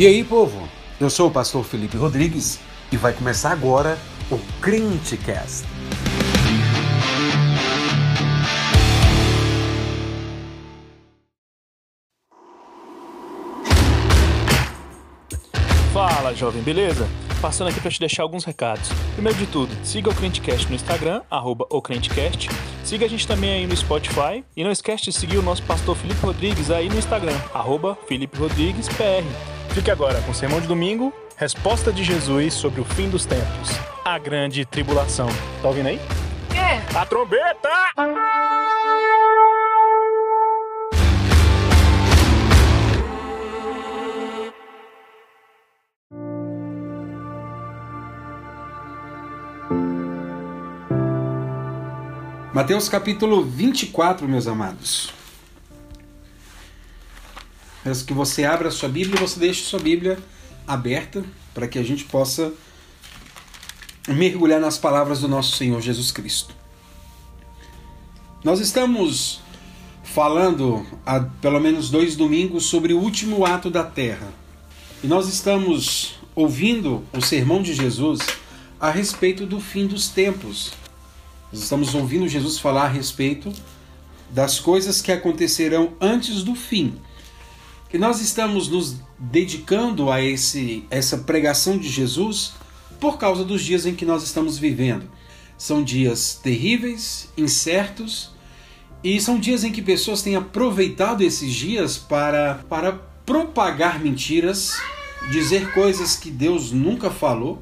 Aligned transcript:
E 0.00 0.06
aí, 0.06 0.24
povo? 0.24 0.66
Eu 0.98 1.10
sou 1.10 1.28
o 1.28 1.30
pastor 1.30 1.62
Felipe 1.62 1.94
Rodrigues 1.94 2.58
e 2.90 2.96
vai 2.96 3.12
começar 3.12 3.52
agora 3.52 3.98
o 4.30 4.38
Crentecast. 4.58 5.66
Fala, 15.92 16.32
jovem, 16.34 16.62
beleza? 16.62 17.06
Passando 17.42 17.68
aqui 17.68 17.78
para 17.78 17.90
te 17.90 18.00
deixar 18.00 18.22
alguns 18.22 18.44
recados. 18.44 18.88
Primeiro 19.12 19.38
de 19.38 19.46
tudo, 19.48 19.76
siga 19.84 20.08
o 20.08 20.14
Crentecast 20.14 20.66
no 20.66 20.74
Instagram, 20.74 21.20
arroba 21.30 21.66
o 21.68 21.82
Crentecast. 21.82 22.48
Siga 22.82 23.04
a 23.04 23.08
gente 23.08 23.28
também 23.28 23.50
aí 23.50 23.66
no 23.66 23.76
Spotify. 23.76 24.42
E 24.56 24.64
não 24.64 24.72
esquece 24.72 25.04
de 25.04 25.12
seguir 25.12 25.36
o 25.36 25.42
nosso 25.42 25.62
pastor 25.64 25.94
Felipe 25.94 26.24
Rodrigues 26.24 26.70
aí 26.70 26.88
no 26.88 26.96
Instagram, 26.96 27.36
arroba 27.52 27.98
Felipe 28.08 28.38
Rodrigues 28.38 28.88
PR. 28.88 29.59
Fique 29.72 29.90
agora 29.90 30.20
com 30.22 30.32
o 30.32 30.34
Sermão 30.34 30.60
de 30.60 30.66
Domingo, 30.66 31.12
Resposta 31.36 31.90
de 31.90 32.04
Jesus 32.04 32.52
sobre 32.52 32.82
o 32.82 32.84
fim 32.84 33.08
dos 33.08 33.24
tempos, 33.24 33.70
a 34.04 34.18
grande 34.18 34.66
tribulação. 34.66 35.28
Tá 35.62 35.68
ouvindo 35.68 35.86
aí? 35.86 35.98
É. 36.54 36.98
A 36.98 37.06
trombeta! 37.06 37.70
Mateus 52.52 52.88
capítulo 52.88 53.42
24, 53.42 54.28
meus 54.28 54.46
amados. 54.46 55.19
Peço 57.90 58.04
que 58.04 58.14
você 58.14 58.44
abra 58.44 58.68
a 58.68 58.70
sua 58.70 58.88
Bíblia 58.88 59.16
e 59.16 59.20
você 59.20 59.40
deixe 59.40 59.64
sua 59.64 59.80
Bíblia 59.80 60.16
aberta 60.64 61.24
para 61.52 61.66
que 61.66 61.76
a 61.76 61.82
gente 61.82 62.04
possa 62.04 62.52
mergulhar 64.06 64.60
nas 64.60 64.78
palavras 64.78 65.22
do 65.22 65.26
nosso 65.26 65.56
Senhor 65.56 65.80
Jesus 65.80 66.12
Cristo. 66.12 66.54
Nós 68.44 68.60
estamos 68.60 69.40
falando 70.04 70.86
há 71.04 71.18
pelo 71.18 71.58
menos 71.58 71.90
dois 71.90 72.14
domingos 72.14 72.66
sobre 72.66 72.92
o 72.92 73.00
último 73.00 73.44
ato 73.44 73.68
da 73.68 73.82
terra. 73.82 74.28
E 75.02 75.08
nós 75.08 75.26
estamos 75.26 76.14
ouvindo 76.32 77.02
o 77.12 77.20
sermão 77.20 77.60
de 77.60 77.74
Jesus 77.74 78.20
a 78.78 78.88
respeito 78.88 79.46
do 79.46 79.60
fim 79.60 79.88
dos 79.88 80.06
tempos. 80.06 80.70
Nós 81.52 81.60
estamos 81.60 81.92
ouvindo 81.92 82.28
Jesus 82.28 82.56
falar 82.56 82.84
a 82.84 82.88
respeito 82.88 83.52
das 84.30 84.60
coisas 84.60 85.02
que 85.02 85.10
acontecerão 85.10 85.94
antes 86.00 86.44
do 86.44 86.54
fim. 86.54 86.94
E 87.92 87.98
nós 87.98 88.20
estamos 88.20 88.68
nos 88.68 89.00
dedicando 89.18 90.12
a 90.12 90.22
esse, 90.22 90.84
essa 90.90 91.18
pregação 91.18 91.76
de 91.76 91.88
Jesus 91.88 92.52
por 93.00 93.18
causa 93.18 93.44
dos 93.44 93.64
dias 93.64 93.84
em 93.84 93.96
que 93.96 94.04
nós 94.04 94.22
estamos 94.22 94.56
vivendo. 94.56 95.10
São 95.58 95.82
dias 95.82 96.38
terríveis, 96.40 97.28
incertos, 97.36 98.30
e 99.02 99.20
são 99.20 99.40
dias 99.40 99.64
em 99.64 99.72
que 99.72 99.82
pessoas 99.82 100.22
têm 100.22 100.36
aproveitado 100.36 101.22
esses 101.22 101.52
dias 101.52 101.98
para, 101.98 102.62
para 102.68 102.92
propagar 103.26 103.98
mentiras, 103.98 104.80
dizer 105.32 105.72
coisas 105.72 106.14
que 106.14 106.30
Deus 106.30 106.70
nunca 106.70 107.10
falou, 107.10 107.60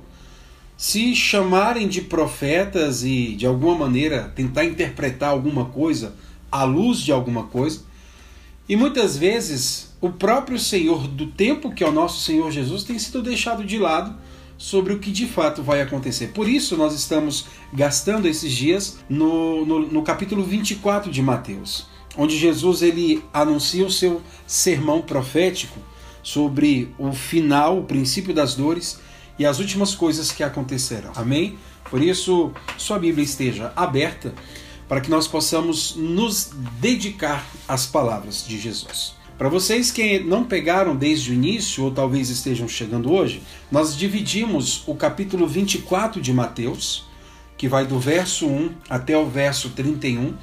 se 0.77 1.17
chamarem 1.17 1.89
de 1.89 2.03
profetas 2.03 3.03
e 3.03 3.35
de 3.35 3.47
alguma 3.47 3.79
maneira 3.79 4.31
tentar 4.37 4.67
interpretar 4.67 5.31
alguma 5.31 5.65
coisa 5.65 6.15
à 6.53 6.65
luz 6.65 7.01
de 7.01 7.13
alguma 7.13 7.45
coisa. 7.45 7.81
E 8.69 8.77
muitas 8.77 9.17
vezes 9.17 9.88
o 10.01 10.11
próprio 10.11 10.59
Senhor 10.59 11.09
do 11.09 11.27
tempo, 11.27 11.73
que 11.73 11.83
é 11.83 11.89
o 11.89 11.93
nosso 11.93 12.23
Senhor 12.23 12.51
Jesus, 12.51 12.85
tem 12.85 12.99
sido 12.99 13.23
deixado 13.23 13.65
de 13.65 13.79
lado 13.79 14.15
sobre 14.57 14.93
o 14.93 14.99
que 14.99 15.11
de 15.11 15.27
fato 15.27 15.63
vai 15.63 15.81
acontecer. 15.81 16.29
Por 16.29 16.49
isso 16.49 16.77
nós 16.77 16.95
estamos 16.95 17.47
gastando 17.73 18.27
esses 18.27 18.53
dias 18.53 18.99
no, 19.09 19.65
no, 19.65 19.81
no 19.81 20.03
capítulo 20.03 20.45
24 20.45 21.11
de 21.11 21.23
Mateus, 21.23 21.87
onde 22.17 22.37
Jesus 22.37 22.83
ele 22.83 23.23
anuncia 23.33 23.87
o 23.87 23.91
seu 23.91 24.23
sermão 24.47 25.01
profético 25.01 25.79
sobre 26.23 26.93
o 26.99 27.13
final, 27.13 27.79
o 27.79 27.85
princípio 27.85 28.35
das 28.35 28.55
dores 28.55 29.01
e 29.39 29.47
as 29.47 29.61
últimas 29.61 29.95
coisas 29.95 30.33
que 30.33 30.43
acontecerão. 30.43 31.13
Amém? 31.15 31.57
Por 31.89 32.03
isso, 32.03 32.53
sua 32.77 32.99
Bíblia 32.99 33.25
esteja 33.25 33.73
aberta 33.75 34.35
para 34.89 35.01
que 35.01 35.11
nós 35.11 35.29
possamos 35.29 35.95
nos 35.97 36.51
dedicar 36.81 37.47
às 37.67 37.87
palavras 37.87 38.45
de 38.47 38.59
Jesus. 38.59 39.18
Para 39.39 39.49
vocês 39.49 39.93
que 39.93 40.19
não 40.19 40.43
pegaram 40.43 40.97
desde 40.97 41.31
o 41.31 41.35
início 41.35 41.85
ou 41.85 41.93
talvez 41.93 42.29
estejam 42.29 42.67
chegando 42.67 43.13
hoje, 43.13 43.41
nós 43.71 43.97
dividimos 43.97 44.83
o 44.85 44.97
capítulo 44.97 45.47
24 45.47 46.21
de 46.21 46.33
Mateus, 46.33 47.05
que 47.57 47.69
vai 47.69 47.87
do 47.87 48.01
verso 48.01 48.49
1 48.49 48.75
até 48.91 49.17
o 49.17 49.29
verso 49.29 49.71
31. 49.71 50.35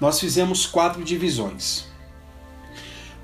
Nós 0.00 0.20
fizemos 0.20 0.66
quatro 0.66 1.02
divisões. 1.02 1.86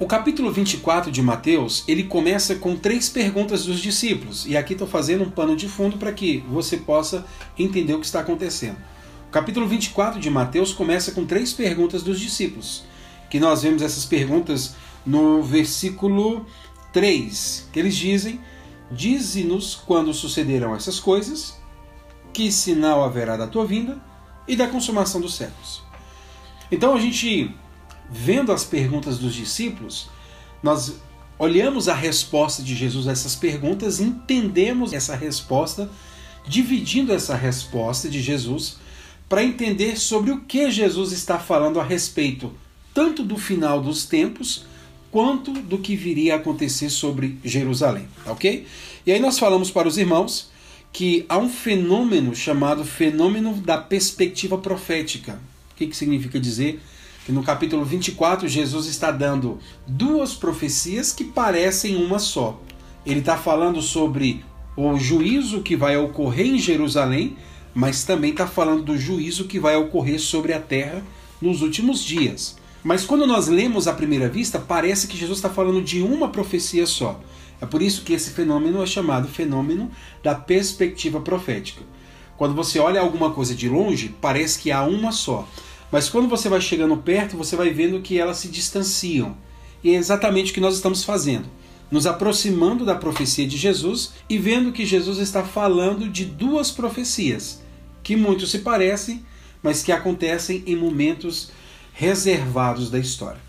O 0.00 0.06
capítulo 0.06 0.50
24 0.50 1.12
de 1.12 1.22
Mateus, 1.22 1.84
ele 1.86 2.02
começa 2.02 2.56
com 2.56 2.74
três 2.74 3.08
perguntas 3.08 3.64
dos 3.64 3.78
discípulos. 3.78 4.44
E 4.46 4.56
aqui 4.56 4.72
estou 4.72 4.88
fazendo 4.88 5.22
um 5.22 5.30
pano 5.30 5.54
de 5.54 5.68
fundo 5.68 5.96
para 5.96 6.12
que 6.12 6.38
você 6.48 6.76
possa 6.76 7.24
entender 7.56 7.94
o 7.94 8.00
que 8.00 8.06
está 8.06 8.18
acontecendo. 8.18 8.78
O 9.28 9.30
capítulo 9.30 9.68
24 9.68 10.18
de 10.18 10.28
Mateus 10.28 10.72
começa 10.72 11.12
com 11.12 11.24
três 11.24 11.52
perguntas 11.52 12.02
dos 12.02 12.18
discípulos. 12.18 12.82
Que 13.30 13.38
nós 13.38 13.62
vemos 13.62 13.80
essas 13.80 14.04
perguntas 14.04 14.74
no 15.04 15.42
versículo 15.42 16.46
3, 16.92 17.68
que 17.72 17.78
eles 17.78 17.96
dizem: 17.96 18.40
Dize-nos 18.90 19.74
quando 19.74 20.12
sucederão 20.14 20.74
essas 20.74 21.00
coisas, 21.00 21.58
que 22.32 22.50
sinal 22.50 23.04
haverá 23.04 23.36
da 23.36 23.46
tua 23.46 23.66
vinda 23.66 24.00
e 24.46 24.56
da 24.56 24.68
consumação 24.68 25.20
dos 25.20 25.34
séculos. 25.34 25.82
Então 26.70 26.94
a 26.94 27.00
gente 27.00 27.54
vendo 28.10 28.52
as 28.52 28.64
perguntas 28.64 29.18
dos 29.18 29.34
discípulos, 29.34 30.08
nós 30.62 30.94
olhamos 31.38 31.88
a 31.88 31.94
resposta 31.94 32.62
de 32.62 32.74
Jesus 32.74 33.08
a 33.08 33.12
essas 33.12 33.34
perguntas, 33.34 33.98
entendemos 33.98 34.92
essa 34.92 35.16
resposta, 35.16 35.90
dividindo 36.46 37.12
essa 37.12 37.34
resposta 37.34 38.08
de 38.08 38.20
Jesus 38.20 38.76
para 39.28 39.42
entender 39.42 39.98
sobre 39.98 40.30
o 40.30 40.42
que 40.42 40.70
Jesus 40.70 41.12
está 41.12 41.38
falando 41.38 41.80
a 41.80 41.84
respeito 41.84 42.52
tanto 42.94 43.24
do 43.24 43.36
final 43.36 43.80
dos 43.80 44.04
tempos 44.06 44.64
quanto 45.14 45.52
do 45.52 45.78
que 45.78 45.94
viria 45.94 46.34
a 46.34 46.38
acontecer 46.38 46.90
sobre 46.90 47.38
Jerusalém, 47.44 48.08
ok? 48.26 48.66
E 49.06 49.12
aí 49.12 49.20
nós 49.20 49.38
falamos 49.38 49.70
para 49.70 49.86
os 49.86 49.96
irmãos 49.96 50.50
que 50.92 51.24
há 51.28 51.38
um 51.38 51.48
fenômeno 51.48 52.34
chamado 52.34 52.84
fenômeno 52.84 53.54
da 53.54 53.78
perspectiva 53.78 54.58
profética. 54.58 55.38
O 55.70 55.76
que, 55.76 55.86
que 55.86 55.96
significa 55.96 56.40
dizer 56.40 56.80
que 57.24 57.30
no 57.30 57.44
capítulo 57.44 57.84
24 57.84 58.48
Jesus 58.48 58.86
está 58.86 59.12
dando 59.12 59.60
duas 59.86 60.34
profecias 60.34 61.12
que 61.12 61.22
parecem 61.22 61.94
uma 61.94 62.18
só. 62.18 62.60
Ele 63.06 63.20
está 63.20 63.36
falando 63.36 63.80
sobre 63.80 64.44
o 64.76 64.98
juízo 64.98 65.62
que 65.62 65.76
vai 65.76 65.96
ocorrer 65.96 66.46
em 66.46 66.58
Jerusalém, 66.58 67.36
mas 67.72 68.02
também 68.02 68.32
está 68.32 68.48
falando 68.48 68.82
do 68.82 68.98
juízo 68.98 69.44
que 69.44 69.60
vai 69.60 69.76
ocorrer 69.76 70.18
sobre 70.18 70.52
a 70.52 70.58
terra 70.58 71.04
nos 71.40 71.62
últimos 71.62 72.02
dias. 72.02 72.56
Mas 72.84 73.06
quando 73.06 73.26
nós 73.26 73.48
lemos 73.48 73.88
à 73.88 73.94
primeira 73.94 74.28
vista, 74.28 74.58
parece 74.58 75.08
que 75.08 75.16
Jesus 75.16 75.38
está 75.38 75.48
falando 75.48 75.80
de 75.80 76.02
uma 76.02 76.28
profecia 76.28 76.84
só. 76.84 77.18
É 77.58 77.64
por 77.64 77.80
isso 77.80 78.02
que 78.02 78.12
esse 78.12 78.30
fenômeno 78.30 78.82
é 78.82 78.86
chamado 78.86 79.26
fenômeno 79.26 79.90
da 80.22 80.34
perspectiva 80.34 81.18
profética. 81.18 81.82
Quando 82.36 82.54
você 82.54 82.78
olha 82.78 83.00
alguma 83.00 83.30
coisa 83.30 83.54
de 83.54 83.70
longe, 83.70 84.14
parece 84.20 84.58
que 84.58 84.70
há 84.70 84.82
uma 84.82 85.12
só. 85.12 85.48
Mas 85.90 86.10
quando 86.10 86.28
você 86.28 86.46
vai 86.50 86.60
chegando 86.60 86.94
perto, 86.98 87.38
você 87.38 87.56
vai 87.56 87.70
vendo 87.70 88.02
que 88.02 88.18
elas 88.18 88.36
se 88.36 88.48
distanciam. 88.48 89.34
E 89.82 89.90
é 89.90 89.94
exatamente 89.94 90.50
o 90.50 90.54
que 90.54 90.60
nós 90.60 90.74
estamos 90.74 91.04
fazendo. 91.04 91.46
Nos 91.90 92.06
aproximando 92.06 92.84
da 92.84 92.94
profecia 92.94 93.46
de 93.46 93.56
Jesus 93.56 94.12
e 94.28 94.36
vendo 94.36 94.72
que 94.72 94.84
Jesus 94.84 95.18
está 95.18 95.42
falando 95.42 96.06
de 96.06 96.26
duas 96.26 96.70
profecias, 96.70 97.62
que 98.02 98.14
muito 98.14 98.46
se 98.46 98.58
parecem, 98.58 99.24
mas 99.62 99.82
que 99.82 99.92
acontecem 99.92 100.62
em 100.66 100.76
momentos 100.76 101.50
reservados 101.94 102.90
da 102.90 102.98
história. 102.98 103.40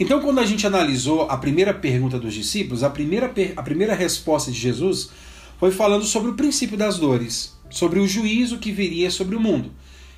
Então, 0.00 0.20
quando 0.20 0.38
a 0.38 0.46
gente 0.46 0.66
analisou 0.66 1.22
a 1.22 1.36
primeira 1.36 1.74
pergunta 1.74 2.18
dos 2.18 2.32
discípulos, 2.32 2.82
a 2.82 2.88
primeira, 2.88 3.30
a 3.56 3.62
primeira 3.62 3.94
resposta 3.94 4.50
de 4.50 4.58
Jesus 4.58 5.10
foi 5.58 5.70
falando 5.70 6.04
sobre 6.04 6.30
o 6.30 6.34
princípio 6.34 6.76
das 6.76 6.98
dores, 6.98 7.54
sobre 7.68 8.00
o 8.00 8.06
juízo 8.08 8.58
que 8.58 8.72
viria 8.72 9.10
sobre 9.10 9.36
o 9.36 9.40
mundo. 9.40 9.70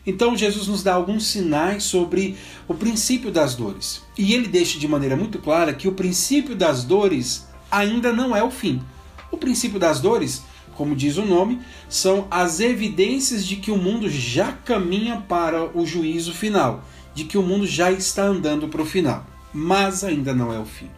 Então 0.06 0.36
Jesus 0.36 0.68
nos 0.68 0.82
dá 0.82 0.94
alguns 0.94 1.26
sinais 1.26 1.84
sobre 1.84 2.36
o 2.68 2.74
princípio 2.74 3.30
das 3.30 3.54
dores. 3.54 4.02
E 4.18 4.34
ele 4.34 4.48
deixa 4.48 4.78
de 4.78 4.86
maneira 4.86 5.16
muito 5.16 5.38
clara 5.38 5.72
que 5.72 5.88
o 5.88 5.92
princípio 5.92 6.54
das 6.54 6.84
dores 6.84 7.46
ainda 7.70 8.12
não 8.12 8.36
é 8.36 8.42
o 8.42 8.50
fim. 8.50 8.82
O 9.30 9.36
princípio 9.36 9.78
das 9.78 10.00
dores, 10.00 10.42
como 10.74 10.94
diz 10.94 11.16
o 11.16 11.24
nome, 11.24 11.60
são 11.88 12.26
as 12.30 12.60
evidências 12.60 13.46
de 13.46 13.56
que 13.56 13.70
o 13.70 13.78
mundo 13.78 14.08
já 14.08 14.52
caminha 14.52 15.24
para 15.28 15.76
o 15.76 15.86
juízo 15.86 16.34
final, 16.34 16.84
de 17.14 17.24
que 17.24 17.38
o 17.38 17.42
mundo 17.42 17.66
já 17.66 17.90
está 17.90 18.24
andando 18.24 18.68
para 18.68 18.82
o 18.82 18.86
final, 18.86 19.24
mas 19.52 20.02
ainda 20.02 20.34
não 20.34 20.52
é 20.52 20.58
o 20.58 20.64
fim. 20.64 20.90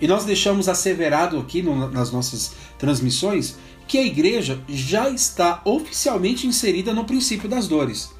E 0.00 0.08
nós 0.08 0.24
deixamos 0.24 0.68
asseverado 0.68 1.38
aqui 1.38 1.62
no, 1.62 1.90
nas 1.90 2.10
nossas 2.10 2.52
transmissões 2.78 3.56
que 3.86 3.98
a 3.98 4.02
igreja 4.02 4.62
já 4.68 5.10
está 5.10 5.60
oficialmente 5.64 6.46
inserida 6.46 6.94
no 6.94 7.04
princípio 7.04 7.48
das 7.48 7.68
dores. 7.68 8.10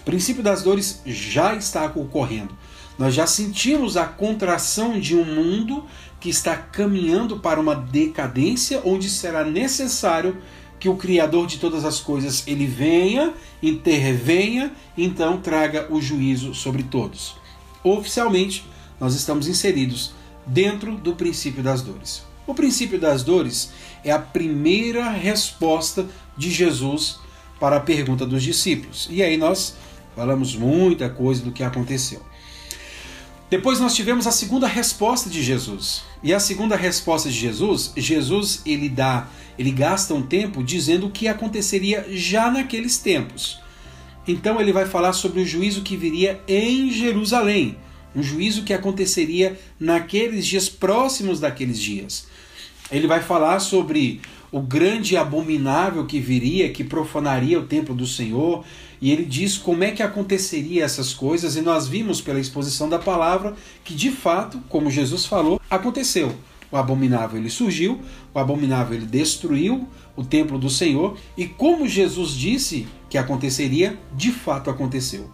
O 0.00 0.04
princípio 0.04 0.42
das 0.42 0.62
dores 0.62 1.02
já 1.04 1.54
está 1.54 1.86
ocorrendo. 1.86 2.56
Nós 2.98 3.14
já 3.14 3.26
sentimos 3.26 3.96
a 3.96 4.04
contração 4.04 4.98
de 4.98 5.16
um 5.16 5.24
mundo 5.24 5.84
que 6.20 6.28
está 6.28 6.56
caminhando 6.56 7.38
para 7.38 7.60
uma 7.60 7.74
decadência 7.74 8.80
onde 8.84 9.10
será 9.10 9.44
necessário 9.44 10.38
que 10.82 10.88
o 10.88 10.96
criador 10.96 11.46
de 11.46 11.58
todas 11.58 11.84
as 11.84 12.00
coisas 12.00 12.42
ele 12.44 12.66
venha, 12.66 13.32
intervenha, 13.62 14.72
então 14.98 15.40
traga 15.40 15.86
o 15.88 16.02
juízo 16.02 16.56
sobre 16.56 16.82
todos. 16.82 17.36
Oficialmente, 17.84 18.64
nós 18.98 19.14
estamos 19.14 19.46
inseridos 19.46 20.12
dentro 20.44 20.96
do 20.96 21.14
princípio 21.14 21.62
das 21.62 21.82
dores. 21.82 22.24
O 22.48 22.52
princípio 22.52 22.98
das 22.98 23.22
dores 23.22 23.70
é 24.02 24.10
a 24.10 24.18
primeira 24.18 25.08
resposta 25.08 26.04
de 26.36 26.50
Jesus 26.50 27.20
para 27.60 27.76
a 27.76 27.80
pergunta 27.80 28.26
dos 28.26 28.42
discípulos. 28.42 29.06
E 29.08 29.22
aí 29.22 29.36
nós 29.36 29.76
falamos 30.16 30.56
muita 30.56 31.08
coisa 31.08 31.44
do 31.44 31.52
que 31.52 31.62
aconteceu. 31.62 32.22
Depois 33.52 33.78
nós 33.78 33.94
tivemos 33.94 34.26
a 34.26 34.32
segunda 34.32 34.66
resposta 34.66 35.28
de 35.28 35.42
Jesus. 35.42 36.04
E 36.22 36.32
a 36.32 36.40
segunda 36.40 36.74
resposta 36.74 37.28
de 37.28 37.38
Jesus, 37.38 37.92
Jesus 37.94 38.62
ele 38.64 38.88
dá, 38.88 39.28
ele 39.58 39.70
gasta 39.70 40.14
um 40.14 40.22
tempo 40.22 40.64
dizendo 40.64 41.06
o 41.06 41.10
que 41.10 41.28
aconteceria 41.28 42.06
já 42.08 42.50
naqueles 42.50 42.96
tempos. 42.96 43.60
Então 44.26 44.58
ele 44.58 44.72
vai 44.72 44.86
falar 44.86 45.12
sobre 45.12 45.42
o 45.42 45.46
juízo 45.46 45.82
que 45.82 45.98
viria 45.98 46.40
em 46.48 46.90
Jerusalém, 46.90 47.76
um 48.16 48.22
juízo 48.22 48.62
que 48.62 48.72
aconteceria 48.72 49.60
naqueles 49.78 50.46
dias 50.46 50.70
próximos 50.70 51.38
daqueles 51.38 51.78
dias. 51.78 52.26
Ele 52.90 53.06
vai 53.06 53.20
falar 53.20 53.60
sobre 53.60 54.22
o 54.52 54.60
grande 54.60 55.16
abominável 55.16 56.04
que 56.04 56.20
viria, 56.20 56.70
que 56.70 56.84
profanaria 56.84 57.58
o 57.58 57.66
templo 57.66 57.94
do 57.94 58.06
Senhor, 58.06 58.62
e 59.00 59.10
ele 59.10 59.24
diz 59.24 59.56
como 59.56 59.82
é 59.82 59.90
que 59.90 60.02
aconteceria 60.02 60.84
essas 60.84 61.14
coisas, 61.14 61.56
e 61.56 61.62
nós 61.62 61.88
vimos 61.88 62.20
pela 62.20 62.38
exposição 62.38 62.86
da 62.86 62.98
palavra 62.98 63.54
que 63.82 63.94
de 63.94 64.10
fato, 64.10 64.60
como 64.68 64.90
Jesus 64.90 65.24
falou, 65.24 65.58
aconteceu. 65.70 66.34
O 66.70 66.76
abominável 66.76 67.38
ele 67.38 67.50
surgiu, 67.50 68.00
o 68.32 68.38
abominável 68.38 68.94
ele 68.94 69.06
destruiu 69.06 69.88
o 70.14 70.22
templo 70.22 70.58
do 70.58 70.68
Senhor, 70.68 71.16
e 71.36 71.46
como 71.46 71.88
Jesus 71.88 72.32
disse 72.32 72.86
que 73.08 73.16
aconteceria, 73.16 73.98
de 74.14 74.30
fato 74.30 74.68
aconteceu. 74.68 75.30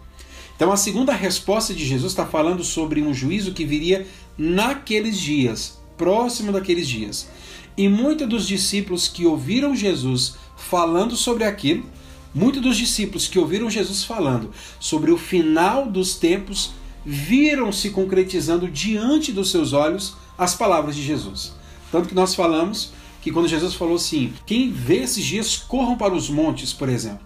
Então 0.55 0.73
a 0.73 0.77
segunda 0.77 1.13
resposta 1.13 1.75
de 1.75 1.85
Jesus 1.85 2.13
está 2.13 2.25
falando 2.25 2.63
sobre 2.63 3.03
um 3.03 3.13
juízo 3.13 3.53
que 3.53 3.65
viria 3.65 4.07
naqueles 4.37 5.19
dias, 5.19 5.81
próximo 5.97 6.53
daqueles 6.53 6.89
dias. 6.89 7.29
E 7.79 7.89
muitos 7.89 8.29
dos 8.29 8.49
discípulos 8.49 9.07
que 9.07 9.25
ouviram 9.25 9.73
Jesus 9.73 10.35
falando 10.57 11.15
sobre 11.15 11.45
aquilo, 11.45 11.87
muitos 12.35 12.61
dos 12.61 12.77
discípulos 12.77 13.29
que 13.29 13.39
ouviram 13.39 13.71
Jesus 13.71 14.03
falando 14.03 14.51
sobre 14.81 15.13
o 15.13 15.17
final 15.17 15.87
dos 15.87 16.17
tempos, 16.17 16.73
viram 17.07 17.71
se 17.71 17.91
concretizando 17.91 18.69
diante 18.69 19.31
dos 19.31 19.53
seus 19.53 19.73
olhos 19.73 20.17
as 20.37 20.57
palavras 20.57 20.97
de 20.97 21.05
Jesus. 21.05 21.53
Tanto 21.93 22.09
que 22.09 22.17
nós 22.17 22.35
falamos 22.35 22.93
que 23.23 23.31
quando 23.31 23.47
Jesus 23.47 23.75
falou 23.75 23.95
assim: 23.95 24.33
quem 24.45 24.73
vê 24.73 24.97
esses 24.97 25.25
dias 25.25 25.57
corram 25.57 25.97
para 25.97 26.15
os 26.15 26.29
montes, 26.29 26.73
por 26.73 26.89
exemplo. 26.89 27.21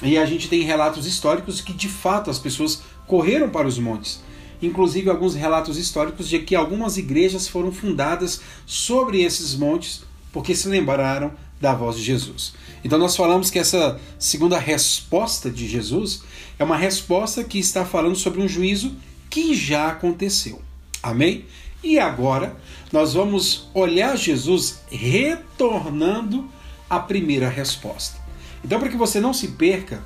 E 0.00 0.16
a 0.16 0.24
gente 0.24 0.48
tem 0.48 0.62
relatos 0.62 1.06
históricos 1.06 1.60
que 1.60 1.72
de 1.72 1.88
fato 1.88 2.30
as 2.30 2.38
pessoas 2.38 2.82
correram 3.04 3.50
para 3.50 3.66
os 3.66 3.80
montes. 3.80 4.22
Inclusive 4.62 5.10
alguns 5.10 5.34
relatos 5.34 5.76
históricos 5.76 6.28
de 6.28 6.38
que 6.38 6.54
algumas 6.54 6.96
igrejas 6.96 7.48
foram 7.48 7.72
fundadas 7.72 8.40
sobre 8.64 9.22
esses 9.22 9.54
montes 9.54 10.04
porque 10.32 10.54
se 10.54 10.68
lembraram 10.68 11.32
da 11.60 11.74
voz 11.74 11.96
de 11.96 12.02
Jesus. 12.02 12.54
Então 12.84 12.98
nós 12.98 13.16
falamos 13.16 13.50
que 13.50 13.58
essa 13.58 14.00
segunda 14.18 14.58
resposta 14.58 15.50
de 15.50 15.68
Jesus 15.68 16.22
é 16.58 16.64
uma 16.64 16.76
resposta 16.76 17.44
que 17.44 17.58
está 17.58 17.84
falando 17.84 18.16
sobre 18.16 18.40
um 18.40 18.48
juízo 18.48 18.96
que 19.28 19.54
já 19.54 19.88
aconteceu. 19.88 20.62
Amém? 21.02 21.44
E 21.82 21.98
agora 21.98 22.56
nós 22.92 23.14
vamos 23.14 23.68
olhar 23.74 24.16
Jesus 24.16 24.80
retornando 24.90 26.48
à 26.88 27.00
primeira 27.00 27.48
resposta. 27.48 28.20
Então, 28.64 28.78
para 28.78 28.88
que 28.88 28.96
você 28.96 29.20
não 29.20 29.32
se 29.32 29.48
perca, 29.48 30.04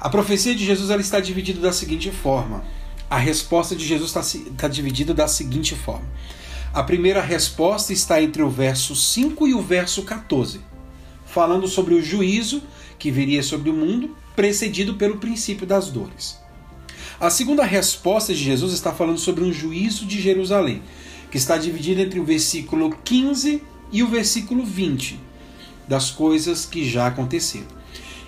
a 0.00 0.08
profecia 0.08 0.54
de 0.54 0.64
Jesus 0.64 0.90
ela 0.90 1.00
está 1.00 1.20
dividida 1.20 1.60
da 1.60 1.72
seguinte 1.72 2.10
forma. 2.10 2.64
A 3.08 3.18
resposta 3.18 3.76
de 3.76 3.86
Jesus 3.86 4.10
está, 4.10 4.20
está 4.20 4.68
dividida 4.68 5.14
da 5.14 5.28
seguinte 5.28 5.74
forma. 5.76 6.06
A 6.74 6.82
primeira 6.82 7.20
resposta 7.20 7.92
está 7.92 8.20
entre 8.20 8.42
o 8.42 8.50
verso 8.50 8.96
5 8.96 9.46
e 9.46 9.54
o 9.54 9.62
verso 9.62 10.02
14, 10.02 10.60
falando 11.24 11.68
sobre 11.68 11.94
o 11.94 12.02
juízo 12.02 12.62
que 12.98 13.10
viria 13.10 13.42
sobre 13.42 13.70
o 13.70 13.72
mundo, 13.72 14.16
precedido 14.34 14.94
pelo 14.94 15.18
princípio 15.18 15.66
das 15.66 15.88
dores. 15.88 16.38
A 17.20 17.30
segunda 17.30 17.64
resposta 17.64 18.34
de 18.34 18.42
Jesus 18.42 18.72
está 18.72 18.92
falando 18.92 19.18
sobre 19.18 19.44
um 19.44 19.52
juízo 19.52 20.04
de 20.04 20.20
Jerusalém, 20.20 20.82
que 21.30 21.38
está 21.38 21.56
dividido 21.56 22.00
entre 22.00 22.18
o 22.18 22.24
versículo 22.24 22.90
15 23.04 23.62
e 23.92 24.02
o 24.02 24.08
versículo 24.08 24.64
20, 24.64 25.18
das 25.86 26.10
coisas 26.10 26.66
que 26.66 26.88
já 26.88 27.06
aconteceram. 27.06 27.68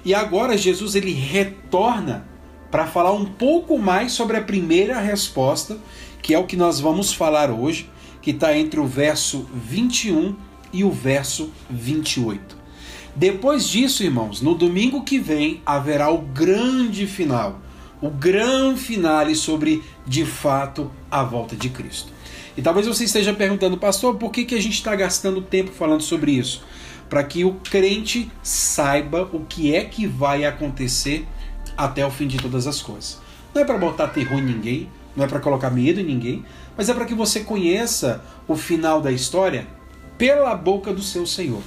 E 0.04 0.14
agora 0.14 0.56
Jesus 0.56 0.94
ele 0.94 1.12
retorna 1.12 2.26
para 2.70 2.86
falar 2.86 3.12
um 3.12 3.24
pouco 3.24 3.78
mais 3.78 4.12
sobre 4.12 4.36
a 4.36 4.42
primeira 4.42 4.98
resposta, 5.00 5.78
que 6.22 6.34
é 6.34 6.38
o 6.38 6.46
que 6.46 6.56
nós 6.56 6.80
vamos 6.80 7.12
falar 7.12 7.50
hoje, 7.50 7.90
que 8.20 8.30
está 8.30 8.56
entre 8.56 8.78
o 8.80 8.86
verso 8.86 9.48
21 9.54 10.36
e 10.72 10.84
o 10.84 10.90
verso 10.90 11.50
28. 11.70 12.56
Depois 13.16 13.66
disso, 13.66 14.04
irmãos, 14.04 14.42
no 14.42 14.54
domingo 14.54 15.02
que 15.02 15.18
vem 15.18 15.62
haverá 15.64 16.10
o 16.10 16.18
grande 16.18 17.06
final, 17.06 17.60
o 18.00 18.10
grande 18.10 18.80
finale 18.80 19.34
sobre, 19.34 19.82
de 20.06 20.24
fato, 20.24 20.90
a 21.10 21.22
volta 21.22 21.56
de 21.56 21.68
Cristo. 21.68 22.12
E 22.56 22.62
talvez 22.62 22.86
você 22.86 23.04
esteja 23.04 23.32
perguntando, 23.32 23.78
pastor, 23.78 24.16
por 24.16 24.30
que, 24.30 24.44
que 24.44 24.54
a 24.54 24.60
gente 24.60 24.74
está 24.74 24.94
gastando 24.94 25.40
tempo 25.40 25.70
falando 25.72 26.02
sobre 26.02 26.32
isso? 26.32 26.62
para 27.08 27.24
que 27.24 27.44
o 27.44 27.54
crente 27.54 28.30
saiba 28.42 29.28
o 29.32 29.40
que 29.40 29.74
é 29.74 29.84
que 29.84 30.06
vai 30.06 30.44
acontecer 30.44 31.26
até 31.78 32.04
o 32.04 32.10
fim 32.10 32.26
de 32.26 32.38
todas 32.38 32.66
as 32.66 32.82
coisas. 32.82 33.18
Não 33.54 33.62
é 33.62 33.64
para 33.64 33.78
botar 33.78 34.08
terror 34.08 34.40
em 34.40 34.44
ninguém, 34.44 34.90
não 35.14 35.24
é 35.24 35.28
para 35.28 35.38
colocar 35.38 35.70
medo 35.70 36.00
em 36.00 36.04
ninguém, 36.04 36.44
mas 36.76 36.88
é 36.88 36.94
para 36.94 37.04
que 37.04 37.14
você 37.14 37.40
conheça 37.40 38.22
o 38.48 38.56
final 38.56 39.00
da 39.00 39.12
história 39.12 39.64
pela 40.18 40.54
boca 40.56 40.92
do 40.92 41.00
seu 41.02 41.24
Senhor. 41.24 41.62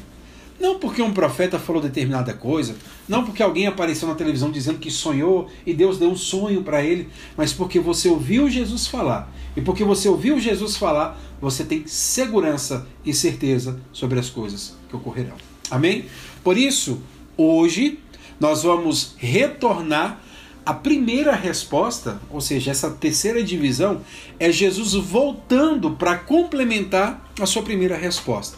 Não 0.60 0.78
porque 0.78 1.02
um 1.02 1.14
profeta 1.14 1.58
falou 1.58 1.82
determinada 1.82 2.34
coisa, 2.34 2.76
não 3.10 3.26
porque 3.26 3.42
alguém 3.42 3.66
apareceu 3.66 4.08
na 4.08 4.14
televisão 4.14 4.52
dizendo 4.52 4.78
que 4.78 4.92
sonhou 4.92 5.50
e 5.66 5.74
Deus 5.74 5.98
deu 5.98 6.12
um 6.12 6.16
sonho 6.16 6.62
para 6.62 6.84
ele, 6.84 7.10
mas 7.36 7.52
porque 7.52 7.80
você 7.80 8.10
ouviu 8.10 8.50
Jesus 8.50 8.86
falar. 8.86 9.32
E 9.56 9.62
porque 9.62 9.84
você 9.84 10.08
ouviu 10.08 10.40
Jesus 10.40 10.78
falar, 10.78 11.20
você 11.42 11.64
tem 11.64 11.88
segurança 11.88 12.86
e 13.04 13.14
certeza 13.14 13.80
sobre 13.92 14.20
as 14.20 14.30
coisas 14.30 14.76
que 14.88 14.96
ocorrerão. 14.96 15.36
Amém? 15.72 16.06
Por 16.44 16.58
isso, 16.58 17.02
hoje 17.36 18.00
nós 18.42 18.64
vamos 18.64 19.14
retornar 19.18 20.20
a 20.66 20.74
primeira 20.74 21.36
resposta, 21.36 22.20
ou 22.28 22.42
seja, 22.42 22.72
essa 22.72 22.90
terceira 22.90 23.44
divisão, 23.44 24.02
é 24.40 24.52
Jesus 24.52 24.96
voltando 24.96 25.92
para 25.92 26.18
complementar 26.18 27.32
a 27.40 27.46
sua 27.46 27.62
primeira 27.62 27.96
resposta. 27.96 28.58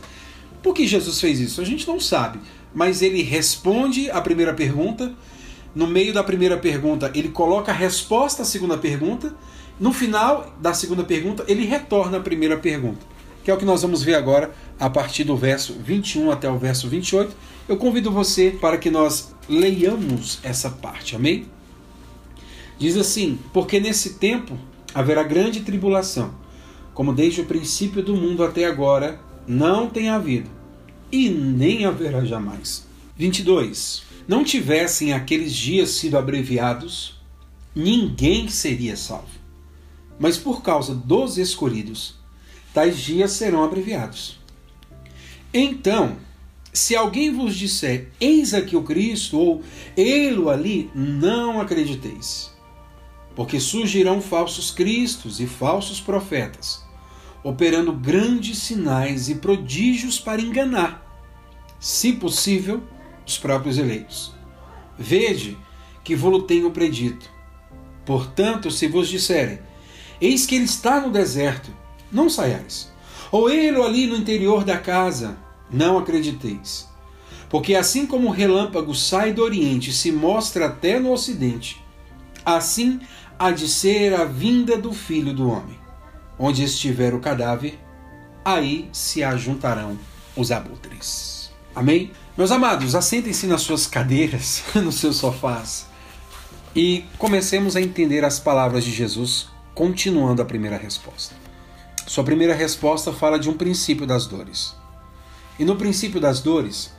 Por 0.62 0.74
que 0.74 0.88
Jesus 0.88 1.20
fez 1.20 1.42
isso? 1.42 1.60
A 1.60 1.66
gente 1.66 1.86
não 1.86 2.00
sabe, 2.00 2.40
mas 2.74 3.02
ele 3.02 3.22
responde 3.24 4.10
a 4.10 4.22
primeira 4.22 4.54
pergunta. 4.54 5.14
No 5.76 5.86
meio 5.86 6.14
da 6.14 6.24
primeira 6.24 6.56
pergunta, 6.56 7.12
ele 7.14 7.28
coloca 7.28 7.74
a 7.74 7.76
resposta 7.76 8.44
à 8.44 8.46
segunda 8.46 8.78
pergunta. 8.78 9.36
No 9.78 9.92
final 9.92 10.56
da 10.62 10.74
segunda 10.74 11.04
pergunta, 11.04 11.44
ele 11.46 11.66
retorna 11.66 12.20
à 12.20 12.22
primeira 12.22 12.56
pergunta, 12.56 13.06
que 13.44 13.52
é 13.52 13.54
o 13.54 13.58
que 13.58 13.66
nós 13.66 13.82
vamos 13.82 14.02
ver 14.02 14.16
agora 14.16 14.56
a 14.80 14.90
partir 14.90 15.26
do 15.26 15.36
verso 15.36 15.74
21 15.74 16.32
até 16.32 16.50
o 16.50 16.58
verso 16.58 16.88
28. 16.88 17.36
Eu 17.68 17.78
convido 17.78 18.12
você 18.12 18.52
para 18.52 18.78
que 18.78 18.90
nós 18.90 19.34
leiamos 19.48 20.40
essa 20.44 20.70
parte, 20.70 21.16
amém? 21.16 21.46
Diz 22.78 22.98
assim: 22.98 23.40
Porque 23.54 23.80
nesse 23.80 24.16
tempo 24.16 24.58
haverá 24.94 25.24
grande 25.24 25.62
tribulação, 25.62 26.34
como 26.94 27.14
desde 27.14 27.42
o 27.42 27.46
princípio 27.46 28.04
do 28.04 28.16
mundo 28.16 28.44
até 28.44 28.66
agora 28.66 29.20
não 29.48 29.90
tem 29.90 30.10
havido, 30.10 30.50
e 31.12 31.30
nem 31.30 31.86
haverá 31.86 32.26
jamais. 32.26 32.86
22. 33.16 34.04
Não 34.28 34.44
tivessem 34.44 35.14
aqueles 35.14 35.54
dias 35.54 35.92
sido 35.92 36.18
abreviados, 36.18 37.20
ninguém 37.76 38.50
seria 38.50 38.96
salvo. 38.96 39.28
Mas 40.20 40.38
por 40.38 40.62
causa 40.62 40.94
dos 40.94 41.38
escolhidos, 41.38 42.16
tais 42.74 43.00
dias 43.00 43.32
serão 43.32 43.64
abreviados. 43.64 44.40
Então, 45.54 46.18
se 46.74 46.96
alguém 46.96 47.32
vos 47.32 47.56
disser, 47.56 48.10
eis 48.20 48.52
aqui 48.52 48.76
o 48.76 48.82
Cristo, 48.82 49.38
ou 49.38 49.62
ei-lo 49.96 50.50
ali, 50.50 50.90
não 50.96 51.62
acrediteis. 51.62 52.52
Porque 53.36 53.60
surgirão 53.60 54.20
falsos 54.20 54.72
cristos 54.72 55.40
e 55.40 55.46
falsos 55.46 56.02
profetas, 56.02 56.84
operando 57.44 57.94
grandes 57.94 58.58
sinais 58.58 59.30
e 59.30 59.36
prodígios 59.36 60.20
para 60.20 60.42
enganar, 60.42 61.04
se 61.80 62.14
possível, 62.14 62.82
os 63.26 63.38
próprios 63.38 63.78
eleitos. 63.78 64.34
Vede 64.98 65.56
que 66.04 66.16
vos 66.16 66.44
tenho 66.44 66.72
predito. 66.72 67.30
Portanto, 68.04 68.72
se 68.72 68.88
vos 68.88 69.08
disserem, 69.08 69.60
eis 70.20 70.46
que 70.46 70.56
ele 70.56 70.66
está 70.66 71.00
no 71.00 71.12
deserto, 71.12 71.70
não 72.12 72.30
saiais. 72.30 72.92
Ou 73.32 73.50
ele 73.50 73.82
ali 73.82 74.08
no 74.08 74.16
interior 74.16 74.64
da 74.64 74.78
casa, 74.78 75.38
não 75.74 75.98
acrediteis. 75.98 76.88
Porque 77.50 77.76
assim 77.76 78.06
como 78.06 78.30
o 78.30 78.32
relâmpago 78.32 78.96
sai 78.96 79.34
do 79.34 79.44
oriente 79.44 79.90
e 79.90 79.94
se 79.94 80.12
mostra 80.12 80.68
até 80.68 81.00
no 81.00 81.12
ocidente, 81.12 81.84
assim 82.46 83.00
há 83.38 83.52
de 83.52 83.68
ser 83.68 84.14
a 84.14 84.26
vinda 84.26 84.78
do 84.78 84.94
filho 84.94 85.34
do 85.34 85.50
homem. 85.50 85.78
Onde 86.38 86.64
estiver 86.64 87.14
o 87.14 87.20
cadáver, 87.20 87.80
aí 88.44 88.90
se 88.92 89.24
ajuntarão 89.24 90.00
os 90.36 90.52
abutres. 90.52 91.52
Amém? 91.76 92.12
Meus 92.38 92.52
amados, 92.52 92.96
assentem-se 92.96 93.48
nas 93.48 93.62
suas 93.62 93.86
cadeiras, 93.86 94.64
nos 94.76 94.96
seus 94.96 95.18
sofás, 95.18 95.88
e 96.76 97.06
comecemos 97.18 97.76
a 97.76 97.82
entender 97.82 98.26
as 98.26 98.40
palavras 98.40 98.84
de 98.84 98.92
Jesus, 98.92 99.48
continuando 99.76 100.42
a 100.42 100.46
primeira 100.46 100.78
resposta. 100.78 101.36
Sua 102.08 102.24
primeira 102.24 102.54
resposta 102.54 103.14
fala 103.14 103.40
de 103.40 103.50
um 103.50 103.54
princípio 103.54 104.06
das 104.06 104.26
dores. 104.26 104.76
E 105.60 105.66
no 105.66 105.76
princípio 105.76 106.20
das 106.20 106.40
dores, 106.42 106.92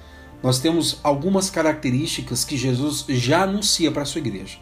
nós 0.42 0.58
temos 0.58 0.98
algumas 1.02 1.48
características 1.50 2.44
que 2.44 2.56
Jesus 2.56 3.04
já 3.08 3.44
anuncia 3.44 3.90
para 3.90 4.02
a 4.02 4.06
sua 4.06 4.20
igreja. 4.20 4.58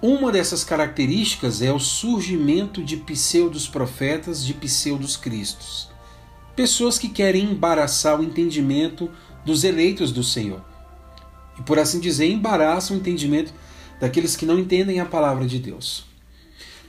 Uma 0.00 0.32
dessas 0.32 0.64
características 0.64 1.62
é 1.62 1.72
o 1.72 1.78
surgimento 1.78 2.82
de 2.82 2.96
pseudos 2.96 3.68
profetas, 3.68 4.44
de 4.44 4.54
pseudos 4.54 5.16
cristos. 5.16 5.88
Pessoas 6.56 6.98
que 6.98 7.08
querem 7.08 7.44
embaraçar 7.44 8.20
o 8.20 8.24
entendimento 8.24 9.10
dos 9.44 9.64
eleitos 9.64 10.12
do 10.12 10.22
Senhor. 10.24 10.64
E 11.58 11.62
por 11.62 11.78
assim 11.78 12.00
dizer, 12.00 12.30
embaraçam 12.30 12.96
o 12.96 13.00
entendimento 13.00 13.52
daqueles 14.00 14.36
que 14.36 14.46
não 14.46 14.58
entendem 14.58 15.00
a 15.00 15.04
palavra 15.04 15.46
de 15.46 15.58
Deus. 15.58 16.04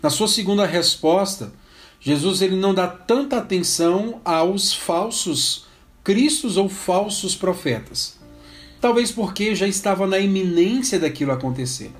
Na 0.01 0.09
sua 0.09 0.27
segunda 0.27 0.65
resposta, 0.65 1.53
Jesus 1.99 2.41
ele 2.41 2.55
não 2.55 2.73
dá 2.73 2.87
tanta 2.87 3.37
atenção 3.37 4.21
aos 4.25 4.73
falsos 4.73 5.65
cristos 6.03 6.57
ou 6.57 6.67
falsos 6.67 7.35
profetas. 7.35 8.17
Talvez 8.81 9.11
porque 9.11 9.55
já 9.55 9.65
estava 9.65 10.05
na 10.05 10.19
iminência 10.19 10.99
daquilo 10.99 11.31
acontecer. 11.31 11.91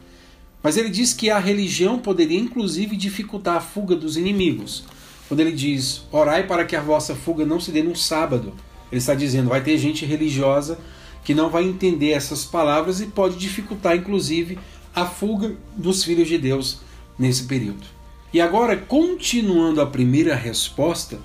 Mas 0.62 0.76
ele 0.76 0.90
diz 0.90 1.14
que 1.14 1.30
a 1.30 1.40
religião 1.40 1.98
poderia 2.00 2.40
inclusive 2.40 2.98
dificultar 2.98 3.58
a 3.58 3.62
fuga 3.62 3.96
dos 3.96 4.18
inimigos. 4.18 4.84
Quando 5.28 5.40
ele 5.40 5.52
diz: 5.52 6.04
"Orai 6.12 6.46
para 6.46 6.66
que 6.66 6.76
a 6.76 6.82
vossa 6.82 7.16
fuga 7.16 7.46
não 7.46 7.60
se 7.60 7.72
dê 7.72 7.82
num 7.82 7.96
sábado". 7.96 8.54
Ele 8.92 9.00
está 9.00 9.16
dizendo: 9.16 9.50
vai 9.50 9.64
ter 9.64 9.78
gente 9.78 10.06
religiosa 10.06 10.78
que 11.24 11.34
não 11.34 11.50
vai 11.50 11.64
entender 11.64 12.12
essas 12.12 12.44
palavras 12.44 13.00
e 13.00 13.06
pode 13.06 13.38
dificultar 13.38 13.96
inclusive 13.96 14.60
a 14.94 15.06
fuga 15.06 15.56
dos 15.76 16.04
filhos 16.04 16.28
de 16.28 16.38
Deus 16.38 16.80
nesse 17.18 17.46
período. 17.46 17.86
E 18.34 18.42
agora, 18.42 18.76
continuando 18.76 19.80
a 19.80 19.86
primeira 19.86 20.36
resposta, 20.36 21.20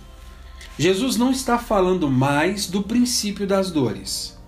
Jesus 0.78 1.16
não 1.16 1.30
está 1.30 1.58
falando 1.58 2.10
mais 2.10 2.66
do 2.66 2.82
princípio 2.82 3.46
das 3.46 3.70
dores 3.70 4.38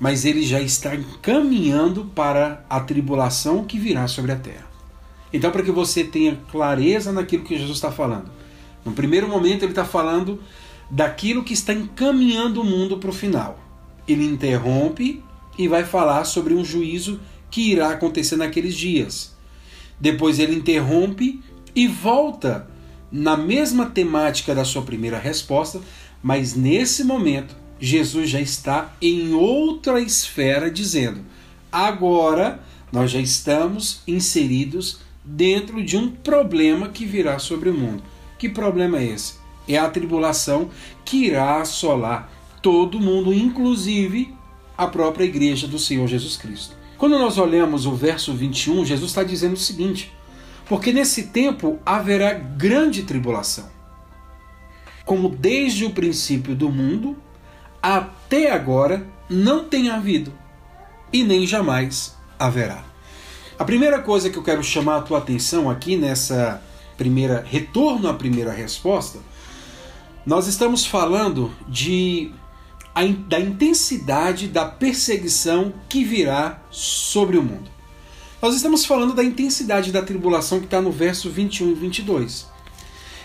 mas 0.00 0.24
ele 0.24 0.42
já 0.42 0.58
está 0.58 0.94
encaminhando 0.94 2.06
para 2.06 2.64
a 2.70 2.80
tribulação 2.80 3.62
que 3.64 3.78
virá 3.78 4.08
sobre 4.08 4.32
a 4.32 4.36
terra. 4.36 4.66
Então, 5.30 5.50
para 5.52 5.62
que 5.62 5.70
você 5.70 6.02
tenha 6.02 6.40
clareza 6.50 7.12
naquilo 7.12 7.44
que 7.44 7.56
Jesus 7.56 7.76
está 7.76 7.92
falando, 7.92 8.30
no 8.82 8.92
primeiro 8.92 9.28
momento 9.28 9.62
ele 9.62 9.72
está 9.72 9.84
falando 9.84 10.40
daquilo 10.90 11.44
que 11.44 11.52
está 11.52 11.74
encaminhando 11.74 12.62
o 12.62 12.64
mundo 12.64 12.96
para 12.96 13.10
o 13.10 13.12
final. 13.12 13.60
Ele 14.08 14.24
interrompe 14.24 15.22
e 15.58 15.68
vai 15.68 15.84
falar 15.84 16.24
sobre 16.24 16.54
um 16.54 16.64
juízo 16.64 17.20
que 17.50 17.70
irá 17.70 17.90
acontecer 17.90 18.36
naqueles 18.36 18.74
dias. 18.74 19.36
Depois 20.00 20.38
ele 20.38 20.56
interrompe 20.56 21.42
e 21.76 21.86
volta 21.86 22.68
na 23.10 23.36
mesma 23.36 23.86
temática 23.86 24.54
da 24.54 24.64
sua 24.64 24.82
primeira 24.82 25.18
resposta, 25.18 25.80
mas 26.22 26.54
nesse 26.54 27.02
momento 27.04 27.56
Jesus 27.80 28.28
já 28.28 28.40
está 28.40 28.94
em 29.00 29.32
outra 29.32 30.00
esfera 30.00 30.70
dizendo: 30.70 31.20
agora 31.72 32.60
nós 32.92 33.10
já 33.10 33.20
estamos 33.20 34.02
inseridos 34.06 35.00
dentro 35.24 35.82
de 35.82 35.96
um 35.96 36.10
problema 36.10 36.88
que 36.88 37.06
virá 37.06 37.38
sobre 37.38 37.70
o 37.70 37.74
mundo. 37.74 38.02
Que 38.38 38.48
problema 38.48 38.98
é 38.98 39.06
esse? 39.06 39.34
É 39.68 39.78
a 39.78 39.88
tribulação 39.88 40.70
que 41.04 41.26
irá 41.26 41.60
assolar 41.60 42.30
todo 42.62 43.00
mundo, 43.00 43.32
inclusive 43.32 44.34
a 44.76 44.86
própria 44.86 45.24
igreja 45.24 45.66
do 45.66 45.78
Senhor 45.78 46.06
Jesus 46.08 46.36
Cristo. 46.36 46.74
Quando 46.98 47.18
nós 47.18 47.38
olhamos 47.38 47.86
o 47.86 47.94
verso 47.94 48.34
21, 48.34 48.84
Jesus 48.84 49.10
está 49.10 49.22
dizendo 49.22 49.54
o 49.54 49.58
seguinte: 49.58 50.12
porque 50.70 50.92
nesse 50.92 51.24
tempo 51.24 51.80
haverá 51.84 52.32
grande 52.32 53.02
tribulação, 53.02 53.68
como 55.04 55.28
desde 55.28 55.84
o 55.84 55.90
princípio 55.90 56.54
do 56.54 56.70
mundo 56.70 57.16
até 57.82 58.52
agora 58.52 59.04
não 59.28 59.64
tem 59.64 59.90
havido 59.90 60.32
e 61.12 61.24
nem 61.24 61.44
jamais 61.44 62.16
haverá. 62.38 62.84
A 63.58 63.64
primeira 63.64 64.00
coisa 64.00 64.30
que 64.30 64.38
eu 64.38 64.44
quero 64.44 64.62
chamar 64.62 64.98
a 64.98 65.02
tua 65.02 65.18
atenção 65.18 65.68
aqui 65.68 65.96
nessa 65.96 66.62
primeira 66.96 67.44
retorno 67.44 68.08
à 68.08 68.14
primeira 68.14 68.52
resposta, 68.52 69.18
nós 70.24 70.46
estamos 70.46 70.86
falando 70.86 71.52
de 71.66 72.32
da 73.26 73.40
intensidade 73.40 74.46
da 74.46 74.66
perseguição 74.66 75.74
que 75.88 76.04
virá 76.04 76.62
sobre 76.70 77.36
o 77.36 77.42
mundo. 77.42 77.79
Nós 78.42 78.54
estamos 78.54 78.86
falando 78.86 79.12
da 79.12 79.22
intensidade 79.22 79.92
da 79.92 80.00
tribulação 80.00 80.60
que 80.60 80.64
está 80.64 80.80
no 80.80 80.90
verso 80.90 81.28
21 81.28 81.72
e 81.72 81.74
22. 81.74 82.46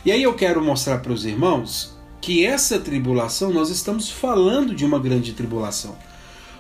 E 0.04 0.12
aí 0.12 0.22
eu 0.22 0.34
quero 0.34 0.62
mostrar 0.62 0.98
para 0.98 1.14
os 1.14 1.26
irmãos 1.26 1.96
que 2.20 2.46
essa 2.46 2.80
tribulação, 2.80 3.54
nós 3.54 3.70
estamos 3.70 4.10
falando 4.10 4.76
de 4.76 4.84
uma 4.84 5.00
grande 5.00 5.32
tribulação. 5.32 5.98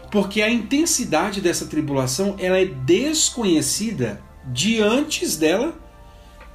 Porque 0.10 0.42
a 0.42 0.50
intensidade 0.50 1.42
dessa 1.42 1.66
tribulação 1.66 2.36
ela 2.40 2.58
é 2.58 2.66
desconhecida 2.66 4.22
de 4.46 4.80
antes 4.80 5.36
dela 5.36 5.78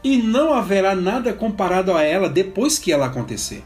e 0.03 0.17
não 0.17 0.55
haverá 0.55 0.97
nada 0.97 1.35
comparado 1.35 1.93
a 1.93 2.03
ela 2.03 2.31
depois 2.31 2.79
que 2.79 2.91
ela 2.91 3.07
acontecer. 3.07 3.63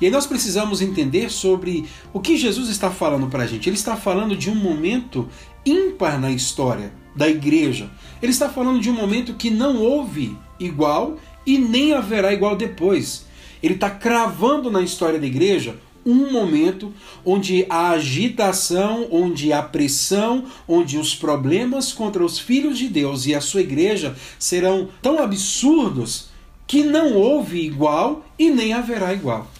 E 0.00 0.06
aí 0.06 0.10
nós 0.10 0.26
precisamos 0.26 0.80
entender 0.80 1.30
sobre 1.30 1.86
o 2.14 2.20
que 2.20 2.38
Jesus 2.38 2.70
está 2.70 2.90
falando 2.90 3.26
para 3.26 3.42
a 3.42 3.46
gente. 3.46 3.68
Ele 3.68 3.76
está 3.76 3.94
falando 3.94 4.34
de 4.34 4.48
um 4.48 4.54
momento 4.54 5.28
ímpar 5.66 6.18
na 6.18 6.30
história 6.30 6.92
da 7.16 7.28
igreja. 7.28 7.90
Ele 8.22 8.32
está 8.32 8.48
falando 8.48 8.80
de 8.80 8.90
um 8.90 8.94
momento 8.94 9.34
que 9.34 9.50
não 9.50 9.78
houve 9.78 10.36
igual 10.60 11.16
e 11.46 11.58
nem 11.58 11.94
haverá 11.94 12.32
igual 12.32 12.56
depois. 12.56 13.26
Ele 13.62 13.74
está 13.74 13.90
cravando 13.90 14.70
na 14.70 14.82
história 14.82 15.18
da 15.18 15.26
igreja 15.26 15.76
um 16.04 16.30
momento 16.30 16.92
onde 17.24 17.66
a 17.68 17.90
agitação, 17.90 19.08
onde 19.10 19.52
a 19.52 19.60
pressão, 19.60 20.44
onde 20.68 20.98
os 20.98 21.16
problemas 21.16 21.92
contra 21.92 22.24
os 22.24 22.38
filhos 22.38 22.78
de 22.78 22.88
Deus 22.88 23.26
e 23.26 23.34
a 23.34 23.40
sua 23.40 23.62
igreja 23.62 24.14
serão 24.38 24.88
tão 25.02 25.18
absurdos 25.18 26.28
que 26.66 26.84
não 26.84 27.14
houve 27.14 27.60
igual 27.60 28.24
e 28.38 28.50
nem 28.50 28.72
haverá 28.72 29.12
igual. 29.12 29.50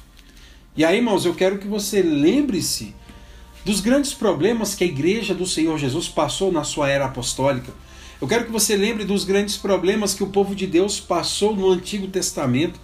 E 0.76 0.84
aí, 0.84 0.98
irmãos, 0.98 1.24
eu 1.24 1.34
quero 1.34 1.58
que 1.58 1.66
você 1.66 2.02
lembre-se 2.02 2.94
dos 3.66 3.80
grandes 3.80 4.14
problemas 4.14 4.76
que 4.76 4.84
a 4.84 4.86
igreja 4.86 5.34
do 5.34 5.44
Senhor 5.44 5.76
Jesus 5.76 6.08
passou 6.08 6.52
na 6.52 6.62
sua 6.62 6.88
era 6.88 7.06
apostólica. 7.06 7.72
Eu 8.20 8.28
quero 8.28 8.44
que 8.44 8.52
você 8.52 8.76
lembre 8.76 9.04
dos 9.04 9.24
grandes 9.24 9.56
problemas 9.56 10.14
que 10.14 10.22
o 10.22 10.28
povo 10.28 10.54
de 10.54 10.68
Deus 10.68 11.00
passou 11.00 11.56
no 11.56 11.68
Antigo 11.68 12.06
Testamento 12.06 12.78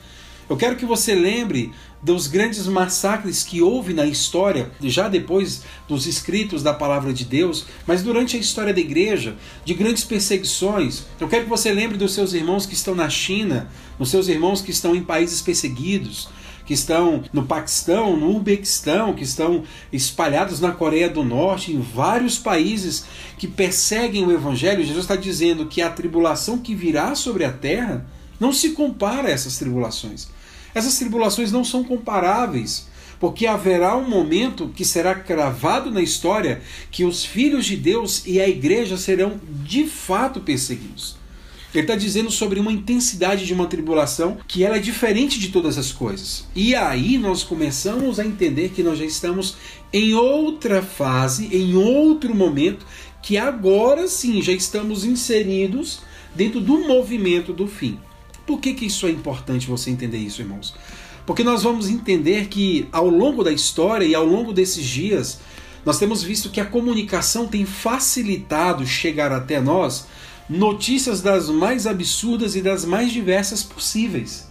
eu 0.52 0.56
quero 0.58 0.76
que 0.76 0.84
você 0.84 1.14
lembre 1.14 1.72
dos 2.02 2.26
grandes 2.26 2.66
massacres 2.66 3.42
que 3.42 3.62
houve 3.62 3.94
na 3.94 4.04
história, 4.04 4.70
já 4.82 5.08
depois 5.08 5.62
dos 5.88 6.06
escritos 6.06 6.62
da 6.62 6.74
palavra 6.74 7.10
de 7.10 7.24
Deus, 7.24 7.64
mas 7.86 8.02
durante 8.02 8.36
a 8.36 8.40
história 8.40 8.74
da 8.74 8.80
igreja, 8.80 9.36
de 9.64 9.72
grandes 9.72 10.04
perseguições. 10.04 11.04
Eu 11.18 11.28
quero 11.28 11.44
que 11.44 11.48
você 11.48 11.72
lembre 11.72 11.96
dos 11.96 12.12
seus 12.12 12.34
irmãos 12.34 12.66
que 12.66 12.74
estão 12.74 12.94
na 12.94 13.08
China, 13.08 13.70
dos 13.98 14.10
seus 14.10 14.28
irmãos 14.28 14.60
que 14.60 14.72
estão 14.72 14.94
em 14.94 15.02
países 15.02 15.40
perseguidos, 15.40 16.28
que 16.64 16.74
estão 16.74 17.22
no 17.32 17.44
Paquistão, 17.44 18.16
no 18.16 18.36
Uzbequistão, 18.36 19.14
que 19.14 19.24
estão 19.24 19.64
espalhados 19.92 20.60
na 20.60 20.72
Coreia 20.72 21.08
do 21.08 21.24
Norte, 21.24 21.72
em 21.72 21.80
vários 21.80 22.38
países 22.38 23.04
que 23.38 23.46
perseguem 23.46 24.24
o 24.24 24.32
Evangelho. 24.32 24.84
Jesus 24.84 25.04
está 25.04 25.16
dizendo 25.16 25.66
que 25.66 25.82
a 25.82 25.90
tribulação 25.90 26.58
que 26.58 26.74
virá 26.74 27.14
sobre 27.14 27.44
a 27.44 27.52
terra 27.52 28.06
não 28.38 28.52
se 28.52 28.70
compara 28.70 29.28
a 29.28 29.30
essas 29.30 29.58
tribulações. 29.58 30.28
Essas 30.74 30.98
tribulações 30.98 31.52
não 31.52 31.64
são 31.64 31.84
comparáveis, 31.84 32.88
porque 33.20 33.46
haverá 33.46 33.96
um 33.96 34.08
momento 34.08 34.72
que 34.74 34.84
será 34.84 35.14
cravado 35.14 35.90
na 35.90 36.02
história 36.02 36.60
que 36.90 37.04
os 37.04 37.24
filhos 37.24 37.66
de 37.66 37.76
Deus 37.76 38.24
e 38.26 38.40
a 38.40 38.48
igreja 38.48 38.96
serão 38.96 39.40
de 39.62 39.86
fato 39.86 40.40
perseguidos. 40.40 41.21
Ele 41.74 41.84
está 41.84 41.96
dizendo 41.96 42.30
sobre 42.30 42.60
uma 42.60 42.70
intensidade 42.70 43.46
de 43.46 43.54
uma 43.54 43.66
tribulação 43.66 44.36
que 44.46 44.62
ela 44.62 44.76
é 44.76 44.80
diferente 44.80 45.38
de 45.38 45.48
todas 45.48 45.78
as 45.78 45.90
coisas. 45.90 46.44
E 46.54 46.74
aí 46.74 47.16
nós 47.16 47.42
começamos 47.42 48.20
a 48.20 48.26
entender 48.26 48.70
que 48.70 48.82
nós 48.82 48.98
já 48.98 49.04
estamos 49.04 49.56
em 49.92 50.12
outra 50.12 50.82
fase, 50.82 51.48
em 51.50 51.74
outro 51.74 52.34
momento, 52.34 52.84
que 53.22 53.38
agora 53.38 54.06
sim 54.06 54.42
já 54.42 54.52
estamos 54.52 55.04
inseridos 55.04 56.00
dentro 56.34 56.60
do 56.60 56.86
movimento 56.86 57.52
do 57.52 57.66
fim. 57.66 57.98
Por 58.46 58.60
que, 58.60 58.74
que 58.74 58.86
isso 58.86 59.06
é 59.06 59.10
importante 59.10 59.66
você 59.66 59.90
entender 59.90 60.18
isso, 60.18 60.42
irmãos? 60.42 60.74
Porque 61.24 61.44
nós 61.44 61.62
vamos 61.62 61.88
entender 61.88 62.48
que 62.48 62.88
ao 62.90 63.08
longo 63.08 63.44
da 63.44 63.52
história 63.52 64.04
e 64.04 64.14
ao 64.14 64.26
longo 64.26 64.52
desses 64.52 64.84
dias, 64.84 65.40
nós 65.84 65.98
temos 65.98 66.22
visto 66.22 66.50
que 66.50 66.60
a 66.60 66.64
comunicação 66.64 67.46
tem 67.46 67.64
facilitado 67.64 68.86
chegar 68.86 69.32
até 69.32 69.60
nós 69.60 70.06
notícias 70.52 71.22
das 71.22 71.48
mais 71.48 71.86
absurdas 71.86 72.54
e 72.54 72.60
das 72.60 72.84
mais 72.84 73.10
diversas 73.10 73.62
possíveis. 73.62 74.50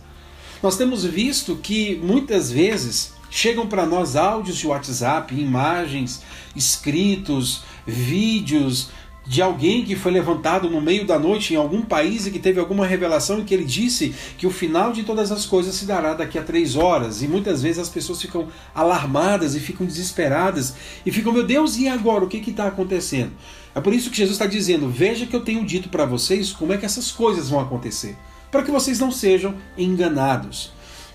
Nós 0.62 0.76
temos 0.76 1.04
visto 1.04 1.56
que 1.56 1.96
muitas 1.98 2.52
vezes 2.52 3.14
chegam 3.30 3.68
para 3.68 3.86
nós 3.86 4.16
áudios 4.16 4.58
de 4.58 4.68
WhatsApp, 4.68 5.34
imagens, 5.40 6.24
escritos, 6.56 7.62
vídeos, 7.86 8.90
de 9.26 9.42
alguém 9.42 9.86
que 9.86 9.96
foi 9.96 10.12
levantado 10.12 10.70
no 10.70 10.82
meio 10.82 11.06
da 11.06 11.20
noite 11.20 11.54
em 11.54 11.58
algum 11.58 11.82
país 11.82 12.26
e 12.26 12.32
que 12.32 12.40
teve 12.40 12.60
alguma 12.60 12.86
revelação 12.86 13.40
e 13.40 13.44
que 13.44 13.54
ele 13.54 13.64
disse 13.64 14.14
que 14.38 14.48
o 14.48 14.52
final 14.52 14.92
de 14.92 15.04
todas 15.04 15.32
as 15.32 15.46
coisas 15.46 15.76
se 15.76 15.86
dará 15.86 16.14
daqui 16.14 16.40
a 16.40 16.44
três 16.44 16.76
horas. 16.76 17.22
E 17.22 17.28
muitas 17.28 17.62
vezes 17.62 17.80
as 17.80 17.90
pessoas 17.90 18.22
ficam 18.22 18.48
alarmadas 18.74 19.56
e 19.56 19.60
ficam 19.60 19.86
desesperadas 19.86 20.74
e 21.06 21.12
ficam, 21.12 21.32
meu 21.32 21.46
Deus, 21.46 21.78
e 21.78 21.88
agora? 21.88 22.26
O 22.26 22.28
que 22.28 22.38
está 22.50 22.68
acontecendo? 22.68 23.32
É 23.76 23.80
por 23.80 23.94
isso 23.94 24.10
que 24.10 24.18
Jesus 24.18 24.36
está 24.36 24.48
dizendo: 24.48 24.90
veja 24.90 25.26
que 25.26 25.36
eu 25.36 25.42
tenho 25.42 25.64
dito 25.66 25.88
para 25.90 26.06
vocês 26.06 26.52
como 26.52 26.74
é 26.74 26.78
que 26.78 26.86
essas 26.86 27.12
coisas 27.12 27.50
vão 27.50 27.60
acontecer, 27.60 28.18
para 28.50 28.64
que 28.64 28.72
vocês 28.72 29.00
não 29.00 29.12
sejam 29.12 29.56
enganados. 29.78 30.72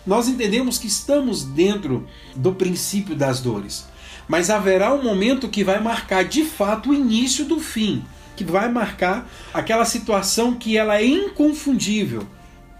Nós 0.07 0.29
entendemos 0.29 0.79
que 0.79 0.87
estamos 0.87 1.43
dentro 1.43 2.07
do 2.35 2.55
princípio 2.55 3.17
das 3.17 3.41
dores 3.41 3.87
mas 4.29 4.51
haverá 4.51 4.93
um 4.93 5.03
momento 5.03 5.49
que 5.49 5.65
vai 5.65 5.81
marcar 5.81 6.25
de 6.25 6.45
fato 6.45 6.91
o 6.91 6.95
início 6.95 7.45
do 7.45 7.61
fim, 7.61 8.05
que 8.35 8.45
vai 8.45 8.71
marcar 8.71 9.29
aquela 9.53 9.85
situação 9.85 10.55
que 10.55 10.77
ela 10.77 11.01
é 11.01 11.07
inconfundível. 11.07 12.27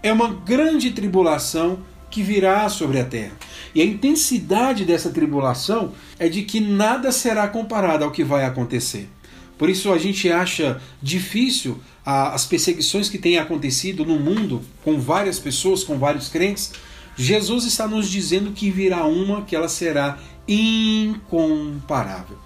É 0.03 0.11
uma 0.11 0.29
grande 0.29 0.91
tribulação 0.91 1.79
que 2.09 2.21
virá 2.21 2.69
sobre 2.69 2.99
a 2.99 3.05
terra. 3.05 3.33
E 3.73 3.81
a 3.81 3.85
intensidade 3.85 4.85
dessa 4.85 5.09
tribulação 5.09 5.93
é 6.17 6.29
de 6.29 6.43
que 6.43 6.59
nada 6.59 7.11
será 7.11 7.47
comparado 7.47 8.03
ao 8.03 8.11
que 8.11 8.23
vai 8.23 8.45
acontecer. 8.45 9.09
Por 9.57 9.69
isso 9.69 9.91
a 9.91 9.97
gente 9.97 10.31
acha 10.31 10.79
difícil 11.01 11.79
as 12.05 12.45
perseguições 12.45 13.09
que 13.09 13.17
têm 13.17 13.37
acontecido 13.37 14.05
no 14.05 14.19
mundo 14.19 14.61
com 14.83 14.99
várias 14.99 15.39
pessoas, 15.39 15.83
com 15.83 15.97
vários 15.97 16.29
crentes. 16.29 16.71
Jesus 17.17 17.65
está 17.65 17.87
nos 17.87 18.09
dizendo 18.09 18.51
que 18.51 18.69
virá 18.69 19.05
uma 19.05 19.41
que 19.41 19.55
ela 19.55 19.67
será 19.67 20.19
incomparável. 20.47 22.37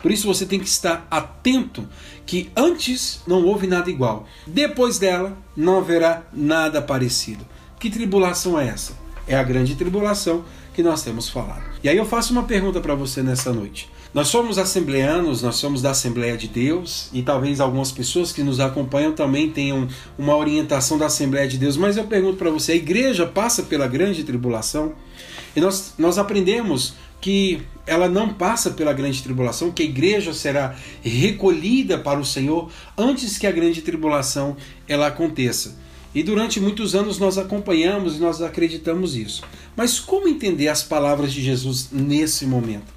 Por 0.00 0.10
isso 0.10 0.26
você 0.26 0.46
tem 0.46 0.58
que 0.58 0.68
estar 0.68 1.06
atento 1.10 1.86
que 2.24 2.50
antes 2.56 3.20
não 3.26 3.44
houve 3.44 3.66
nada 3.66 3.90
igual, 3.90 4.26
depois 4.46 4.98
dela 4.98 5.36
não 5.56 5.78
haverá 5.78 6.22
nada 6.32 6.80
parecido. 6.80 7.46
Que 7.78 7.90
tribulação 7.90 8.58
é 8.58 8.68
essa? 8.68 8.92
É 9.26 9.36
a 9.36 9.42
grande 9.42 9.74
tribulação 9.74 10.44
que 10.74 10.82
nós 10.82 11.02
temos 11.02 11.28
falado. 11.28 11.62
E 11.82 11.88
aí 11.88 11.96
eu 11.96 12.04
faço 12.04 12.32
uma 12.32 12.44
pergunta 12.44 12.80
para 12.80 12.94
você 12.94 13.22
nessa 13.22 13.52
noite. 13.52 13.90
Nós 14.12 14.26
somos 14.26 14.58
assembleanos, 14.58 15.42
nós 15.42 15.54
somos 15.56 15.82
da 15.82 15.90
Assembleia 15.90 16.36
de 16.36 16.48
Deus 16.48 17.08
e 17.12 17.22
talvez 17.22 17.60
algumas 17.60 17.92
pessoas 17.92 18.32
que 18.32 18.42
nos 18.42 18.58
acompanham 18.58 19.12
também 19.12 19.50
tenham 19.50 19.86
uma 20.18 20.36
orientação 20.36 20.98
da 20.98 21.06
Assembleia 21.06 21.46
de 21.46 21.56
Deus, 21.56 21.76
mas 21.76 21.96
eu 21.96 22.04
pergunto 22.04 22.36
para 22.36 22.50
você: 22.50 22.72
a 22.72 22.76
igreja 22.76 23.24
passa 23.24 23.62
pela 23.62 23.86
grande 23.86 24.24
tribulação? 24.24 24.94
E 25.54 25.60
nós, 25.60 25.94
nós 25.96 26.18
aprendemos 26.18 26.94
que 27.20 27.62
ela 27.86 28.08
não 28.08 28.32
passa 28.32 28.70
pela 28.70 28.92
grande 28.92 29.22
tribulação, 29.22 29.70
que 29.70 29.82
a 29.82 29.86
igreja 29.86 30.32
será 30.32 30.76
recolhida 31.02 31.98
para 31.98 32.20
o 32.20 32.24
Senhor 32.24 32.70
antes 32.96 33.36
que 33.36 33.46
a 33.46 33.52
grande 33.52 33.82
tribulação 33.82 34.56
ela 34.88 35.08
aconteça. 35.08 35.76
E 36.14 36.22
durante 36.22 36.60
muitos 36.60 36.94
anos 36.94 37.18
nós 37.18 37.38
acompanhamos 37.38 38.16
e 38.16 38.20
nós 38.20 38.42
acreditamos 38.42 39.14
isso. 39.14 39.42
Mas 39.76 40.00
como 40.00 40.28
entender 40.28 40.68
as 40.68 40.82
palavras 40.82 41.32
de 41.32 41.42
Jesus 41.42 41.88
nesse 41.92 42.46
momento? 42.46 42.92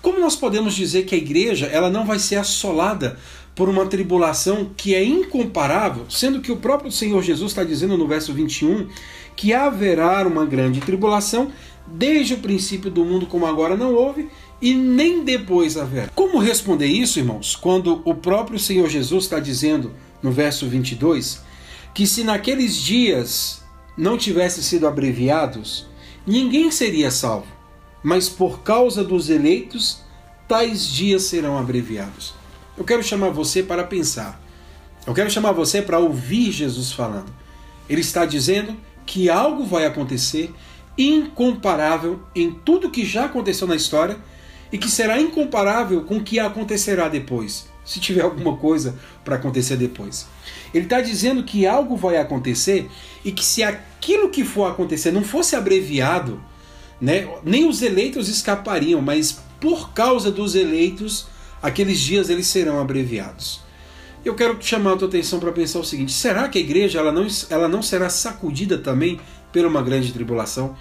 Como 0.00 0.18
nós 0.18 0.36
podemos 0.36 0.74
dizer 0.74 1.04
que 1.04 1.14
a 1.14 1.18
igreja 1.18 1.66
ela 1.66 1.88
não 1.90 2.04
vai 2.04 2.18
ser 2.18 2.36
assolada 2.36 3.18
por 3.54 3.68
uma 3.68 3.86
tribulação 3.86 4.70
que 4.76 4.94
é 4.94 5.04
incomparável, 5.04 6.06
sendo 6.08 6.40
que 6.40 6.50
o 6.50 6.56
próprio 6.56 6.90
Senhor 6.90 7.22
Jesus 7.22 7.52
está 7.52 7.62
dizendo 7.62 7.96
no 7.96 8.08
verso 8.08 8.32
21 8.32 8.88
que 9.36 9.52
haverá 9.52 10.26
uma 10.26 10.44
grande 10.44 10.80
tribulação 10.80 11.50
desde 11.86 12.34
o 12.34 12.38
princípio 12.38 12.90
do 12.90 13.04
mundo 13.04 13.26
como 13.26 13.46
agora 13.46 13.76
não 13.76 13.94
houve 13.94 14.28
e 14.60 14.74
nem 14.74 15.24
depois 15.24 15.76
haverá. 15.76 16.08
Como 16.14 16.38
responder 16.38 16.86
isso, 16.86 17.18
irmãos, 17.18 17.56
quando 17.56 18.00
o 18.04 18.14
próprio 18.14 18.58
Senhor 18.58 18.88
Jesus 18.88 19.24
está 19.24 19.40
dizendo 19.40 19.92
no 20.22 20.30
verso 20.30 20.68
22 20.68 21.42
que 21.92 22.06
se 22.06 22.24
naqueles 22.24 22.76
dias 22.76 23.62
não 23.96 24.16
tivessem 24.16 24.62
sido 24.62 24.86
abreviados, 24.86 25.86
ninguém 26.26 26.70
seria 26.70 27.10
salvo, 27.10 27.46
mas 28.02 28.28
por 28.28 28.60
causa 28.60 29.04
dos 29.04 29.28
eleitos, 29.28 30.00
tais 30.48 30.86
dias 30.86 31.24
serão 31.24 31.58
abreviados. 31.58 32.34
Eu 32.76 32.84
quero 32.84 33.02
chamar 33.02 33.30
você 33.30 33.62
para 33.62 33.84
pensar. 33.84 34.40
Eu 35.06 35.12
quero 35.12 35.30
chamar 35.30 35.52
você 35.52 35.82
para 35.82 35.98
ouvir 35.98 36.50
Jesus 36.50 36.92
falando. 36.92 37.32
Ele 37.88 38.00
está 38.00 38.24
dizendo 38.24 38.76
que 39.04 39.28
algo 39.28 39.64
vai 39.64 39.84
acontecer 39.84 40.54
incomparável 40.96 42.20
em 42.34 42.50
tudo 42.50 42.90
que 42.90 43.04
já 43.04 43.24
aconteceu 43.24 43.66
na 43.66 43.76
história 43.76 44.16
e 44.70 44.78
que 44.78 44.90
será 44.90 45.20
incomparável 45.20 46.02
com 46.02 46.16
o 46.16 46.22
que 46.22 46.38
acontecerá 46.38 47.08
depois, 47.08 47.68
se 47.84 48.00
tiver 48.00 48.22
alguma 48.22 48.56
coisa 48.56 48.98
para 49.24 49.36
acontecer 49.36 49.76
depois. 49.76 50.26
Ele 50.72 50.84
está 50.84 51.00
dizendo 51.00 51.44
que 51.44 51.66
algo 51.66 51.96
vai 51.96 52.16
acontecer 52.16 52.88
e 53.24 53.30
que 53.30 53.44
se 53.44 53.62
aquilo 53.62 54.30
que 54.30 54.44
for 54.44 54.70
acontecer 54.70 55.10
não 55.12 55.22
fosse 55.22 55.54
abreviado, 55.54 56.42
né, 57.00 57.28
nem 57.44 57.68
os 57.68 57.82
eleitos 57.82 58.28
escapariam, 58.28 59.02
mas 59.02 59.40
por 59.60 59.92
causa 59.92 60.30
dos 60.30 60.54
eleitos, 60.54 61.26
aqueles 61.62 62.00
dias 62.00 62.30
eles 62.30 62.46
serão 62.46 62.80
abreviados. 62.80 63.60
Eu 64.24 64.34
quero 64.36 64.56
chamar 64.60 64.92
a 64.92 64.96
tua 64.96 65.08
atenção 65.08 65.40
para 65.40 65.50
pensar 65.50 65.80
o 65.80 65.84
seguinte: 65.84 66.12
será 66.12 66.48
que 66.48 66.58
a 66.58 66.60
igreja 66.60 67.00
ela 67.00 67.10
não, 67.10 67.26
ela 67.50 67.68
não 67.68 67.82
será 67.82 68.08
sacudida 68.08 68.78
também 68.78 69.20
por 69.52 69.64
uma 69.64 69.82
grande 69.82 70.12
tribulação? 70.12 70.76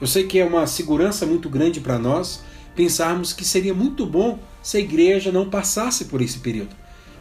Eu 0.00 0.06
sei 0.06 0.24
que 0.24 0.38
é 0.38 0.44
uma 0.44 0.66
segurança 0.66 1.26
muito 1.26 1.48
grande 1.48 1.80
para 1.80 1.98
nós 1.98 2.42
pensarmos 2.74 3.32
que 3.32 3.44
seria 3.44 3.74
muito 3.74 4.06
bom 4.06 4.38
se 4.62 4.76
a 4.76 4.80
igreja 4.80 5.30
não 5.30 5.50
passasse 5.50 6.06
por 6.06 6.22
esse 6.22 6.38
período. 6.38 6.74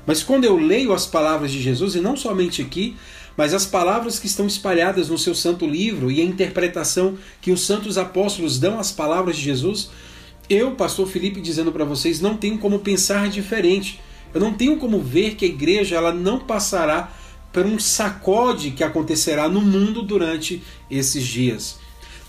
Mas 0.06 0.24
quando 0.24 0.46
eu 0.46 0.58
leio 0.58 0.94
as 0.94 1.06
palavras 1.06 1.52
de 1.52 1.62
Jesus, 1.62 1.96
e 1.96 2.00
não 2.00 2.16
somente 2.16 2.62
aqui, 2.62 2.96
mas 3.36 3.54
as 3.54 3.66
palavras 3.66 4.18
que 4.18 4.28
estão 4.28 4.48
espalhadas 4.48 5.10
no 5.10 5.18
seu 5.18 5.36
santo 5.36 5.66
livro 5.66 6.10
e 6.10 6.22
a 6.22 6.24
interpretação 6.24 7.18
que 7.42 7.52
os 7.52 7.66
santos 7.66 7.98
apóstolos 7.98 8.60
dão 8.60 8.80
às 8.80 8.92
palavras 8.92 9.36
de 9.36 9.44
Jesus, 9.44 9.90
eu, 10.50 10.72
pastor 10.72 11.08
Felipe, 11.08 11.42
dizendo 11.42 11.72
para 11.72 11.86
vocês, 11.86 12.20
não 12.20 12.36
tenho 12.36 12.58
como 12.58 12.80
pensar 12.80 13.30
diferente 13.30 14.00
eu 14.34 14.40
não 14.40 14.54
tenho 14.54 14.78
como 14.78 15.00
ver 15.00 15.36
que 15.36 15.46
a 15.46 15.48
igreja 15.48 15.96
ela 15.96 16.14
não 16.14 16.40
passará 16.40 17.12
por 17.52 17.66
um 17.66 17.80
sacode 17.80 18.72
que 18.72 18.84
acontecerá 18.84 19.50
no 19.50 19.62
mundo 19.62 20.02
durante 20.02 20.64
esses 20.90 21.26
dias. 21.26 21.80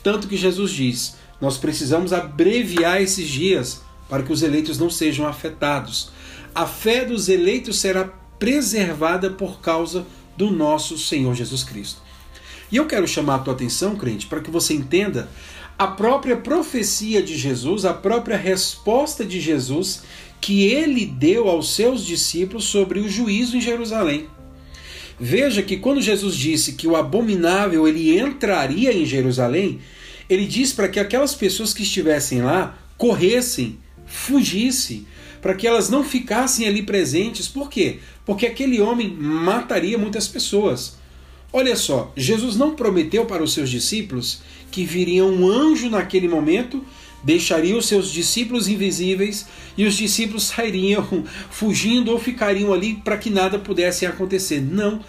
Tanto 0.02 0.28
que 0.28 0.36
Jesus 0.36 0.70
diz: 0.70 1.16
nós 1.40 1.56
precisamos 1.56 2.12
abreviar 2.12 3.00
esses 3.00 3.28
dias 3.28 3.82
para 4.08 4.22
que 4.22 4.32
os 4.32 4.42
eleitos 4.42 4.78
não 4.78 4.90
sejam 4.90 5.26
afetados. 5.26 6.10
A 6.54 6.66
fé 6.66 7.04
dos 7.04 7.28
eleitos 7.28 7.78
será 7.78 8.04
preservada 8.38 9.30
por 9.30 9.60
causa 9.60 10.06
do 10.36 10.50
nosso 10.50 10.98
Senhor 10.98 11.34
Jesus 11.34 11.62
Cristo. 11.62 12.02
E 12.72 12.76
eu 12.76 12.86
quero 12.86 13.06
chamar 13.06 13.36
a 13.36 13.38
tua 13.40 13.54
atenção, 13.54 13.96
crente, 13.96 14.26
para 14.26 14.40
que 14.40 14.50
você 14.50 14.74
entenda 14.74 15.28
a 15.78 15.86
própria 15.86 16.36
profecia 16.36 17.22
de 17.22 17.36
Jesus, 17.36 17.84
a 17.84 17.94
própria 17.94 18.36
resposta 18.36 19.24
de 19.24 19.40
Jesus 19.40 20.02
que 20.40 20.64
ele 20.64 21.04
deu 21.04 21.48
aos 21.48 21.74
seus 21.74 22.04
discípulos 22.04 22.64
sobre 22.64 23.00
o 23.00 23.08
juízo 23.08 23.56
em 23.56 23.60
Jerusalém. 23.60 24.28
Veja 25.20 25.62
que 25.62 25.76
quando 25.76 26.00
Jesus 26.00 26.34
disse 26.34 26.72
que 26.72 26.88
o 26.88 26.96
abominável 26.96 27.86
ele 27.86 28.18
entraria 28.18 28.90
em 28.90 29.04
Jerusalém, 29.04 29.78
ele 30.30 30.46
diz 30.46 30.72
para 30.72 30.88
que 30.88 30.98
aquelas 30.98 31.34
pessoas 31.34 31.74
que 31.74 31.82
estivessem 31.82 32.40
lá 32.40 32.78
corressem, 32.96 33.78
fugissem, 34.06 35.06
para 35.42 35.54
que 35.54 35.66
elas 35.66 35.90
não 35.90 36.02
ficassem 36.02 36.66
ali 36.66 36.82
presentes. 36.82 37.46
Por 37.48 37.68
quê? 37.68 37.98
Porque 38.24 38.46
aquele 38.46 38.80
homem 38.80 39.10
mataria 39.10 39.98
muitas 39.98 40.26
pessoas. 40.26 40.98
Olha 41.52 41.76
só, 41.76 42.12
Jesus 42.16 42.56
não 42.56 42.74
prometeu 42.74 43.26
para 43.26 43.42
os 43.42 43.52
seus 43.52 43.68
discípulos 43.68 44.40
que 44.70 44.84
viria 44.84 45.24
um 45.24 45.46
anjo 45.46 45.90
naquele 45.90 46.28
momento 46.28 46.82
deixaria 47.22 47.76
os 47.76 47.86
seus 47.86 48.10
discípulos 48.10 48.68
invisíveis 48.68 49.46
e 49.76 49.84
os 49.84 49.94
discípulos 49.94 50.44
sairiam 50.54 51.24
fugindo 51.50 52.10
ou 52.10 52.18
ficariam 52.18 52.72
ali 52.72 52.94
para 52.94 53.16
que 53.16 53.30
nada 53.30 53.58
pudesse 53.58 54.06
acontecer. 54.06 54.60
Não. 54.60 55.00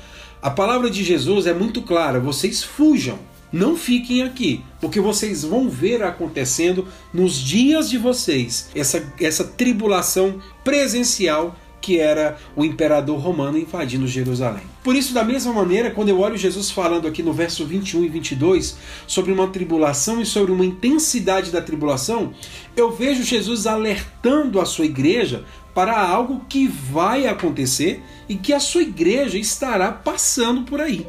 A 0.42 0.50
palavra 0.50 0.90
de 0.90 1.04
Jesus 1.04 1.46
é 1.46 1.54
muito 1.54 1.82
clara: 1.82 2.20
vocês 2.20 2.64
fujam, 2.64 3.20
não 3.52 3.76
fiquem 3.76 4.24
aqui, 4.24 4.64
porque 4.80 5.00
vocês 5.00 5.44
vão 5.44 5.70
ver 5.70 6.02
acontecendo 6.02 6.88
nos 7.14 7.36
dias 7.36 7.90
de 7.90 7.98
vocês 7.98 8.70
essa, 8.74 9.14
essa 9.20 9.44
tribulação 9.44 10.42
presencial 10.64 11.56
que 11.82 12.00
era 12.00 12.38
o 12.56 12.64
imperador 12.64 13.20
romano 13.20 13.58
invadindo 13.58 14.08
Jerusalém. 14.08 14.64
Por 14.84 14.96
isso, 14.96 15.14
da 15.14 15.24
mesma 15.24 15.52
maneira, 15.52 15.92
quando 15.92 16.10
eu 16.10 16.20
olho 16.20 16.38
Jesus 16.38 16.70
falando 16.70 17.08
aqui 17.08 17.24
no 17.24 17.34
verso 17.34 17.66
21 17.66 18.06
e 18.06 18.08
22 18.08 18.78
sobre 19.08 19.32
uma 19.32 19.48
tribulação 19.48 20.22
e 20.22 20.26
sobre 20.26 20.52
uma 20.52 20.66
intensidade 20.66 21.52
da 21.52 21.62
tribulação, 21.62 22.34
eu 22.76 22.92
vejo 22.92 23.24
Jesus 23.24 23.66
alertando 23.66 24.62
a 24.62 24.66
sua 24.66 24.86
igreja 24.86 25.44
para 25.74 26.00
algo 26.00 26.46
que 26.48 26.68
vai 26.68 27.28
acontecer 27.28 28.04
e 28.30 28.36
que 28.36 28.54
a 28.54 28.60
sua 28.60 28.84
igreja 28.84 29.38
estará 29.38 29.92
passando 29.92 30.64
por 30.64 30.80
aí. 30.80 31.08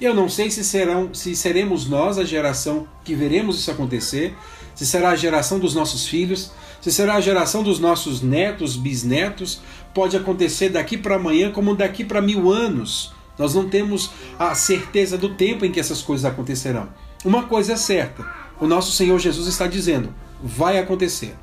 Eu 0.00 0.12
não 0.14 0.28
sei 0.28 0.50
se 0.50 0.64
serão, 0.64 1.14
se 1.14 1.36
seremos 1.36 1.88
nós 1.88 2.18
a 2.18 2.24
geração 2.24 2.88
que 3.04 3.14
veremos 3.14 3.58
isso 3.58 3.70
acontecer, 3.70 4.34
se 4.74 4.84
será 4.84 5.10
a 5.10 5.16
geração 5.16 5.58
dos 5.58 5.74
nossos 5.74 6.06
filhos, 6.06 6.50
se 6.80 6.92
será 6.92 7.14
a 7.14 7.20
geração 7.20 7.62
dos 7.62 7.78
nossos 7.78 8.20
netos, 8.20 8.76
bisnetos, 8.76 9.62
pode 9.94 10.16
acontecer 10.16 10.70
daqui 10.70 10.98
para 10.98 11.16
amanhã 11.16 11.50
como 11.52 11.74
daqui 11.74 12.04
para 12.04 12.20
mil 12.20 12.50
anos. 12.50 13.12
Nós 13.38 13.54
não 13.54 13.68
temos 13.68 14.10
a 14.38 14.54
certeza 14.54 15.16
do 15.16 15.34
tempo 15.34 15.64
em 15.64 15.72
que 15.72 15.80
essas 15.80 16.02
coisas 16.02 16.24
acontecerão. 16.24 16.88
Uma 17.24 17.44
coisa 17.44 17.72
é 17.72 17.76
certa: 17.76 18.26
o 18.60 18.66
nosso 18.66 18.92
Senhor 18.92 19.18
Jesus 19.18 19.46
está 19.46 19.66
dizendo, 19.66 20.14
vai 20.42 20.78
acontecer. 20.78 21.34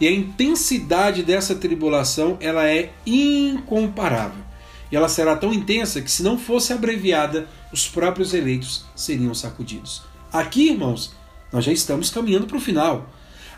E 0.00 0.06
a 0.06 0.10
intensidade 0.10 1.22
dessa 1.22 1.54
tribulação 1.54 2.36
ela 2.40 2.66
é 2.66 2.92
incomparável. 3.04 4.44
E 4.90 4.96
ela 4.96 5.08
será 5.08 5.34
tão 5.34 5.52
intensa 5.52 6.00
que, 6.00 6.10
se 6.10 6.22
não 6.22 6.38
fosse 6.38 6.72
abreviada, 6.72 7.48
os 7.72 7.88
próprios 7.88 8.32
eleitos 8.34 8.84
seriam 8.94 9.34
sacudidos. 9.34 10.02
Aqui, 10.32 10.70
irmãos, 10.70 11.12
nós 11.52 11.64
já 11.64 11.72
estamos 11.72 12.10
caminhando 12.10 12.46
para 12.46 12.56
o 12.56 12.60
final. 12.60 13.10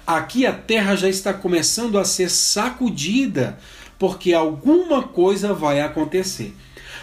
Aqui 0.07 0.47
a 0.47 0.53
terra 0.53 0.97
já 0.97 1.09
está 1.09 1.35
começando 1.35 1.99
a 1.99 2.05
ser 2.05 2.31
sacudida, 2.31 3.59
porque 3.99 4.33
alguma 4.33 5.03
coisa 5.03 5.53
vai 5.53 5.81
acontecer. 5.81 6.55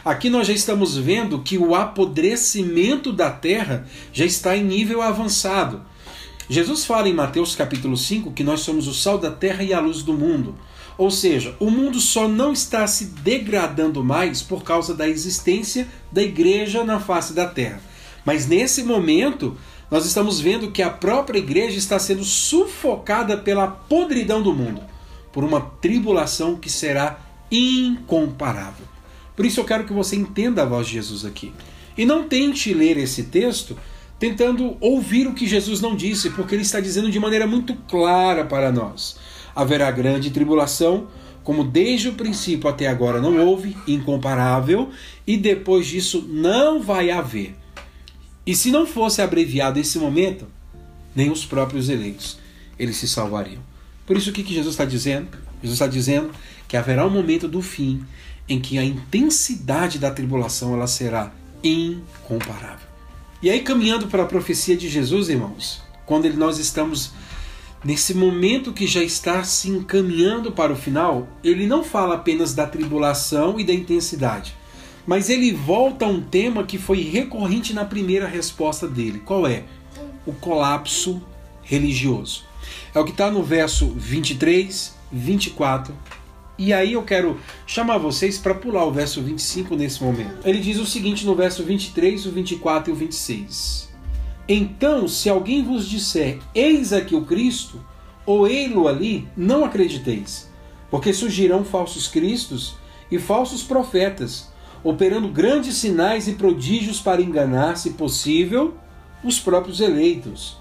Aqui 0.04 0.30
nós 0.30 0.48
já 0.48 0.54
estamos 0.54 0.96
vendo 0.96 1.40
que 1.40 1.58
o 1.58 1.74
apodrecimento 1.74 3.12
da 3.12 3.32
terra 3.32 3.88
já 4.14 4.24
está 4.24 4.56
em 4.56 4.64
nível 4.64 5.02
avançado. 5.02 5.82
Jesus 6.48 6.86
fala 6.86 7.10
em 7.10 7.14
Mateus 7.14 7.56
capítulo 7.56 7.98
5 7.98 8.32
que 8.32 8.44
nós 8.44 8.60
somos 8.60 8.88
o 8.88 8.94
sal 8.94 9.18
da 9.18 9.32
terra 9.32 9.64
e 9.64 9.74
a 9.74 9.80
luz 9.80 10.04
do 10.04 10.14
mundo. 10.14 10.56
Ou 10.98 11.12
seja, 11.12 11.56
o 11.60 11.70
mundo 11.70 12.00
só 12.00 12.28
não 12.28 12.54
está 12.54 12.88
se 12.88 13.06
degradando 13.06 14.04
mais 14.04 14.42
por 14.42 14.64
causa 14.64 14.94
da 14.94 15.10
existência 15.10 15.88
da 16.12 16.22
igreja 16.22 16.84
na 16.84 17.00
face 17.00 17.34
da 17.34 17.48
terra. 17.48 17.82
Mas 18.24 18.48
nesse 18.48 18.84
momento, 18.84 19.58
nós 19.90 20.06
estamos 20.06 20.40
vendo 20.40 20.72
que 20.72 20.82
a 20.82 20.90
própria 20.90 21.40
igreja 21.40 21.78
está 21.78 22.00
sendo 22.00 22.24
sufocada 22.24 23.38
pela 23.38 23.68
podridão 23.68 24.42
do 24.42 24.54
mundo, 24.54 24.82
por 25.36 25.43
uma 25.43 25.60
tribulação 25.60 26.56
que 26.56 26.69
será 26.69 27.19
incomparável. 27.52 28.88
Por 29.36 29.45
isso 29.45 29.60
eu 29.60 29.65
quero 29.65 29.84
que 29.84 29.91
você 29.91 30.15
entenda 30.15 30.63
a 30.63 30.65
voz 30.65 30.88
de 30.88 30.93
Jesus 30.93 31.26
aqui. 31.26 31.54
E 31.98 32.06
não 32.06 32.24
tente 32.24 32.74
ler 32.74 32.98
esse 32.98 33.24
texto 33.24 33.78
tentando 34.17 34.78
ouvir 34.80 35.28
o 35.28 35.34
que 35.34 35.45
Jesus 35.45 35.82
não 35.82 35.93
disse, 35.93 36.30
porque 36.30 36.56
ele 36.56 36.62
está 36.62 36.80
dizendo 36.80 37.12
de 37.12 37.19
maneira 37.19 37.45
muito 37.45 37.76
clara 37.88 38.45
para 38.45 38.71
nós 38.71 39.17
haverá 39.54 39.89
grande 39.91 40.32
tribulação, 40.32 41.08
como 41.43 41.65
desde 41.65 42.10
o 42.10 42.13
princípio 42.13 42.69
até 42.69 42.88
agora 42.88 43.21
não 43.21 43.38
houve, 43.38 43.76
incomparável, 43.86 44.89
e 45.28 45.36
depois 45.36 45.86
disso 45.86 46.26
não 46.30 46.82
vai 46.82 47.12
haver. 47.12 47.56
E 48.45 48.56
se 48.56 48.71
não 48.71 48.88
fosse 48.88 49.21
abreviado 49.21 49.80
esse 49.80 50.00
momento, 50.00 50.48
nem 51.13 51.30
os 51.30 51.45
próprios 51.45 51.89
eleitos 51.89 52.38
eles 52.80 52.95
se 52.95 53.08
salvariam. 53.08 53.75
Por 54.06 54.15
isso 54.18 54.30
o 54.30 54.34
que, 54.34 54.44
que 54.44 54.54
Jesus 54.54 54.74
está 54.74 54.86
dizendo? 54.86 55.28
Jesus 55.62 55.74
está 55.74 55.88
dizendo 55.88 56.32
que 56.68 56.78
haverá 56.78 57.06
um 57.06 57.10
momento 57.10 57.48
do 57.48 57.62
fim 57.62 58.06
em 58.48 58.60
que 58.60 58.78
a 58.78 58.84
intensidade 58.84 59.98
da 59.98 60.12
tribulação 60.12 60.74
ela 60.74 60.88
será 60.88 61.32
incomparável. 61.63 62.88
E 63.41 63.50
aí 63.50 63.62
caminhando 63.62 64.08
para 64.08 64.24
a 64.24 64.28
profecia 64.28 64.78
de 64.78 64.88
Jesus, 64.88 65.30
irmãos, 65.30 65.82
quando 66.06 66.32
nós 66.34 66.60
estamos 66.60 67.12
nesse 67.84 68.13
momento 68.13 68.74
que 68.74 68.88
já 68.88 69.04
está 69.04 69.44
se 69.44 69.70
encaminhando 69.70 70.52
para 70.52 70.74
o 70.74 70.76
final, 70.76 71.28
ele 71.44 71.68
não 71.68 71.84
fala 71.84 72.15
apenas 72.15 72.54
da 72.54 72.65
tribulação 72.65 73.60
e 73.60 73.63
da 73.63 73.74
intensidade, 73.74 74.56
mas 75.06 75.30
ele 75.30 75.52
volta 75.52 76.06
a 76.06 76.08
um 76.08 76.22
tema 76.22 76.63
que 76.63 76.78
foi 76.78 77.02
recorrente 77.02 77.74
na 77.74 77.86
primeira 77.86 78.28
resposta 78.28 78.88
dele. 78.88 79.22
Qual 79.24 79.46
é? 79.46 79.63
O 80.26 80.34
colapso 80.34 81.22
religioso. 81.62 82.44
É 82.93 82.99
o 82.99 83.06
que 83.06 83.12
está 83.12 83.30
no 83.30 83.43
verso 83.43 83.88
23, 83.89 84.95
24. 85.12 85.93
E 86.58 86.71
aí 86.71 86.93
eu 86.93 87.04
quero 87.04 87.39
chamar 87.67 87.97
vocês 87.97 88.38
para 88.38 88.56
pular 88.56 88.86
o 88.86 88.91
verso 88.91 89.21
25 89.21 89.75
nesse 89.75 90.01
momento. 90.01 90.47
Ele 90.47 90.60
diz 90.60 90.80
o 90.80 90.86
seguinte 90.86 91.25
no 91.25 91.36
verso 91.36 91.63
23, 91.63 92.25
o 92.25 92.32
24 92.32 92.91
e 92.91 92.93
o 92.93 92.95
26. 92.95 93.89
Então, 94.47 95.08
se 95.08 95.30
alguém 95.30 95.63
vos 95.63 95.89
disser, 95.89 96.39
eis 96.54 96.93
aqui 96.93 97.15
o 97.15 97.25
Cristo, 97.25 97.84
ou 98.25 98.47
ei-lo 98.47 98.88
ali, 98.88 99.28
não 99.36 99.65
acrediteis, 99.65 100.49
porque 100.89 101.12
surgirão 101.12 101.65
falsos 101.65 102.08
cristos 102.08 102.75
e 103.12 103.19
falsos 103.19 103.63
profetas, 103.63 104.49
operando 104.84 105.28
grandes 105.28 105.75
sinais 105.75 106.28
e 106.28 106.34
prodígios 106.34 106.99
para 106.99 107.21
enganar, 107.21 107.75
se 107.75 107.91
possível, 107.91 108.75
os 109.23 109.39
próprios 109.39 109.82
eleitos. 109.82 110.58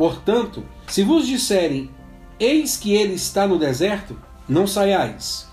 Portanto, 0.00 0.64
se 0.86 1.02
vos 1.02 1.26
disserem, 1.26 1.90
eis 2.38 2.78
que 2.78 2.94
ele 2.94 3.12
está 3.12 3.46
no 3.46 3.58
deserto, 3.58 4.16
não 4.48 4.66
saiais. 4.66 5.46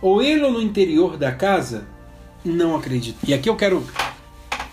Ou 0.00 0.22
ele 0.22 0.48
no 0.48 0.62
interior 0.62 1.16
da 1.16 1.32
casa, 1.32 1.84
não 2.44 2.76
acreditai. 2.76 3.30
E 3.30 3.34
aqui 3.34 3.48
eu 3.48 3.56
quero 3.56 3.84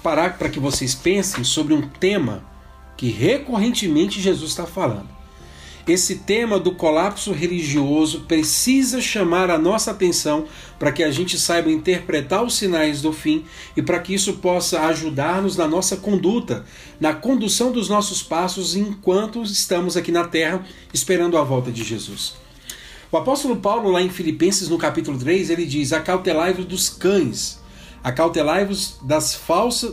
parar 0.03 0.37
para 0.37 0.49
que 0.49 0.59
vocês 0.59 0.93
pensem 0.93 1.43
sobre 1.43 1.73
um 1.73 1.81
tema 1.81 2.45
que 2.95 3.09
recorrentemente 3.09 4.21
Jesus 4.21 4.51
está 4.51 4.67
falando. 4.67 5.09
Esse 5.87 6.17
tema 6.17 6.59
do 6.59 6.73
colapso 6.73 7.31
religioso 7.31 8.21
precisa 8.21 9.01
chamar 9.01 9.49
a 9.49 9.57
nossa 9.57 9.91
atenção 9.91 10.45
para 10.77 10.91
que 10.91 11.03
a 11.03 11.11
gente 11.11 11.39
saiba 11.39 11.71
interpretar 11.71 12.43
os 12.43 12.55
sinais 12.55 13.01
do 13.01 13.11
fim 13.11 13.45
e 13.75 13.81
para 13.81 13.99
que 13.99 14.13
isso 14.13 14.33
possa 14.33 14.81
ajudar-nos 14.87 15.57
na 15.57 15.67
nossa 15.67 15.97
conduta, 15.97 16.65
na 16.99 17.13
condução 17.13 17.71
dos 17.71 17.89
nossos 17.89 18.21
passos 18.21 18.75
enquanto 18.75 19.41
estamos 19.43 19.97
aqui 19.97 20.11
na 20.11 20.25
terra 20.25 20.63
esperando 20.93 21.37
a 21.37 21.43
volta 21.43 21.71
de 21.71 21.83
Jesus. 21.83 22.35
O 23.11 23.17
apóstolo 23.17 23.57
Paulo, 23.57 23.91
lá 23.91 24.01
em 24.01 24.09
Filipenses, 24.09 24.69
no 24.69 24.77
capítulo 24.77 25.17
3, 25.17 25.49
ele 25.49 25.65
diz: 25.65 25.91
Acautelai-vos 25.91 26.65
dos 26.65 26.89
cães 26.89 27.61
Acautelai-vos 28.03 28.97
das 29.03 29.39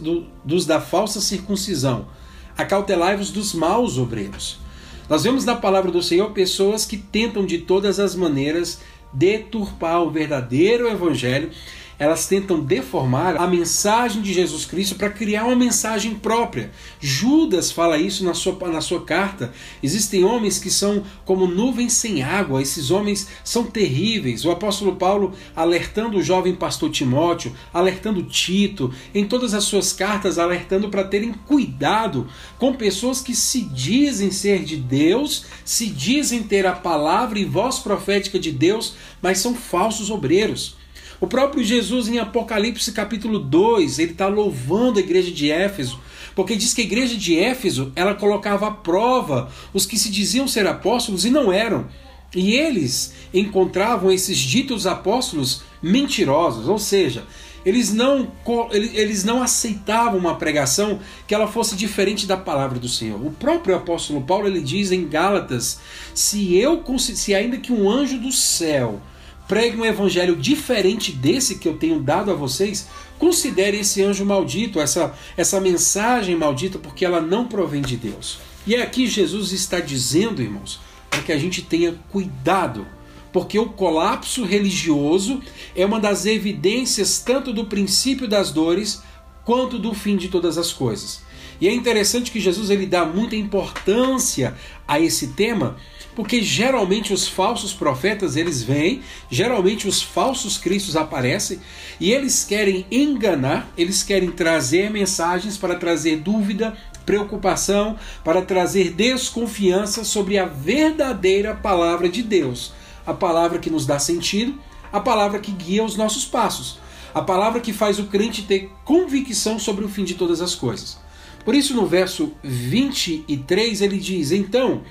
do, 0.01 0.27
dos 0.42 0.64
da 0.64 0.81
falsa 0.81 1.20
circuncisão. 1.20 2.09
Acautelai-vos 2.57 3.31
dos 3.31 3.53
maus 3.53 3.98
obreiros. 3.98 4.59
Nós 5.08 5.24
vemos 5.24 5.44
na 5.44 5.56
palavra 5.56 5.90
do 5.90 6.02
Senhor 6.02 6.30
pessoas 6.32 6.84
que 6.84 6.96
tentam 6.96 7.46
de 7.46 7.58
todas 7.58 7.98
as 7.98 8.14
maneiras 8.14 8.80
deturpar 9.12 10.02
o 10.02 10.10
verdadeiro 10.10 10.86
evangelho 10.86 11.50
elas 11.98 12.26
tentam 12.26 12.61
deformar 12.61 13.37
a 13.37 13.46
mensagem 13.46 14.22
de 14.22 14.32
Jesus 14.32 14.64
Cristo 14.64 14.94
para 14.94 15.11
criar 15.11 15.44
uma 15.44 15.56
mensagem 15.56 16.14
própria. 16.14 16.70
Judas 17.00 17.72
fala 17.72 17.98
isso 17.98 18.24
na 18.24 18.34
sua, 18.34 18.56
na 18.68 18.80
sua 18.80 19.04
carta. 19.04 19.52
Existem 19.82 20.22
homens 20.22 20.58
que 20.58 20.70
são 20.70 21.02
como 21.24 21.46
nuvens 21.46 21.94
sem 21.94 22.22
água, 22.22 22.62
esses 22.62 22.90
homens 22.90 23.28
são 23.42 23.64
terríveis. 23.64 24.44
O 24.44 24.50
apóstolo 24.50 24.94
Paulo 24.94 25.32
alertando 25.56 26.18
o 26.18 26.22
jovem 26.22 26.54
pastor 26.54 26.90
Timóteo, 26.90 27.52
alertando 27.74 28.22
Tito, 28.22 28.94
em 29.12 29.24
todas 29.24 29.52
as 29.52 29.64
suas 29.64 29.92
cartas, 29.92 30.38
alertando 30.38 30.88
para 30.88 31.02
terem 31.02 31.32
cuidado 31.32 32.28
com 32.58 32.72
pessoas 32.74 33.20
que 33.20 33.34
se 33.34 33.62
dizem 33.62 34.30
ser 34.30 34.62
de 34.62 34.76
Deus, 34.76 35.46
se 35.64 35.87
dizem 35.87 36.44
ter 36.44 36.64
a 36.64 36.72
palavra 36.72 37.38
e 37.38 37.44
voz 37.44 37.80
profética 37.80 38.38
de 38.38 38.52
Deus, 38.52 38.94
mas 39.20 39.38
são 39.38 39.54
falsos 39.54 40.11
obreiros. 40.11 40.77
O 41.20 41.26
próprio 41.26 41.64
Jesus, 41.64 42.07
em 42.07 42.18
Apocalipse 42.18 42.92
capítulo 42.92 43.40
2, 43.40 43.98
ele 43.98 44.12
está 44.12 44.28
louvando 44.28 44.98
a 44.98 45.02
igreja 45.02 45.33
de 45.33 45.50
Éfeso, 45.50 45.98
porque 46.35 46.54
diz 46.54 46.72
que 46.72 46.81
a 46.81 46.85
igreja 46.85 47.16
de 47.16 47.37
Éfeso 47.37 47.92
ela 47.96 48.14
colocava 48.14 48.68
à 48.68 48.70
prova 48.70 49.50
os 49.74 49.85
que 49.85 49.98
se 49.98 50.11
diziam 50.11 50.46
ser 50.46 50.66
apóstolos 50.66 51.24
e 51.24 51.31
não 51.31 51.52
eram. 51.52 51.87
E 52.33 52.52
eles 52.52 53.14
encontravam 53.35 54.12
esses 54.12 54.38
ditos 54.38 54.87
apóstolos 54.87 55.62
mentirosos, 55.83 56.68
ou 56.68 56.78
seja, 56.78 57.24
eles 57.66 57.92
não, 57.92 58.31
eles 58.72 59.24
não 59.24 59.42
aceitavam 59.42 60.18
uma 60.18 60.37
pregação 60.37 61.00
que 61.26 61.35
ela 61.35 61.48
fosse 61.48 61.74
diferente 61.74 62.26
da 62.26 62.37
palavra 62.37 62.78
do 62.78 62.88
Senhor. 62.88 63.20
O 63.20 63.33
próprio 63.33 63.74
apóstolo 63.74 64.20
Paulo 64.20 64.46
ele 64.46 64.61
diz 64.61 64.92
em 64.92 65.09
Gálatas: 65.09 65.81
se 66.14 66.57
eu 66.57 66.83
se 66.98 67.35
ainda 67.35 67.57
que 67.57 67.72
um 67.72 67.90
anjo 67.90 68.18
do 68.18 68.31
céu 68.31 69.00
pregue 69.48 69.78
um 69.78 69.84
evangelho 69.84 70.37
diferente 70.37 71.11
desse 71.11 71.56
que 71.56 71.66
eu 71.66 71.78
tenho 71.78 71.98
dado 71.98 72.30
a 72.30 72.34
vocês, 72.34 72.87
considere 73.18 73.80
esse 73.80 74.02
anjo 74.02 74.24
maldito, 74.24 74.78
essa, 74.78 75.14
essa 75.37 75.58
mensagem 75.58 76.37
maldita, 76.37 76.78
porque 76.78 77.04
ela 77.04 77.20
não 77.20 77.48
provém 77.48 77.80
de 77.80 77.96
Deus. 77.96 78.38
E 78.66 78.74
é 78.74 78.82
aqui 78.82 79.06
Jesus 79.06 79.50
está 79.52 79.80
dizendo, 79.80 80.42
irmãos, 80.42 80.78
para 81.08 81.22
que 81.22 81.32
a 81.32 81.38
gente 81.38 81.62
tenha 81.62 81.94
cuidado, 82.11 82.87
porque 83.32 83.58
o 83.58 83.70
colapso 83.70 84.44
religioso 84.44 85.40
é 85.74 85.87
uma 85.87 85.98
das 85.98 86.26
evidências 86.26 87.18
tanto 87.18 87.52
do 87.52 87.64
princípio 87.64 88.28
das 88.28 88.52
dores 88.52 89.02
quanto 89.44 89.78
do 89.78 89.94
fim 89.94 90.16
de 90.16 90.28
todas 90.28 90.58
as 90.58 90.72
coisas. 90.72 91.22
E 91.61 91.66
é 91.66 91.72
interessante 91.72 92.30
que 92.30 92.38
Jesus 92.38 92.70
ele 92.70 92.87
dá 92.87 93.04
muita 93.04 93.34
importância 93.34 94.54
a 94.87 95.00
esse 95.00 95.28
tema, 95.28 95.76
porque 96.18 96.42
geralmente 96.42 97.12
os 97.12 97.28
falsos 97.28 97.72
profetas 97.72 98.35
eles 98.35 98.61
vêm, 98.61 99.02
geralmente 99.31 99.87
os 99.87 100.02
falsos 100.02 100.59
cristos 100.59 100.96
aparecem 100.96 101.61
e 102.00 102.11
eles 102.11 102.42
querem 102.42 102.85
enganar, 102.90 103.70
eles 103.78 104.02
querem 104.02 104.33
trazer 104.33 104.90
mensagens 104.90 105.57
para 105.57 105.76
trazer 105.76 106.16
dúvida, 106.16 106.76
preocupação, 107.07 107.96
para 108.24 108.42
trazer 108.42 108.94
desconfiança 108.94 110.02
sobre 110.02 110.38
a 110.38 110.44
verdadeira 110.44 111.54
palavra 111.54 112.09
de 112.09 112.20
Deus, 112.20 112.72
a 113.07 113.14
palavra 113.14 113.61
que 113.61 113.70
nos 113.70 113.87
dá 113.87 114.00
sentido, 114.00 114.59
a 114.92 114.98
palavra 114.98 115.38
que 115.38 115.52
guia 115.52 115.85
os 115.85 115.94
nossos 115.94 116.24
passos, 116.24 116.81
a 117.14 117.22
palavra 117.22 117.61
que 117.61 117.72
faz 117.72 118.00
o 118.00 118.07
crente 118.07 118.42
ter 118.42 118.72
convicção 118.85 119.57
sobre 119.57 119.85
o 119.85 119.88
fim 119.88 120.02
de 120.02 120.14
todas 120.14 120.40
as 120.40 120.57
coisas. 120.57 120.98
Por 121.44 121.54
isso, 121.54 121.74
no 121.74 121.87
verso 121.87 122.33
23, 122.42 123.83
ele 123.83 123.98
diz: 123.98 124.33
Então, 124.33 124.83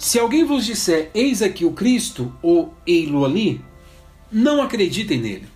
se 0.00 0.18
alguém 0.18 0.44
vos 0.44 0.64
disser, 0.64 1.10
eis 1.12 1.42
aqui 1.42 1.62
o 1.62 1.72
Cristo, 1.72 2.32
ou 2.40 2.72
ei-lo 2.86 3.22
ali, 3.22 3.60
não 4.32 4.62
acreditem 4.62 5.20
nele. 5.20 5.46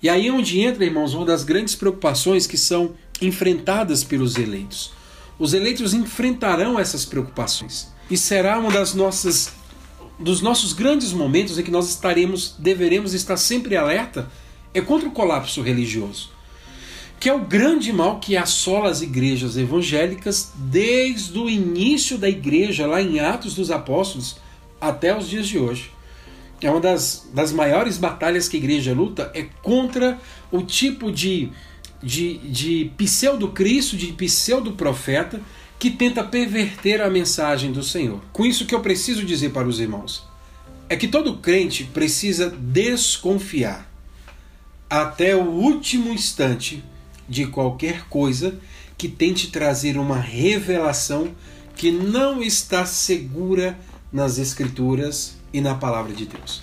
E 0.00 0.08
aí 0.08 0.28
é 0.28 0.32
onde 0.32 0.60
entra, 0.60 0.84
irmãos, 0.84 1.12
uma 1.12 1.26
das 1.26 1.42
grandes 1.42 1.74
preocupações 1.74 2.46
que 2.46 2.56
são 2.56 2.94
enfrentadas 3.20 4.04
pelos 4.04 4.36
eleitos. 4.36 4.92
Os 5.40 5.54
eleitos 5.54 5.92
enfrentarão 5.92 6.78
essas 6.78 7.04
preocupações. 7.04 7.88
E 8.08 8.16
será 8.16 8.60
uma 8.60 8.70
das 8.70 8.94
nossas 8.94 9.54
dos 10.20 10.40
nossos 10.40 10.72
grandes 10.72 11.12
momentos 11.12 11.58
em 11.58 11.62
que 11.64 11.70
nós 11.70 11.90
estaremos, 11.90 12.54
deveremos 12.60 13.12
estar 13.12 13.38
sempre 13.38 13.74
alerta, 13.74 14.30
é 14.72 14.80
contra 14.80 15.08
o 15.08 15.12
colapso 15.12 15.62
religioso 15.62 16.30
que 17.20 17.28
é 17.28 17.34
o 17.34 17.40
grande 17.40 17.92
mal 17.92 18.18
que 18.18 18.34
assola 18.34 18.88
as 18.88 19.02
igrejas 19.02 19.58
evangélicas 19.58 20.52
desde 20.56 21.38
o 21.38 21.50
início 21.50 22.16
da 22.16 22.30
igreja, 22.30 22.86
lá 22.86 23.02
em 23.02 23.20
Atos 23.20 23.54
dos 23.54 23.70
Apóstolos, 23.70 24.36
até 24.80 25.14
os 25.14 25.28
dias 25.28 25.46
de 25.46 25.58
hoje. 25.58 25.92
É 26.62 26.70
uma 26.70 26.80
das, 26.80 27.28
das 27.34 27.52
maiores 27.52 27.98
batalhas 27.98 28.48
que 28.48 28.56
a 28.56 28.60
igreja 28.60 28.94
luta 28.94 29.30
é 29.34 29.42
contra 29.62 30.18
o 30.50 30.62
tipo 30.62 31.12
de, 31.12 31.50
de, 32.02 32.38
de 32.38 32.90
pseudo-cristo, 32.96 33.98
de 33.98 34.12
pseudo-profeta, 34.14 35.42
que 35.78 35.90
tenta 35.90 36.24
perverter 36.24 37.02
a 37.02 37.10
mensagem 37.10 37.70
do 37.70 37.82
Senhor. 37.82 38.20
Com 38.32 38.46
isso 38.46 38.64
que 38.64 38.74
eu 38.74 38.80
preciso 38.80 39.26
dizer 39.26 39.50
para 39.50 39.68
os 39.68 39.78
irmãos 39.78 40.26
é 40.88 40.96
que 40.96 41.06
todo 41.06 41.36
crente 41.36 41.84
precisa 41.84 42.50
desconfiar 42.50 43.88
até 44.88 45.36
o 45.36 45.44
último 45.44 46.12
instante 46.12 46.82
de 47.30 47.46
qualquer 47.46 48.08
coisa 48.08 48.58
que 48.98 49.08
tente 49.08 49.50
trazer 49.50 49.96
uma 49.96 50.18
revelação 50.18 51.32
que 51.76 51.90
não 51.90 52.42
está 52.42 52.84
segura 52.84 53.78
nas 54.12 54.36
Escrituras 54.36 55.36
e 55.52 55.60
na 55.60 55.74
palavra 55.76 56.12
de 56.12 56.26
Deus. 56.26 56.62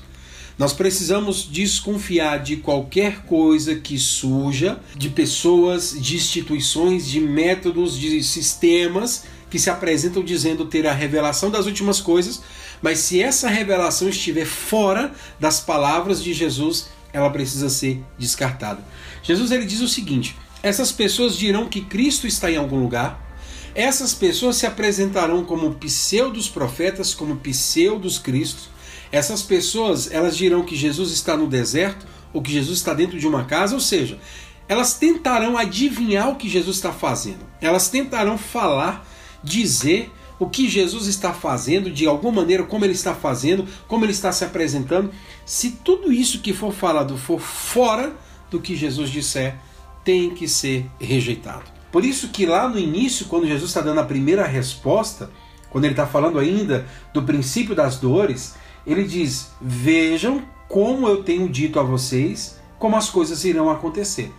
Nós 0.58 0.74
precisamos 0.74 1.48
desconfiar 1.50 2.40
de 2.40 2.58
qualquer 2.58 3.24
coisa 3.24 3.76
que 3.76 3.98
surja, 3.98 4.80
de 4.96 5.10
pessoas, 5.10 5.96
de 6.00 6.16
instituições, 6.16 7.08
de 7.08 7.20
métodos, 7.22 7.98
de 7.98 8.22
sistemas 8.24 9.24
que 9.50 9.58
se 9.58 9.70
apresentam 9.70 10.24
dizendo 10.24 10.66
ter 10.66 10.86
a 10.86 10.94
revelação 10.94 11.50
das 11.50 11.66
últimas 11.66 12.02
coisas, 12.02 12.42
mas 12.82 13.00
se 13.00 13.22
essa 13.22 13.48
revelação 13.48 14.10
estiver 14.10 14.46
fora 14.46 15.14
das 15.40 15.60
palavras 15.60 16.22
de 16.22 16.34
Jesus, 16.34 16.90
ela 17.14 17.30
precisa 17.30 17.70
ser 17.70 18.04
descartada. 18.20 18.84
Jesus 19.24 19.52
ele 19.52 19.66
diz 19.66 19.80
o 19.80 19.88
seguinte: 19.88 20.36
essas 20.64 20.92
pessoas 20.92 21.38
dirão 21.38 21.68
que 21.68 21.82
Cristo 21.82 22.28
está 22.28 22.52
em 22.52 22.58
algum 22.58 22.80
lugar. 22.80 23.26
Essas 23.76 24.14
pessoas 24.14 24.56
se 24.56 24.66
apresentarão 24.66 25.46
como 25.46 25.76
pseudos 25.76 26.50
profetas, 26.50 27.14
como 27.14 27.38
pseudos 27.38 28.18
cristos. 28.18 28.70
Essas 29.12 29.42
pessoas, 29.42 30.12
elas 30.12 30.36
dirão 30.36 30.64
que 30.64 30.76
Jesus 30.76 31.12
está 31.12 31.38
no 31.38 31.48
deserto 31.48 32.06
ou 32.34 32.42
que 32.42 32.52
Jesus 32.52 32.80
está 32.80 32.94
dentro 32.94 33.20
de 33.20 33.28
uma 33.28 33.46
casa, 33.46 33.74
ou 33.74 33.80
seja, 33.80 34.20
elas 34.68 34.96
tentarão 34.96 35.58
adivinhar 35.58 36.30
o 36.30 36.36
que 36.36 36.50
Jesus 36.50 36.76
está 36.78 36.92
fazendo. 36.92 37.46
Elas 37.62 37.88
tentarão 37.90 38.38
falar, 38.38 39.08
dizer 39.44 40.12
o 40.40 40.50
que 40.50 40.70
Jesus 40.70 41.08
está 41.08 41.34
fazendo, 41.34 41.90
de 41.90 42.06
alguma 42.06 42.42
maneira, 42.42 42.64
como 42.64 42.86
ele 42.86 42.94
está 42.94 43.16
fazendo, 43.16 43.66
como 43.88 44.06
ele 44.06 44.12
está 44.12 44.32
se 44.32 44.44
apresentando. 44.44 45.12
Se 45.46 45.72
tudo 45.72 46.12
isso 46.12 46.42
que 46.42 46.54
for 46.54 46.74
falado 46.74 47.18
for 47.18 47.40
fora 47.40 48.16
do 48.52 48.60
que 48.60 48.76
Jesus 48.76 49.10
disser, 49.10 49.56
tem 50.08 50.30
que 50.30 50.48
ser 50.48 50.90
rejeitado. 51.02 51.66
Por 51.92 52.06
isso 52.06 52.30
que 52.30 52.46
lá 52.46 52.70
no 52.70 52.80
início, 52.80 53.26
quando 53.26 53.46
Jesus 53.46 53.70
está 53.70 53.82
dando 53.82 54.00
a 54.00 54.06
primeira 54.06 54.48
resposta, 54.48 55.30
quando 55.70 55.84
ele 55.84 55.92
está 55.92 56.08
falando 56.08 56.40
ainda 56.40 56.88
do 57.14 57.24
princípio 57.24 57.76
das 57.76 57.98
dores, 57.98 58.56
ele 58.86 59.04
diz: 59.04 59.52
Vejam 59.60 60.42
como 60.70 61.10
eu 61.10 61.26
tenho 61.26 61.50
dito 61.50 61.78
a 61.78 61.84
vocês 61.84 62.58
como 62.80 62.96
as 62.96 63.10
coisas 63.10 63.44
irão 63.44 63.70
acontecer. 63.70 64.32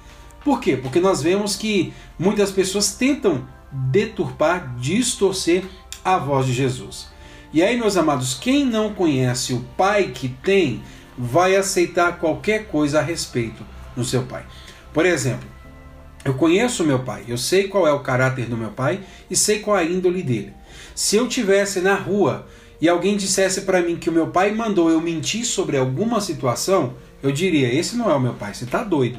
Por 0.43 0.59
quê? 0.59 0.75
Porque 0.75 1.01
nós 1.01 1.21
vemos 1.21 1.55
que 1.55 1.93
muitas 2.19 2.51
pessoas 2.51 2.95
tentam 2.95 3.47
deturpar, 3.71 4.75
distorcer 4.79 5.65
a 6.03 6.17
voz 6.17 6.47
de 6.47 6.55
Jesus. 6.55 7.09
E 7.53 7.63
aí, 7.63 7.77
meus 7.77 7.99
amados, 7.99 8.33
quem 8.33 8.65
não 8.65 8.95
conhece 8.95 9.53
o 9.53 9.61
Pai 9.77 10.13
que 10.15 10.29
tem, 10.29 10.83
vai 11.19 11.57
aceitar 11.57 12.19
qualquer 12.19 12.69
coisa 12.69 13.01
a 13.01 13.03
respeito 13.03 13.63
do 13.95 14.05
seu 14.05 14.23
Pai. 14.23 14.47
Por 14.95 15.05
exemplo, 15.05 15.58
eu 16.25 16.35
conheço 16.35 16.85
meu 16.85 17.01
pai, 17.01 17.25
eu 17.29 17.39
sei 17.39 17.69
qual 17.69 17.87
é 17.87 17.93
o 17.93 18.01
caráter 18.01 18.47
do 18.47 18.57
meu 18.57 18.71
pai 18.71 19.01
e 19.31 19.37
sei 19.37 19.61
qual 19.61 19.77
a 19.77 19.85
índole 19.85 20.23
dele. 20.23 20.53
Se 20.95 21.17
eu 21.17 21.29
tivesse 21.29 21.81
na 21.81 21.95
rua 21.95 22.47
e 22.81 22.89
alguém 22.89 23.17
dissesse 23.17 23.63
para 23.63 23.81
mim 23.81 23.97
que 23.97 24.11
o 24.11 24.13
meu 24.13 24.29
pai 24.29 24.53
mandou 24.53 24.91
eu 24.91 25.01
mentir 25.01 25.45
sobre 25.45 25.77
alguma 25.77 26.21
situação, 26.21 26.95
eu 27.23 27.33
diria: 27.33 27.73
esse 27.73 27.97
não 27.97 28.11
é 28.11 28.15
o 28.15 28.21
meu 28.21 28.35
pai, 28.35 28.55
você 28.55 28.65
está 28.65 28.83
doido. 28.83 29.19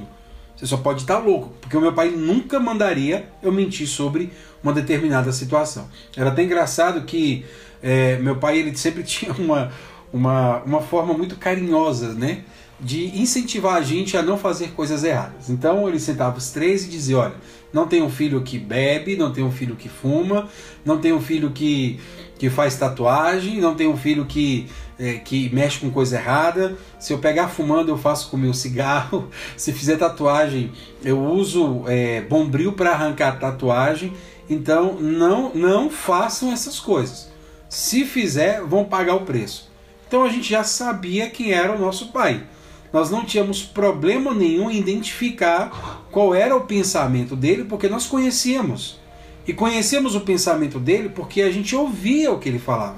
Você 0.55 0.65
só 0.65 0.75
pode 0.75 1.01
estar 1.01 1.15
tá 1.15 1.21
louco, 1.21 1.53
porque 1.61 1.77
o 1.77 1.81
meu 1.81 1.93
pai 1.93 2.09
nunca 2.09 2.59
mandaria 2.59 3.29
eu 3.41 3.49
mentir 3.49 3.87
sobre 3.87 4.29
uma 4.61 4.73
determinada 4.73 5.31
situação. 5.31 5.87
Era 6.17 6.31
até 6.31 6.43
engraçado 6.43 7.05
que 7.05 7.45
é, 7.81 8.17
meu 8.17 8.35
pai 8.35 8.57
ele 8.57 8.75
sempre 8.75 9.03
tinha 9.05 9.31
uma, 9.31 9.71
uma, 10.11 10.57
uma 10.63 10.81
forma 10.81 11.13
muito 11.13 11.37
carinhosa, 11.37 12.13
né? 12.13 12.43
De 12.79 13.19
incentivar 13.19 13.75
a 13.75 13.81
gente 13.81 14.15
a 14.15 14.21
não 14.21 14.37
fazer 14.37 14.71
coisas 14.71 15.03
erradas. 15.03 15.49
Então 15.49 15.87
ele 15.87 15.99
sentava 15.99 16.37
os 16.37 16.51
três 16.51 16.85
e 16.85 16.89
dizia: 16.89 17.17
Olha, 17.17 17.35
não 17.73 17.87
tem 17.87 18.01
um 18.01 18.09
filho 18.09 18.41
que 18.41 18.57
bebe, 18.57 19.15
não 19.15 19.31
tem 19.31 19.43
um 19.43 19.51
filho 19.51 19.75
que 19.75 19.89
fuma, 19.89 20.47
não 20.85 20.97
tem 20.97 21.11
um 21.11 21.21
filho 21.21 21.51
que, 21.51 21.99
que 22.37 22.49
faz 22.49 22.77
tatuagem, 22.77 23.59
não 23.59 23.75
tem 23.75 23.87
um 23.87 23.97
filho 23.97 24.25
que, 24.25 24.67
é, 24.97 25.15
que 25.15 25.53
mexe 25.53 25.79
com 25.79 25.91
coisa 25.91 26.17
errada. 26.17 26.77
Se 26.99 27.11
eu 27.11 27.19
pegar 27.19 27.49
fumando, 27.49 27.89
eu 27.89 27.97
faço 27.97 28.29
com 28.29 28.37
meu 28.37 28.53
cigarro. 28.53 29.29
Se 29.57 29.73
fizer 29.73 29.97
tatuagem, 29.97 30.71
eu 31.03 31.19
uso 31.21 31.83
é, 31.87 32.21
bombril 32.21 32.73
para 32.73 32.91
arrancar 32.91 33.33
a 33.33 33.35
tatuagem. 33.35 34.13
Então 34.49 34.93
não, 34.95 35.53
não 35.53 35.89
façam 35.89 36.51
essas 36.51 36.79
coisas. 36.79 37.29
Se 37.69 38.03
fizer, 38.03 38.61
vão 38.61 38.85
pagar 38.85 39.15
o 39.15 39.21
preço. 39.21 39.69
Então 40.07 40.23
a 40.23 40.29
gente 40.29 40.49
já 40.49 40.63
sabia 40.63 41.29
quem 41.29 41.51
era 41.51 41.75
o 41.75 41.77
nosso 41.77 42.11
pai 42.11 42.47
nós 42.91 43.09
não 43.09 43.23
tínhamos 43.23 43.61
problema 43.61 44.33
nenhum 44.33 44.69
em 44.69 44.77
identificar 44.77 46.07
qual 46.11 46.33
era 46.33 46.55
o 46.55 46.61
pensamento 46.61 47.35
dele, 47.35 47.63
porque 47.63 47.87
nós 47.87 48.07
conhecíamos. 48.07 48.99
E 49.47 49.53
conhecemos 49.53 50.15
o 50.15 50.21
pensamento 50.21 50.79
dele 50.79 51.09
porque 51.09 51.41
a 51.41 51.51
gente 51.51 51.75
ouvia 51.75 52.31
o 52.31 52.39
que 52.39 52.49
ele 52.49 52.59
falava. 52.59 52.97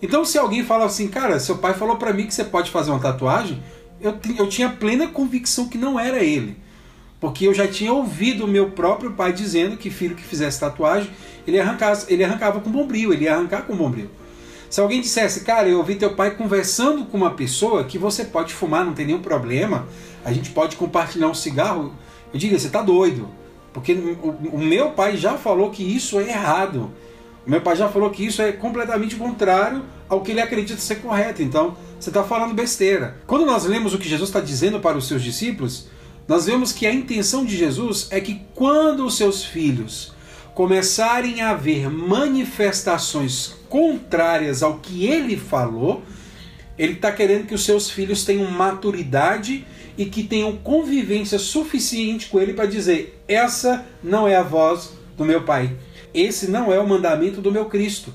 Então, 0.00 0.24
se 0.24 0.38
alguém 0.38 0.64
fala 0.64 0.84
assim, 0.84 1.08
cara, 1.08 1.40
seu 1.40 1.58
pai 1.58 1.74
falou 1.74 1.96
para 1.96 2.12
mim 2.12 2.26
que 2.26 2.34
você 2.34 2.44
pode 2.44 2.70
fazer 2.70 2.90
uma 2.90 3.00
tatuagem, 3.00 3.62
eu, 4.00 4.16
eu 4.36 4.48
tinha 4.48 4.68
plena 4.68 5.08
convicção 5.08 5.68
que 5.68 5.76
não 5.76 5.98
era 5.98 6.22
ele. 6.22 6.56
Porque 7.20 7.46
eu 7.46 7.52
já 7.52 7.66
tinha 7.66 7.92
ouvido 7.92 8.44
o 8.44 8.48
meu 8.48 8.70
próprio 8.70 9.12
pai 9.12 9.32
dizendo 9.32 9.76
que 9.76 9.90
filho 9.90 10.14
que 10.14 10.22
fizesse 10.22 10.60
tatuagem, 10.60 11.10
ele 11.46 11.58
arrancava, 11.58 12.04
ele 12.08 12.22
arrancava 12.22 12.60
com 12.60 12.70
bombril, 12.70 13.12
ele 13.12 13.24
ia 13.24 13.34
arrancar 13.34 13.62
com 13.62 13.76
bombril. 13.76 14.08
Se 14.70 14.80
alguém 14.80 15.00
dissesse, 15.00 15.40
cara, 15.40 15.68
eu 15.68 15.78
ouvi 15.78 15.94
teu 15.94 16.14
pai 16.14 16.32
conversando 16.32 17.06
com 17.06 17.16
uma 17.16 17.30
pessoa 17.30 17.84
que 17.84 17.96
você 17.96 18.24
pode 18.24 18.52
fumar, 18.52 18.84
não 18.84 18.92
tem 18.92 19.06
nenhum 19.06 19.22
problema, 19.22 19.88
a 20.24 20.32
gente 20.32 20.50
pode 20.50 20.76
compartilhar 20.76 21.28
um 21.28 21.34
cigarro, 21.34 21.94
eu 22.32 22.38
diria, 22.38 22.58
você 22.58 22.66
está 22.66 22.82
doido. 22.82 23.28
Porque 23.72 23.92
o, 23.92 24.56
o 24.56 24.58
meu 24.58 24.90
pai 24.90 25.16
já 25.16 25.38
falou 25.38 25.70
que 25.70 25.82
isso 25.82 26.18
é 26.18 26.28
errado. 26.28 26.92
meu 27.46 27.60
pai 27.60 27.76
já 27.76 27.88
falou 27.88 28.10
que 28.10 28.26
isso 28.26 28.42
é 28.42 28.52
completamente 28.52 29.16
contrário 29.16 29.84
ao 30.08 30.20
que 30.20 30.32
ele 30.32 30.40
acredita 30.40 30.80
ser 30.80 30.96
correto. 30.96 31.42
Então, 31.42 31.76
você 31.98 32.10
está 32.10 32.22
falando 32.22 32.54
besteira. 32.54 33.18
Quando 33.26 33.46
nós 33.46 33.64
lemos 33.64 33.94
o 33.94 33.98
que 33.98 34.08
Jesus 34.08 34.28
está 34.28 34.40
dizendo 34.40 34.80
para 34.80 34.98
os 34.98 35.06
seus 35.06 35.22
discípulos, 35.22 35.88
nós 36.26 36.44
vemos 36.44 36.72
que 36.72 36.86
a 36.86 36.92
intenção 36.92 37.44
de 37.44 37.56
Jesus 37.56 38.08
é 38.10 38.20
que 38.20 38.42
quando 38.54 39.06
os 39.06 39.16
seus 39.16 39.44
filhos 39.44 40.12
começarem 40.58 41.40
a 41.40 41.54
ver 41.54 41.88
manifestações 41.88 43.54
contrárias 43.68 44.60
ao 44.60 44.80
que 44.80 45.06
ele 45.06 45.36
falou, 45.36 46.02
ele 46.76 46.94
está 46.94 47.12
querendo 47.12 47.46
que 47.46 47.54
os 47.54 47.64
seus 47.64 47.88
filhos 47.88 48.24
tenham 48.24 48.50
maturidade 48.50 49.64
e 49.96 50.06
que 50.06 50.24
tenham 50.24 50.56
convivência 50.56 51.38
suficiente 51.38 52.26
com 52.26 52.40
ele 52.40 52.54
para 52.54 52.66
dizer: 52.66 53.22
essa 53.28 53.86
não 54.02 54.26
é 54.26 54.34
a 54.34 54.42
voz 54.42 54.94
do 55.16 55.24
meu 55.24 55.44
pai, 55.44 55.76
esse 56.12 56.50
não 56.50 56.72
é 56.72 56.80
o 56.80 56.88
mandamento 56.88 57.40
do 57.40 57.52
meu 57.52 57.66
Cristo, 57.66 58.12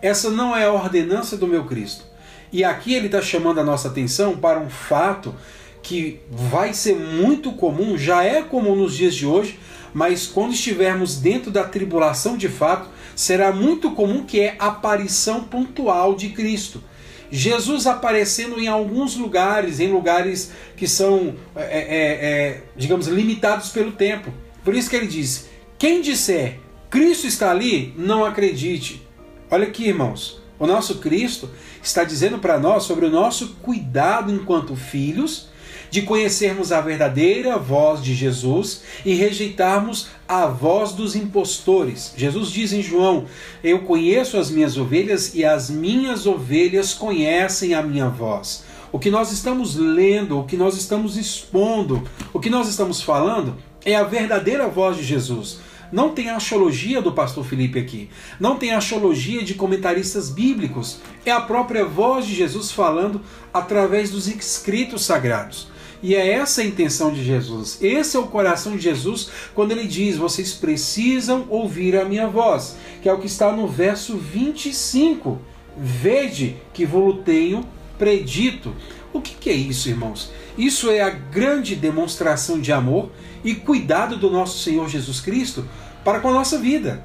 essa 0.00 0.30
não 0.30 0.56
é 0.56 0.66
a 0.66 0.72
ordenança 0.72 1.36
do 1.36 1.48
meu 1.48 1.64
Cristo. 1.64 2.04
E 2.52 2.62
aqui 2.62 2.94
ele 2.94 3.06
está 3.06 3.20
chamando 3.20 3.58
a 3.58 3.64
nossa 3.64 3.88
atenção 3.88 4.36
para 4.36 4.60
um 4.60 4.70
fato 4.70 5.34
que 5.82 6.20
vai 6.30 6.72
ser 6.72 6.94
muito 6.94 7.50
comum, 7.50 7.98
já 7.98 8.22
é 8.22 8.42
comum 8.42 8.76
nos 8.76 8.96
dias 8.96 9.12
de 9.12 9.26
hoje, 9.26 9.58
mas 9.92 10.26
quando 10.26 10.52
estivermos 10.52 11.16
dentro 11.16 11.50
da 11.50 11.64
tribulação 11.64 12.36
de 12.36 12.48
fato, 12.48 12.88
será 13.14 13.52
muito 13.52 13.90
comum 13.92 14.24
que 14.24 14.40
é 14.40 14.56
a 14.58 14.66
aparição 14.66 15.44
pontual 15.44 16.14
de 16.14 16.30
Cristo. 16.30 16.82
Jesus 17.30 17.86
aparecendo 17.86 18.58
em 18.58 18.66
alguns 18.66 19.16
lugares, 19.16 19.78
em 19.78 19.92
lugares 19.92 20.50
que 20.76 20.88
são, 20.88 21.36
é, 21.54 21.62
é, 21.62 22.28
é, 22.30 22.62
digamos, 22.76 23.06
limitados 23.06 23.68
pelo 23.68 23.92
tempo. 23.92 24.32
Por 24.64 24.74
isso 24.74 24.90
que 24.90 24.96
ele 24.96 25.06
diz: 25.06 25.48
quem 25.78 26.00
disser 26.00 26.58
Cristo 26.90 27.28
está 27.28 27.52
ali, 27.52 27.94
não 27.96 28.24
acredite. 28.24 29.06
Olha 29.48 29.68
aqui, 29.68 29.86
irmãos. 29.86 30.42
O 30.58 30.66
nosso 30.66 30.98
Cristo 30.98 31.48
está 31.82 32.02
dizendo 32.02 32.38
para 32.38 32.58
nós 32.58 32.82
sobre 32.82 33.06
o 33.06 33.10
nosso 33.10 33.54
cuidado 33.62 34.32
enquanto 34.32 34.74
filhos 34.74 35.49
de 35.90 36.02
conhecermos 36.02 36.72
a 36.72 36.80
verdadeira 36.80 37.58
voz 37.58 38.02
de 38.02 38.14
Jesus 38.14 38.82
e 39.04 39.14
rejeitarmos 39.14 40.08
a 40.28 40.46
voz 40.46 40.92
dos 40.92 41.16
impostores. 41.16 42.14
Jesus 42.16 42.50
diz 42.50 42.72
em 42.72 42.82
João: 42.82 43.26
Eu 43.62 43.80
conheço 43.80 44.38
as 44.38 44.50
minhas 44.50 44.76
ovelhas 44.76 45.34
e 45.34 45.44
as 45.44 45.68
minhas 45.68 46.26
ovelhas 46.26 46.94
conhecem 46.94 47.74
a 47.74 47.82
minha 47.82 48.08
voz. 48.08 48.64
O 48.92 48.98
que 48.98 49.10
nós 49.10 49.30
estamos 49.30 49.76
lendo, 49.76 50.38
o 50.38 50.44
que 50.44 50.56
nós 50.56 50.76
estamos 50.76 51.16
expondo, 51.16 52.02
o 52.32 52.40
que 52.40 52.50
nós 52.50 52.68
estamos 52.68 53.00
falando 53.00 53.56
é 53.84 53.94
a 53.94 54.02
verdadeira 54.02 54.68
voz 54.68 54.96
de 54.96 55.04
Jesus. 55.04 55.60
Não 55.92 56.10
tem 56.10 56.30
axiologia 56.30 57.02
do 57.02 57.12
pastor 57.12 57.44
Felipe 57.44 57.78
aqui. 57.78 58.08
Não 58.38 58.56
tem 58.56 58.72
axiologia 58.72 59.42
de 59.42 59.54
comentaristas 59.54 60.30
bíblicos. 60.30 61.00
É 61.26 61.32
a 61.32 61.40
própria 61.40 61.84
voz 61.84 62.26
de 62.26 62.34
Jesus 62.34 62.70
falando 62.70 63.20
através 63.52 64.10
dos 64.10 64.28
escritos 64.28 65.04
sagrados. 65.04 65.68
E 66.02 66.14
é 66.14 66.32
essa 66.32 66.62
a 66.62 66.64
intenção 66.64 67.12
de 67.12 67.22
Jesus. 67.22 67.78
Esse 67.80 68.16
é 68.16 68.20
o 68.20 68.26
coração 68.26 68.76
de 68.76 68.82
Jesus 68.82 69.28
quando 69.54 69.72
ele 69.72 69.86
diz: 69.86 70.16
Vocês 70.16 70.52
precisam 70.52 71.46
ouvir 71.50 71.96
a 71.96 72.04
minha 72.04 72.26
voz, 72.26 72.76
que 73.02 73.08
é 73.08 73.12
o 73.12 73.18
que 73.18 73.26
está 73.26 73.52
no 73.52 73.68
verso 73.68 74.16
25. 74.16 75.38
Vede 75.76 76.56
que 76.72 76.86
vos 76.86 77.22
tenho 77.24 77.64
predito. 77.98 78.74
O 79.12 79.20
que, 79.20 79.34
que 79.34 79.50
é 79.50 79.54
isso, 79.54 79.88
irmãos? 79.88 80.30
Isso 80.56 80.90
é 80.90 81.00
a 81.00 81.10
grande 81.10 81.74
demonstração 81.74 82.60
de 82.60 82.72
amor 82.72 83.10
e 83.44 83.54
cuidado 83.54 84.16
do 84.16 84.30
nosso 84.30 84.58
Senhor 84.58 84.88
Jesus 84.88 85.20
Cristo 85.20 85.66
para 86.04 86.20
com 86.20 86.28
a 86.28 86.32
nossa 86.32 86.58
vida. 86.58 87.04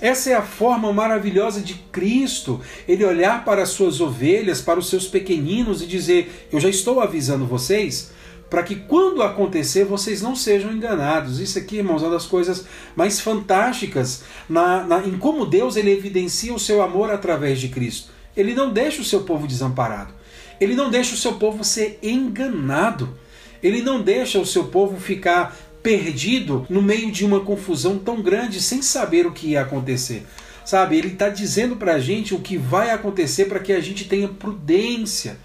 Essa 0.00 0.30
é 0.30 0.34
a 0.34 0.42
forma 0.42 0.92
maravilhosa 0.92 1.60
de 1.60 1.74
Cristo, 1.92 2.60
ele 2.88 3.04
olhar 3.04 3.44
para 3.44 3.62
as 3.62 3.68
suas 3.68 4.00
ovelhas, 4.00 4.60
para 4.60 4.78
os 4.78 4.88
seus 4.88 5.06
pequeninos 5.06 5.82
e 5.82 5.86
dizer: 5.86 6.48
Eu 6.50 6.58
já 6.58 6.70
estou 6.70 7.00
avisando 7.00 7.46
vocês, 7.46 8.10
para 8.50 8.64
que 8.64 8.74
quando 8.74 9.22
acontecer 9.22 9.84
vocês 9.84 10.20
não 10.20 10.34
sejam 10.34 10.72
enganados. 10.72 11.38
Isso 11.38 11.56
aqui, 11.56 11.76
irmãos, 11.76 12.02
é 12.02 12.06
uma 12.06 12.12
das 12.12 12.26
coisas 12.26 12.66
mais 12.96 13.20
fantásticas 13.20 14.24
na, 14.48 14.82
na, 14.82 15.06
em 15.06 15.16
como 15.16 15.46
Deus 15.46 15.76
ele 15.76 15.92
evidencia 15.92 16.52
o 16.52 16.58
seu 16.58 16.82
amor 16.82 17.10
através 17.10 17.60
de 17.60 17.68
Cristo. 17.68 18.10
Ele 18.36 18.52
não 18.52 18.72
deixa 18.72 19.00
o 19.00 19.04
seu 19.04 19.22
povo 19.22 19.46
desamparado. 19.46 20.12
Ele 20.60 20.74
não 20.74 20.90
deixa 20.90 21.14
o 21.14 21.18
seu 21.18 21.34
povo 21.34 21.62
ser 21.62 21.98
enganado. 22.02 23.16
Ele 23.62 23.80
não 23.82 24.02
deixa 24.02 24.38
o 24.40 24.46
seu 24.46 24.64
povo 24.64 24.98
ficar 25.00 25.56
perdido 25.82 26.66
no 26.68 26.82
meio 26.82 27.10
de 27.10 27.24
uma 27.24 27.40
confusão 27.40 27.98
tão 27.98 28.20
grande 28.20 28.60
sem 28.60 28.82
saber 28.82 29.26
o 29.26 29.32
que 29.32 29.48
ia 29.48 29.62
acontecer. 29.62 30.26
Sabe, 30.64 30.96
ele 30.96 31.08
está 31.08 31.28
dizendo 31.28 31.76
para 31.76 31.94
a 31.94 31.98
gente 31.98 32.34
o 32.34 32.40
que 32.40 32.56
vai 32.56 32.90
acontecer 32.90 33.46
para 33.46 33.58
que 33.58 33.72
a 33.72 33.80
gente 33.80 34.04
tenha 34.04 34.28
prudência. 34.28 35.38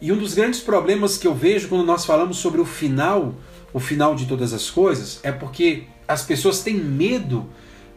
E 0.00 0.12
um 0.12 0.16
dos 0.16 0.34
grandes 0.34 0.60
problemas 0.60 1.18
que 1.18 1.26
eu 1.26 1.34
vejo 1.34 1.68
quando 1.68 1.84
nós 1.84 2.04
falamos 2.04 2.36
sobre 2.36 2.60
o 2.60 2.64
final, 2.64 3.34
o 3.72 3.80
final 3.80 4.14
de 4.14 4.26
todas 4.26 4.52
as 4.52 4.70
coisas, 4.70 5.18
é 5.22 5.32
porque 5.32 5.84
as 6.06 6.22
pessoas 6.22 6.60
têm 6.60 6.74
medo 6.74 7.48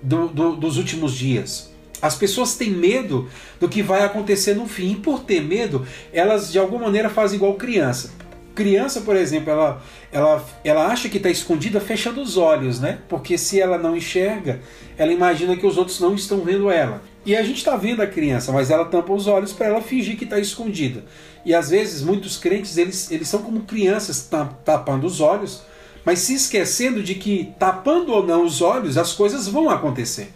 do, 0.01 0.27
do, 0.27 0.55
dos 0.55 0.77
últimos 0.77 1.13
dias. 1.13 1.71
As 2.01 2.15
pessoas 2.15 2.55
têm 2.55 2.71
medo 2.71 3.29
do 3.59 3.69
que 3.69 3.83
vai 3.83 4.03
acontecer 4.03 4.55
no 4.55 4.67
fim. 4.67 4.93
E 4.93 4.95
por 4.95 5.19
ter 5.19 5.41
medo, 5.41 5.85
elas 6.11 6.51
de 6.51 6.57
alguma 6.57 6.85
maneira 6.85 7.09
fazem 7.09 7.37
igual 7.37 7.53
criança. 7.53 8.11
Criança, 8.55 9.01
por 9.01 9.15
exemplo, 9.15 9.51
ela, 9.51 9.81
ela, 10.11 10.45
ela 10.63 10.87
acha 10.87 11.07
que 11.07 11.17
está 11.17 11.29
escondida 11.29 11.79
fechando 11.79 12.21
os 12.21 12.35
olhos, 12.35 12.79
né? 12.79 12.99
Porque 13.07 13.37
se 13.37 13.59
ela 13.59 13.77
não 13.77 13.95
enxerga, 13.95 14.59
ela 14.97 15.11
imagina 15.11 15.55
que 15.55 15.65
os 15.65 15.77
outros 15.77 15.99
não 15.99 16.15
estão 16.15 16.41
vendo 16.41 16.69
ela. 16.69 17.01
E 17.25 17.35
a 17.35 17.43
gente 17.43 17.57
está 17.57 17.75
vendo 17.77 18.01
a 18.01 18.07
criança, 18.07 18.51
mas 18.51 18.69
ela 18.69 18.85
tampa 18.85 19.13
os 19.13 19.27
olhos 19.27 19.53
para 19.53 19.67
ela 19.67 19.81
fingir 19.81 20.17
que 20.17 20.23
está 20.25 20.39
escondida. 20.39 21.05
E 21.45 21.53
às 21.53 21.69
vezes 21.69 22.01
muitos 22.01 22.37
crentes 22.37 22.77
eles, 22.77 23.09
eles 23.11 23.27
são 23.27 23.41
como 23.41 23.61
crianças 23.61 24.27
tapando 24.65 25.07
os 25.07 25.21
olhos, 25.21 25.61
mas 26.03 26.19
se 26.19 26.33
esquecendo 26.33 27.01
de 27.01 27.15
que 27.15 27.53
tapando 27.57 28.11
ou 28.11 28.25
não 28.25 28.43
os 28.43 28.61
olhos 28.61 28.97
as 28.97 29.13
coisas 29.13 29.47
vão 29.47 29.69
acontecer. 29.69 30.33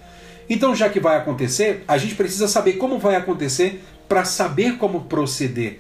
Então, 0.48 0.76
já 0.76 0.90
que 0.90 1.00
vai 1.00 1.18
acontecer, 1.18 1.84
a 1.88 1.98
gente 1.98 2.14
precisa 2.14 2.48
saber 2.48 2.74
como 2.74 3.00
vai 3.00 3.16
acontecer 3.16 3.84
para 4.08 4.24
saber 4.24 4.78
como 4.78 5.06
proceder. 5.06 5.80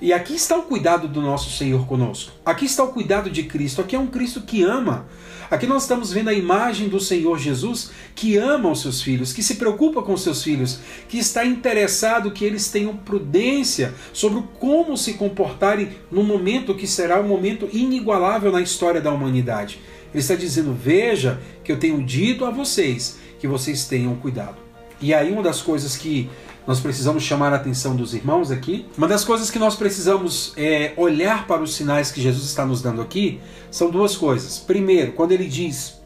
E 0.00 0.12
aqui 0.12 0.34
está 0.34 0.58
o 0.58 0.64
cuidado 0.64 1.08
do 1.08 1.22
nosso 1.22 1.50
Senhor 1.56 1.86
conosco. 1.86 2.30
Aqui 2.44 2.66
está 2.66 2.84
o 2.84 2.92
cuidado 2.92 3.30
de 3.30 3.44
Cristo. 3.44 3.80
Aqui 3.80 3.96
é 3.96 3.98
um 3.98 4.06
Cristo 4.06 4.42
que 4.42 4.62
ama. 4.62 5.06
Aqui 5.50 5.66
nós 5.66 5.82
estamos 5.82 6.12
vendo 6.12 6.28
a 6.28 6.34
imagem 6.34 6.88
do 6.88 7.00
Senhor 7.00 7.38
Jesus 7.38 7.90
que 8.14 8.36
ama 8.36 8.70
os 8.70 8.82
seus 8.82 9.00
filhos, 9.00 9.32
que 9.32 9.42
se 9.42 9.54
preocupa 9.54 10.02
com 10.02 10.12
os 10.12 10.22
seus 10.22 10.42
filhos, 10.42 10.80
que 11.08 11.18
está 11.18 11.46
interessado 11.46 12.30
que 12.30 12.44
eles 12.44 12.70
tenham 12.70 12.96
prudência 12.96 13.94
sobre 14.12 14.42
como 14.60 14.96
se 14.96 15.14
comportarem 15.14 15.90
no 16.10 16.22
momento 16.22 16.74
que 16.74 16.86
será 16.86 17.20
um 17.20 17.28
momento 17.28 17.68
inigualável 17.72 18.52
na 18.52 18.60
história 18.60 19.00
da 19.00 19.12
humanidade. 19.12 19.80
Ele 20.12 20.20
está 20.20 20.34
dizendo: 20.34 20.74
Veja 20.74 21.40
que 21.64 21.72
eu 21.72 21.78
tenho 21.78 22.02
dito 22.02 22.44
a 22.44 22.50
vocês 22.50 23.18
que 23.38 23.46
vocês 23.46 23.86
tenham 23.86 24.14
cuidado. 24.16 24.56
E 25.00 25.12
aí, 25.12 25.30
uma 25.30 25.42
das 25.42 25.60
coisas 25.60 25.96
que 25.96 26.28
nós 26.66 26.80
precisamos 26.80 27.22
chamar 27.22 27.52
a 27.52 27.56
atenção 27.56 27.94
dos 27.94 28.12
irmãos 28.12 28.50
aqui. 28.50 28.86
Uma 28.98 29.06
das 29.06 29.24
coisas 29.24 29.50
que 29.50 29.58
nós 29.58 29.76
precisamos 29.76 30.52
é, 30.56 30.92
olhar 30.96 31.46
para 31.46 31.62
os 31.62 31.74
sinais 31.74 32.10
que 32.10 32.20
Jesus 32.20 32.44
está 32.46 32.66
nos 32.66 32.82
dando 32.82 33.00
aqui 33.00 33.40
são 33.70 33.90
duas 33.90 34.16
coisas. 34.16 34.58
Primeiro, 34.58 35.12
quando 35.12 35.32
ele 35.32 35.46
diz 35.46 36.00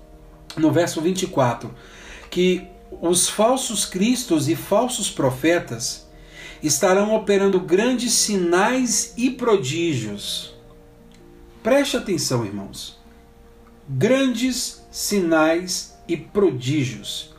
no 0.56 0.70
verso 0.70 1.00
24 1.00 1.72
que 2.28 2.66
os 3.00 3.28
falsos 3.28 3.86
cristos 3.86 4.48
e 4.48 4.54
falsos 4.54 5.10
profetas 5.10 6.08
estarão 6.62 7.14
operando 7.14 7.58
grandes 7.58 8.12
sinais 8.12 9.14
e 9.16 9.30
prodígios. 9.30 10.54
Preste 11.62 11.96
atenção, 11.96 12.44
irmãos. 12.44 12.98
Grandes 13.88 14.84
sinais 14.90 15.98
e 16.06 16.16
prodígios. 16.16 17.29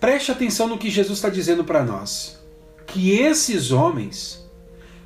Preste 0.00 0.30
atenção 0.30 0.68
no 0.68 0.78
que 0.78 0.90
Jesus 0.90 1.18
está 1.18 1.28
dizendo 1.28 1.64
para 1.64 1.82
nós. 1.82 2.38
Que 2.86 3.18
esses 3.18 3.72
homens 3.72 4.44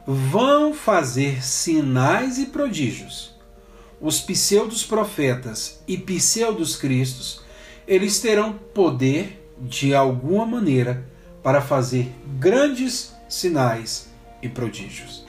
vão 0.07 0.75
fazer 0.75 1.43
sinais 1.43 2.39
e 2.39 2.47
prodígios. 2.47 3.35
Os 4.01 4.21
pseudos 4.21 4.85
profetas 4.85 5.81
e 5.87 5.97
pseudos 5.97 6.77
cristos, 6.77 7.43
eles 7.87 8.21
terão 8.21 8.53
poder 8.53 9.41
de 9.59 9.95
alguma 9.95 10.45
maneira 10.45 11.09
para 11.43 11.61
fazer 11.61 12.13
grandes 12.39 13.15
sinais 13.29 14.11
e 14.43 14.49
prodígios. 14.49 15.25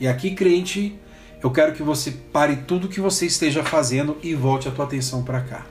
E 0.00 0.08
aqui, 0.08 0.34
crente, 0.34 0.98
eu 1.42 1.50
quero 1.50 1.72
que 1.72 1.82
você 1.82 2.10
pare 2.10 2.56
tudo 2.66 2.88
que 2.88 3.00
você 3.00 3.26
esteja 3.26 3.62
fazendo 3.62 4.16
e 4.22 4.34
volte 4.34 4.68
a 4.68 4.70
tua 4.70 4.86
atenção 4.86 5.22
para 5.22 5.42
cá. 5.42 5.66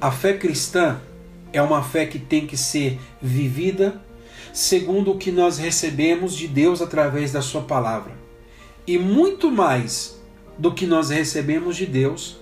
A 0.00 0.10
fé 0.10 0.34
cristã 0.34 1.00
é 1.52 1.60
uma 1.60 1.82
fé 1.82 2.06
que 2.06 2.18
tem 2.18 2.46
que 2.46 2.56
ser 2.56 2.98
vivida 3.20 4.00
segundo 4.52 5.12
o 5.12 5.18
que 5.18 5.30
nós 5.30 5.58
recebemos 5.58 6.34
de 6.34 6.48
Deus 6.48 6.82
através 6.82 7.32
da 7.32 7.42
Sua 7.42 7.62
palavra. 7.62 8.12
E 8.86 8.98
muito 8.98 9.50
mais 9.50 10.20
do 10.58 10.72
que 10.72 10.86
nós 10.86 11.10
recebemos 11.10 11.76
de 11.76 11.86
Deus, 11.86 12.38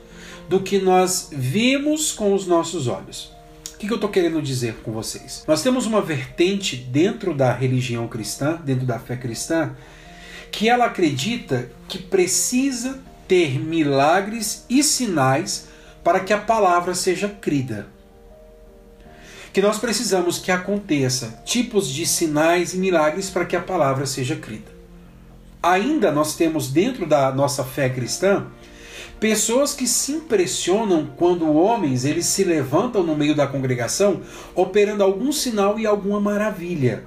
do 0.49 0.61
que 0.61 0.79
nós 0.79 1.29
vimos 1.33 2.13
com 2.13 2.33
os 2.33 2.47
nossos 2.47 2.89
olhos. 2.89 3.33
O 3.75 3.79
que, 3.79 3.87
que 3.87 3.93
eu 3.93 3.97
estou 3.97 4.11
querendo 4.11 4.43
dizer 4.43 4.75
com 4.83 4.91
vocês? 4.91 5.45
Nós 5.47 5.63
temos 5.63 5.87
uma 5.87 6.03
vertente 6.03 6.75
dentro 6.75 7.33
da 7.33 7.53
religião 7.53 8.09
cristã, 8.09 8.61
dentro 8.65 8.85
da 8.85 8.99
fé 8.99 9.17
cristã, 9.17 9.77
que 10.51 10.69
ela 10.69 10.87
acredita 10.87 11.71
que 11.87 11.99
precisa 11.99 13.01
ter 13.29 13.61
milagres 13.61 14.65
e 14.69 14.83
sinais 14.83 15.69
para 16.03 16.21
que 16.21 16.33
a 16.33 16.39
palavra 16.39 16.95
seja 16.95 17.29
crida. 17.29 17.87
Que 19.59 19.63
nós 19.63 19.77
precisamos 19.77 20.39
que 20.39 20.53
aconteça 20.53 21.43
tipos 21.45 21.89
de 21.89 22.07
sinais 22.07 22.75
e 22.75 22.77
milagres 22.77 23.29
para 23.29 23.45
que 23.45 23.57
a 23.57 23.61
palavra 23.61 24.07
seja 24.07 24.37
crida. 24.37 24.71
Ainda 25.61 26.13
nós 26.13 26.37
temos 26.37 26.71
dentro 26.71 27.05
da 27.05 27.33
nossa 27.33 27.65
fé 27.65 27.89
cristã 27.89 28.47
pessoas 29.19 29.75
que 29.75 29.85
se 29.85 30.13
impressionam 30.13 31.11
quando 31.17 31.53
homens 31.53 32.05
eles 32.05 32.27
se 32.27 32.45
levantam 32.45 33.03
no 33.03 33.17
meio 33.17 33.35
da 33.35 33.49
congregação 33.49 34.21
operando 34.55 35.03
algum 35.03 35.33
sinal 35.33 35.77
e 35.77 35.85
alguma 35.85 36.21
maravilha. 36.21 37.03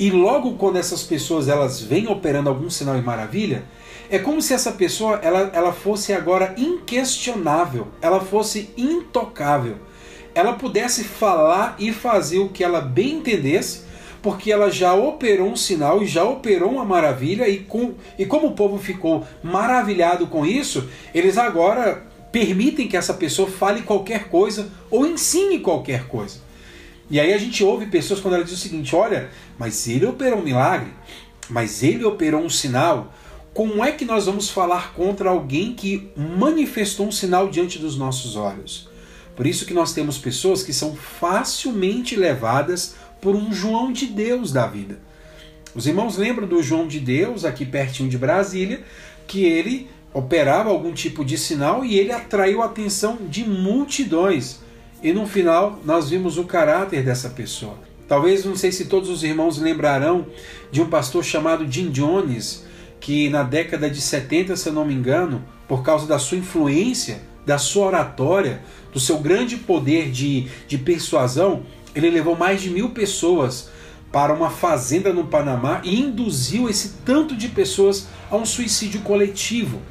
E 0.00 0.10
logo 0.10 0.54
quando 0.54 0.78
essas 0.78 1.04
pessoas 1.04 1.46
elas 1.46 1.80
vêm 1.80 2.08
operando 2.08 2.48
algum 2.48 2.68
sinal 2.68 2.98
e 2.98 3.02
maravilha, 3.02 3.62
é 4.10 4.18
como 4.18 4.42
se 4.42 4.52
essa 4.52 4.72
pessoa 4.72 5.20
ela, 5.22 5.48
ela 5.52 5.72
fosse 5.72 6.12
agora 6.12 6.56
inquestionável, 6.58 7.86
ela 8.02 8.20
fosse 8.20 8.70
intocável. 8.76 9.85
Ela 10.36 10.52
pudesse 10.52 11.02
falar 11.02 11.76
e 11.78 11.94
fazer 11.94 12.40
o 12.40 12.50
que 12.50 12.62
ela 12.62 12.78
bem 12.78 13.14
entendesse, 13.14 13.84
porque 14.20 14.52
ela 14.52 14.70
já 14.70 14.92
operou 14.92 15.48
um 15.48 15.56
sinal 15.56 16.02
e 16.02 16.06
já 16.06 16.24
operou 16.24 16.72
uma 16.72 16.84
maravilha, 16.84 17.48
e, 17.48 17.60
com, 17.60 17.94
e 18.18 18.26
como 18.26 18.48
o 18.48 18.52
povo 18.52 18.76
ficou 18.76 19.26
maravilhado 19.42 20.26
com 20.26 20.44
isso, 20.44 20.90
eles 21.14 21.38
agora 21.38 22.06
permitem 22.30 22.86
que 22.86 22.98
essa 22.98 23.14
pessoa 23.14 23.48
fale 23.48 23.80
qualquer 23.80 24.28
coisa 24.28 24.70
ou 24.90 25.06
ensine 25.06 25.58
qualquer 25.60 26.06
coisa. 26.06 26.40
E 27.08 27.18
aí 27.18 27.32
a 27.32 27.38
gente 27.38 27.64
ouve 27.64 27.86
pessoas 27.86 28.20
quando 28.20 28.34
ela 28.34 28.44
diz 28.44 28.52
o 28.52 28.58
seguinte: 28.58 28.94
olha, 28.94 29.30
mas 29.58 29.88
ele 29.88 30.04
operou 30.04 30.40
um 30.40 30.44
milagre, 30.44 30.92
mas 31.48 31.82
ele 31.82 32.04
operou 32.04 32.42
um 32.42 32.50
sinal. 32.50 33.10
Como 33.54 33.82
é 33.82 33.90
que 33.90 34.04
nós 34.04 34.26
vamos 34.26 34.50
falar 34.50 34.92
contra 34.92 35.30
alguém 35.30 35.72
que 35.72 36.10
manifestou 36.14 37.06
um 37.06 37.12
sinal 37.12 37.48
diante 37.48 37.78
dos 37.78 37.96
nossos 37.96 38.36
olhos? 38.36 38.94
Por 39.36 39.46
isso 39.46 39.66
que 39.66 39.74
nós 39.74 39.92
temos 39.92 40.16
pessoas 40.16 40.62
que 40.62 40.72
são 40.72 40.96
facilmente 40.96 42.16
levadas 42.16 42.96
por 43.20 43.36
um 43.36 43.52
João 43.52 43.92
de 43.92 44.06
Deus 44.06 44.50
da 44.50 44.66
vida. 44.66 44.98
Os 45.74 45.86
irmãos 45.86 46.16
lembram 46.16 46.48
do 46.48 46.62
João 46.62 46.88
de 46.88 46.98
Deus, 46.98 47.44
aqui 47.44 47.66
pertinho 47.66 48.08
de 48.08 48.16
Brasília, 48.16 48.82
que 49.26 49.44
ele 49.44 49.90
operava 50.14 50.70
algum 50.70 50.94
tipo 50.94 51.22
de 51.22 51.36
sinal 51.36 51.84
e 51.84 51.98
ele 51.98 52.10
atraiu 52.10 52.62
a 52.62 52.66
atenção 52.66 53.18
de 53.28 53.44
multidões. 53.44 54.60
E 55.02 55.12
no 55.12 55.26
final 55.26 55.78
nós 55.84 56.08
vimos 56.08 56.38
o 56.38 56.44
caráter 56.44 57.04
dessa 57.04 57.28
pessoa. 57.28 57.78
Talvez, 58.08 58.44
não 58.44 58.56
sei 58.56 58.72
se 58.72 58.86
todos 58.86 59.10
os 59.10 59.22
irmãos 59.22 59.58
lembrarão 59.58 60.26
de 60.70 60.80
um 60.80 60.88
pastor 60.88 61.22
chamado 61.22 61.70
Jim 61.70 61.90
Jones, 61.90 62.64
que 62.98 63.28
na 63.28 63.42
década 63.42 63.90
de 63.90 64.00
70, 64.00 64.56
se 64.56 64.68
eu 64.68 64.72
não 64.72 64.84
me 64.84 64.94
engano, 64.94 65.44
por 65.68 65.82
causa 65.82 66.06
da 66.06 66.18
sua 66.18 66.38
influência, 66.38 67.20
da 67.44 67.58
sua 67.58 67.86
oratória, 67.86 68.62
do 68.96 69.00
seu 69.00 69.18
grande 69.18 69.58
poder 69.58 70.10
de, 70.10 70.46
de 70.66 70.78
persuasão, 70.78 71.64
ele 71.94 72.08
levou 72.08 72.34
mais 72.34 72.62
de 72.62 72.70
mil 72.70 72.92
pessoas 72.92 73.68
para 74.10 74.32
uma 74.32 74.48
fazenda 74.48 75.12
no 75.12 75.26
Panamá 75.26 75.82
e 75.84 76.00
induziu 76.00 76.66
esse 76.66 76.94
tanto 77.04 77.36
de 77.36 77.48
pessoas 77.48 78.06
a 78.30 78.36
um 78.36 78.46
suicídio 78.46 79.02
coletivo. 79.02 79.82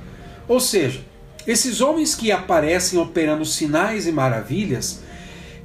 Ou 0.47 0.60
seja, 0.60 1.01
esses 1.45 1.82
homens 1.82 2.16
que 2.16 2.32
aparecem 2.32 2.97
operando 2.97 3.45
sinais 3.45 4.08
e 4.08 4.12
maravilhas, 4.12 5.03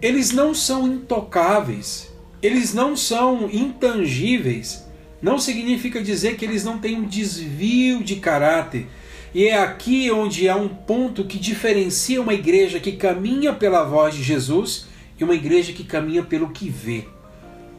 eles 0.03 0.33
não 0.33 0.53
são 0.55 0.87
intocáveis, 0.87 2.13
eles 2.43 2.75
não 2.75 2.95
são 2.95 3.49
intangíveis, 3.51 4.85
não 5.23 5.39
significa 5.39 6.03
dizer 6.03 6.37
que 6.37 6.45
eles 6.45 6.63
não 6.63 6.77
têm 6.79 6.97
um 6.97 7.09
desvio 7.09 8.05
de 8.05 8.17
caráter. 8.17 8.87
E 9.33 9.47
é 9.47 9.57
aqui 9.57 10.11
onde 10.11 10.49
há 10.49 10.57
um 10.57 10.69
ponto 10.69 11.25
que 11.25 11.39
diferencia 11.39 12.21
uma 12.21 12.35
igreja 12.35 12.81
que 12.81 12.93
caminha 12.93 13.53
pela 13.53 13.85
voz 13.85 14.15
de 14.15 14.23
Jesus 14.23 14.87
e 15.19 15.23
uma 15.23 15.35
igreja 15.35 15.73
que 15.73 15.85
caminha 15.85 16.23
pelo 16.23 16.51
que 16.51 16.69
vê. 16.69 17.05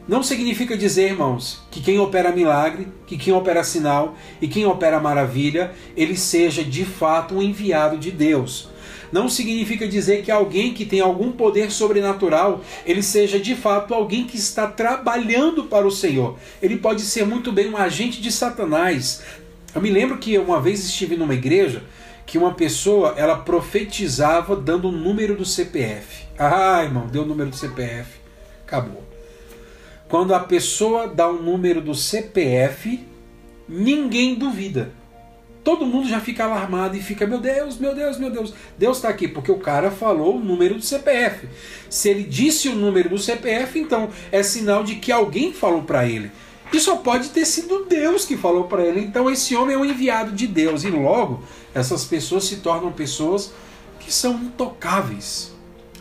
Não 0.08 0.22
significa 0.22 0.76
dizer, 0.76 1.10
irmãos, 1.10 1.62
que 1.70 1.80
quem 1.80 1.98
opera 1.98 2.32
milagre, 2.32 2.88
que 3.06 3.18
quem 3.18 3.32
opera 3.34 3.62
sinal 3.62 4.16
e 4.40 4.48
quem 4.48 4.64
opera 4.64 4.98
maravilha, 4.98 5.72
ele 5.94 6.16
seja 6.16 6.64
de 6.64 6.84
fato 6.84 7.34
um 7.34 7.42
enviado 7.42 7.98
de 7.98 8.10
Deus 8.10 8.72
não 9.12 9.28
significa 9.28 9.86
dizer 9.86 10.22
que 10.22 10.30
alguém 10.30 10.72
que 10.72 10.86
tem 10.86 11.00
algum 11.00 11.30
poder 11.30 11.70
sobrenatural, 11.70 12.62
ele 12.86 13.02
seja 13.02 13.38
de 13.38 13.54
fato 13.54 13.92
alguém 13.92 14.24
que 14.24 14.38
está 14.38 14.66
trabalhando 14.66 15.64
para 15.64 15.86
o 15.86 15.90
Senhor. 15.90 16.38
Ele 16.62 16.78
pode 16.78 17.02
ser 17.02 17.26
muito 17.26 17.52
bem 17.52 17.68
um 17.68 17.76
agente 17.76 18.22
de 18.22 18.32
Satanás. 18.32 19.22
Eu 19.74 19.80
me 19.80 19.90
lembro 19.90 20.18
que 20.18 20.38
uma 20.38 20.60
vez 20.60 20.84
estive 20.84 21.16
numa 21.16 21.34
igreja 21.34 21.82
que 22.26 22.38
uma 22.38 22.54
pessoa 22.54 23.14
ela 23.16 23.36
profetizava 23.36 24.54
dando 24.54 24.88
o 24.88 24.92
número 24.92 25.34
do 25.34 25.44
CPF. 25.44 26.24
Ah, 26.38 26.82
irmão, 26.82 27.06
deu 27.06 27.22
o 27.22 27.26
número 27.26 27.50
do 27.50 27.56
CPF, 27.56 28.20
acabou. 28.66 29.02
Quando 30.08 30.34
a 30.34 30.40
pessoa 30.40 31.08
dá 31.08 31.28
o 31.28 31.42
número 31.42 31.80
do 31.80 31.94
CPF, 31.94 33.06
ninguém 33.68 34.34
duvida 34.34 34.92
todo 35.64 35.86
mundo 35.86 36.08
já 36.08 36.20
fica 36.20 36.44
alarmado 36.44 36.96
e 36.96 37.00
fica, 37.02 37.26
meu 37.26 37.38
Deus, 37.38 37.78
meu 37.78 37.94
Deus, 37.94 38.18
meu 38.18 38.30
Deus. 38.30 38.52
Deus 38.76 38.96
está 38.96 39.08
aqui 39.08 39.28
porque 39.28 39.50
o 39.50 39.58
cara 39.58 39.90
falou 39.90 40.36
o 40.36 40.40
número 40.40 40.74
do 40.74 40.82
CPF. 40.82 41.48
Se 41.88 42.08
ele 42.08 42.24
disse 42.24 42.68
o 42.68 42.74
número 42.74 43.08
do 43.08 43.18
CPF, 43.18 43.78
então 43.78 44.10
é 44.30 44.42
sinal 44.42 44.82
de 44.82 44.96
que 44.96 45.12
alguém 45.12 45.52
falou 45.52 45.82
para 45.82 46.06
ele. 46.06 46.30
E 46.72 46.80
só 46.80 46.96
pode 46.96 47.28
ter 47.28 47.44
sido 47.44 47.84
Deus 47.84 48.24
que 48.24 48.36
falou 48.36 48.64
para 48.64 48.82
ele. 48.82 49.00
Então 49.00 49.30
esse 49.30 49.54
homem 49.54 49.74
é 49.74 49.78
um 49.78 49.84
enviado 49.84 50.32
de 50.32 50.46
Deus. 50.46 50.84
E 50.84 50.90
logo, 50.90 51.42
essas 51.74 52.04
pessoas 52.04 52.44
se 52.44 52.56
tornam 52.56 52.90
pessoas 52.90 53.52
que 54.00 54.12
são 54.12 54.34
intocáveis. 54.34 55.52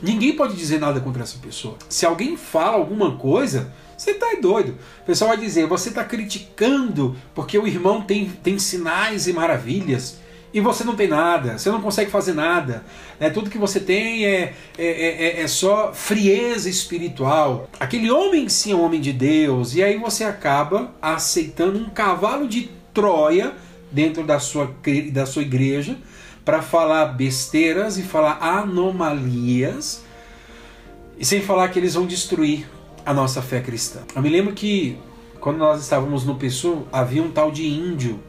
Ninguém 0.01 0.35
pode 0.35 0.55
dizer 0.55 0.79
nada 0.79 0.99
contra 0.99 1.23
essa 1.23 1.37
pessoa. 1.37 1.77
Se 1.89 2.05
alguém 2.05 2.35
fala 2.37 2.77
alguma 2.77 3.17
coisa, 3.17 3.71
você 3.97 4.11
está 4.11 4.35
doido. 4.41 4.77
O 5.03 5.05
pessoal 5.05 5.29
vai 5.29 5.37
dizer, 5.37 5.67
você 5.67 5.89
está 5.89 6.03
criticando 6.03 7.15
porque 7.35 7.57
o 7.57 7.67
irmão 7.67 8.01
tem, 8.01 8.29
tem 8.41 8.57
sinais 8.57 9.27
e 9.27 9.33
maravilhas 9.33 10.17
e 10.53 10.59
você 10.59 10.83
não 10.83 10.95
tem 10.95 11.07
nada, 11.07 11.57
você 11.57 11.69
não 11.69 11.81
consegue 11.81 12.11
fazer 12.11 12.33
nada. 12.33 12.83
Né? 13.19 13.29
Tudo 13.29 13.49
que 13.49 13.57
você 13.57 13.79
tem 13.79 14.25
é, 14.25 14.53
é, 14.77 14.85
é, 14.85 15.41
é 15.41 15.47
só 15.47 15.93
frieza 15.93 16.69
espiritual. 16.69 17.69
Aquele 17.79 18.11
homem 18.11 18.49
sim 18.49 18.71
é 18.71 18.75
um 18.75 18.83
homem 18.83 18.99
de 18.99 19.13
Deus, 19.13 19.75
e 19.75 19.83
aí 19.83 19.97
você 19.97 20.23
acaba 20.23 20.93
aceitando 21.01 21.79
um 21.79 21.89
cavalo 21.89 22.47
de 22.47 22.69
Troia 22.93 23.53
dentro 23.91 24.23
da 24.23 24.39
sua, 24.39 24.73
da 25.11 25.25
sua 25.25 25.41
igreja 25.41 25.97
para 26.43 26.61
falar 26.61 27.05
besteiras 27.05 27.97
e 27.97 28.01
falar 28.01 28.39
anomalias, 28.41 30.03
e 31.17 31.23
sem 31.23 31.41
falar 31.41 31.69
que 31.69 31.79
eles 31.79 31.93
vão 31.93 32.05
destruir 32.05 32.67
a 33.05 33.13
nossa 33.13 33.41
fé 33.41 33.61
cristã. 33.61 33.99
Eu 34.15 34.21
me 34.21 34.29
lembro 34.29 34.53
que 34.53 34.97
quando 35.39 35.57
nós 35.57 35.81
estávamos 35.81 36.25
no 36.25 36.35
PSU, 36.35 36.87
havia 36.91 37.21
um 37.21 37.31
tal 37.31 37.51
de 37.51 37.65
índio 37.67 38.19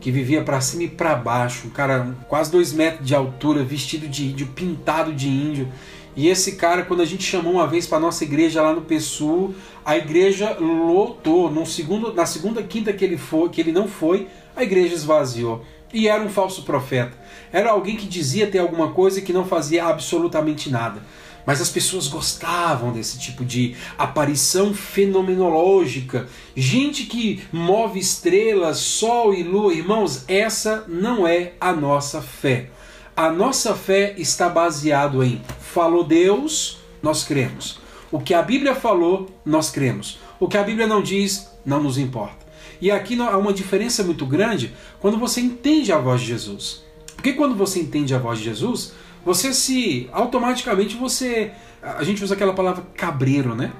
que 0.00 0.10
vivia 0.10 0.42
para 0.42 0.60
cima 0.60 0.84
e 0.84 0.88
para 0.88 1.14
baixo, 1.14 1.66
um 1.66 1.70
cara 1.70 2.16
quase 2.26 2.50
dois 2.50 2.72
metros 2.72 3.06
de 3.06 3.14
altura, 3.14 3.62
vestido 3.62 4.08
de 4.08 4.26
índio, 4.26 4.46
pintado 4.48 5.12
de 5.12 5.28
índio. 5.28 5.68
E 6.16 6.28
esse 6.28 6.52
cara, 6.52 6.82
quando 6.82 7.02
a 7.02 7.04
gente 7.04 7.22
chamou 7.22 7.52
uma 7.52 7.66
vez 7.66 7.86
para 7.86 8.00
nossa 8.00 8.24
igreja 8.24 8.62
lá 8.62 8.72
no 8.72 8.82
PSU, 8.82 9.54
a 9.84 9.96
igreja 9.96 10.56
lotou. 10.58 11.50
No 11.50 11.64
segundo, 11.64 12.12
na 12.12 12.26
segunda 12.26 12.62
quinta 12.62 12.92
que 12.92 13.04
ele 13.04 13.16
foi, 13.16 13.48
que 13.48 13.60
ele 13.60 13.72
não 13.72 13.86
foi, 13.86 14.26
a 14.56 14.62
igreja 14.62 14.94
esvaziou. 14.94 15.64
E 15.92 16.08
era 16.08 16.22
um 16.22 16.28
falso 16.28 16.62
profeta. 16.62 17.16
Era 17.52 17.70
alguém 17.70 17.96
que 17.96 18.06
dizia 18.06 18.46
ter 18.46 18.58
alguma 18.58 18.90
coisa 18.90 19.20
que 19.20 19.32
não 19.32 19.44
fazia 19.44 19.84
absolutamente 19.84 20.70
nada. 20.70 21.02
Mas 21.46 21.60
as 21.60 21.68
pessoas 21.68 22.06
gostavam 22.06 22.92
desse 22.92 23.18
tipo 23.18 23.44
de 23.44 23.74
aparição 23.96 24.74
fenomenológica. 24.74 26.28
Gente 26.54 27.04
que 27.04 27.42
move 27.52 27.98
estrelas, 27.98 28.78
sol 28.78 29.34
e 29.34 29.42
lua. 29.42 29.72
Irmãos, 29.72 30.24
essa 30.28 30.84
não 30.86 31.26
é 31.26 31.52
a 31.60 31.72
nossa 31.72 32.20
fé. 32.20 32.70
A 33.16 33.30
nossa 33.30 33.74
fé 33.74 34.14
está 34.16 34.48
baseado 34.48 35.22
em 35.22 35.42
falou 35.60 36.04
Deus, 36.04 36.78
nós 37.02 37.22
cremos. 37.24 37.78
O 38.10 38.18
que 38.18 38.34
a 38.34 38.42
Bíblia 38.42 38.74
falou, 38.74 39.28
nós 39.44 39.70
cremos. 39.70 40.18
O 40.38 40.48
que 40.48 40.56
a 40.56 40.62
Bíblia 40.62 40.86
não 40.86 41.02
diz, 41.02 41.48
não 41.64 41.82
nos 41.82 41.98
importa. 41.98 42.46
E 42.80 42.90
aqui 42.90 43.20
há 43.20 43.36
uma 43.36 43.52
diferença 43.52 44.02
muito 44.02 44.24
grande 44.24 44.74
quando 45.00 45.18
você 45.18 45.40
entende 45.40 45.92
a 45.92 45.98
voz 45.98 46.22
de 46.22 46.28
Jesus. 46.28 46.82
Porque 47.14 47.34
quando 47.34 47.54
você 47.54 47.78
entende 47.78 48.14
a 48.14 48.18
voz 48.18 48.38
de 48.38 48.46
Jesus, 48.46 48.94
você 49.24 49.52
se 49.52 50.08
automaticamente 50.12 50.96
você 50.96 51.52
a 51.82 52.04
gente 52.04 52.22
usa 52.22 52.34
aquela 52.34 52.52
palavra 52.52 52.84
cabreiro, 52.94 53.54
né? 53.54 53.72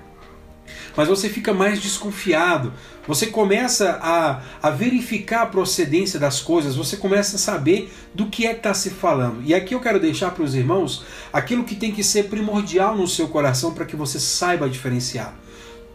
mas 0.97 1.09
você 1.09 1.28
fica 1.28 1.53
mais 1.53 1.80
desconfiado. 1.80 2.72
Você 3.07 3.26
começa 3.26 3.99
a, 4.03 4.43
a 4.62 4.70
verificar 4.70 5.43
a 5.43 5.47
procedência 5.47 6.18
das 6.18 6.41
coisas, 6.41 6.76
você 6.76 6.97
começa 6.97 7.36
a 7.36 7.38
saber 7.38 7.93
do 8.14 8.26
que 8.26 8.47
é 8.47 8.51
que 8.51 8.59
está 8.59 8.74
se 8.74 8.91
falando. 8.91 9.43
E 9.43 9.55
aqui 9.55 9.74
eu 9.74 9.80
quero 9.80 9.99
deixar 9.99 10.30
para 10.30 10.45
os 10.45 10.55
irmãos 10.55 11.05
aquilo 11.32 11.64
que 11.64 11.74
tem 11.74 11.93
que 11.93 12.05
ser 12.05 12.24
primordial 12.24 12.97
no 12.97 13.07
seu 13.07 13.28
coração 13.28 13.72
para 13.72 13.84
que 13.84 13.97
você 13.97 14.20
saiba 14.20 14.68
diferenciar. 14.68 15.34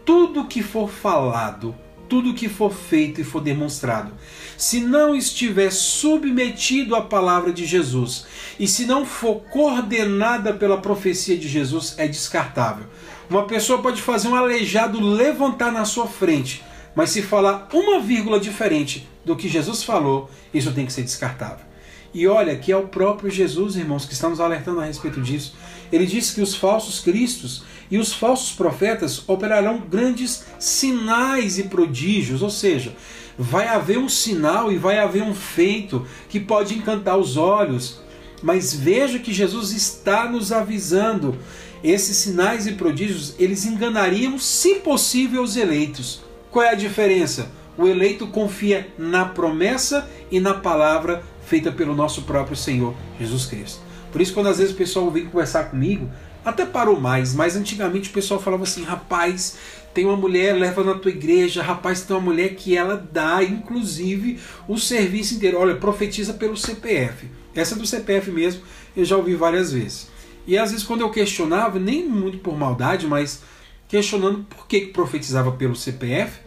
Tudo 0.04 0.46
que 0.46 0.62
for 0.62 0.88
falado, 0.88 1.74
tudo 2.08 2.34
que 2.34 2.48
for 2.48 2.72
feito 2.72 3.20
e 3.20 3.24
for 3.24 3.40
demonstrado, 3.40 4.12
se 4.56 4.80
não 4.80 5.14
estiver 5.14 5.70
submetido 5.70 6.94
à 6.94 7.02
palavra 7.02 7.52
de 7.52 7.66
Jesus 7.66 8.26
e 8.58 8.66
se 8.66 8.86
não 8.86 9.04
for 9.04 9.42
coordenada 9.50 10.52
pela 10.52 10.80
profecia 10.80 11.36
de 11.36 11.48
Jesus, 11.48 11.94
é 11.98 12.08
descartável. 12.08 12.86
Uma 13.28 13.44
pessoa 13.46 13.82
pode 13.82 14.00
fazer 14.00 14.28
um 14.28 14.34
aleijado 14.34 15.00
levantar 15.00 15.72
na 15.72 15.84
sua 15.84 16.06
frente, 16.06 16.62
mas 16.94 17.10
se 17.10 17.22
falar 17.22 17.68
uma 17.72 18.00
vírgula 18.00 18.40
diferente 18.40 19.06
do 19.24 19.36
que 19.36 19.48
Jesus 19.48 19.82
falou, 19.82 20.30
isso 20.54 20.72
tem 20.72 20.86
que 20.86 20.92
ser 20.92 21.02
descartável. 21.02 21.66
E 22.14 22.26
olha 22.26 22.56
que 22.56 22.72
é 22.72 22.76
o 22.76 22.88
próprio 22.88 23.30
Jesus, 23.30 23.76
irmãos, 23.76 24.06
que 24.06 24.14
está 24.14 24.28
nos 24.28 24.40
alertando 24.40 24.80
a 24.80 24.86
respeito 24.86 25.20
disso. 25.20 25.54
Ele 25.92 26.06
disse 26.06 26.34
que 26.34 26.40
os 26.40 26.54
falsos 26.54 27.00
cristos 27.00 27.64
e 27.90 27.98
os 27.98 28.12
falsos 28.12 28.52
profetas 28.52 29.28
operarão 29.28 29.78
grandes 29.78 30.44
sinais 30.58 31.58
e 31.58 31.64
prodígios, 31.64 32.42
ou 32.42 32.50
seja, 32.50 32.94
vai 33.38 33.68
haver 33.68 33.98
um 33.98 34.08
sinal 34.08 34.72
e 34.72 34.76
vai 34.76 34.98
haver 34.98 35.22
um 35.22 35.34
feito 35.34 36.06
que 36.28 36.40
pode 36.40 36.74
encantar 36.74 37.16
os 37.18 37.36
olhos. 37.36 38.00
Mas 38.42 38.74
veja 38.74 39.18
que 39.18 39.32
Jesus 39.32 39.72
está 39.72 40.28
nos 40.28 40.52
avisando. 40.52 41.36
Esses 41.84 42.16
sinais 42.16 42.66
e 42.66 42.72
prodígios, 42.72 43.34
eles 43.38 43.64
enganariam, 43.64 44.38
se 44.38 44.76
possível, 44.76 45.42
os 45.42 45.56
eleitos. 45.56 46.22
Qual 46.50 46.64
é 46.64 46.70
a 46.70 46.74
diferença? 46.74 47.50
O 47.76 47.86
eleito 47.86 48.26
confia 48.26 48.88
na 48.98 49.26
promessa 49.26 50.08
e 50.30 50.40
na 50.40 50.54
palavra 50.54 51.22
feita 51.44 51.70
pelo 51.70 51.94
nosso 51.94 52.22
próprio 52.22 52.56
Senhor 52.56 52.94
Jesus 53.20 53.46
Cristo. 53.46 53.80
Por 54.10 54.20
isso, 54.20 54.32
quando 54.32 54.48
às 54.48 54.58
vezes 54.58 54.72
o 54.72 54.76
pessoal 54.76 55.10
vem 55.10 55.26
conversar 55.26 55.64
comigo, 55.64 56.10
até 56.46 56.64
parou 56.64 57.00
mais, 57.00 57.34
mas 57.34 57.56
antigamente 57.56 58.08
o 58.08 58.12
pessoal 58.12 58.40
falava 58.40 58.62
assim: 58.62 58.84
rapaz, 58.84 59.58
tem 59.92 60.06
uma 60.06 60.16
mulher, 60.16 60.54
leva 60.54 60.84
na 60.84 60.94
tua 60.94 61.10
igreja, 61.10 61.60
rapaz, 61.60 62.02
tem 62.02 62.16
uma 62.16 62.22
mulher 62.22 62.54
que 62.54 62.76
ela 62.76 62.96
dá, 63.12 63.42
inclusive, 63.42 64.38
o 64.68 64.78
serviço 64.78 65.34
inteiro. 65.34 65.58
Olha, 65.58 65.74
profetiza 65.74 66.32
pelo 66.34 66.56
CPF. 66.56 67.26
Essa 67.52 67.74
do 67.74 67.84
CPF 67.84 68.30
mesmo 68.30 68.62
eu 68.96 69.04
já 69.04 69.16
ouvi 69.16 69.34
várias 69.34 69.72
vezes. 69.72 70.08
E 70.46 70.56
às 70.56 70.70
vezes 70.70 70.86
quando 70.86 71.00
eu 71.00 71.10
questionava, 71.10 71.80
nem 71.80 72.06
muito 72.06 72.38
por 72.38 72.56
maldade, 72.56 73.08
mas 73.08 73.42
questionando 73.88 74.46
por 74.48 74.68
que 74.68 74.86
profetizava 74.86 75.50
pelo 75.50 75.74
CPF, 75.74 76.38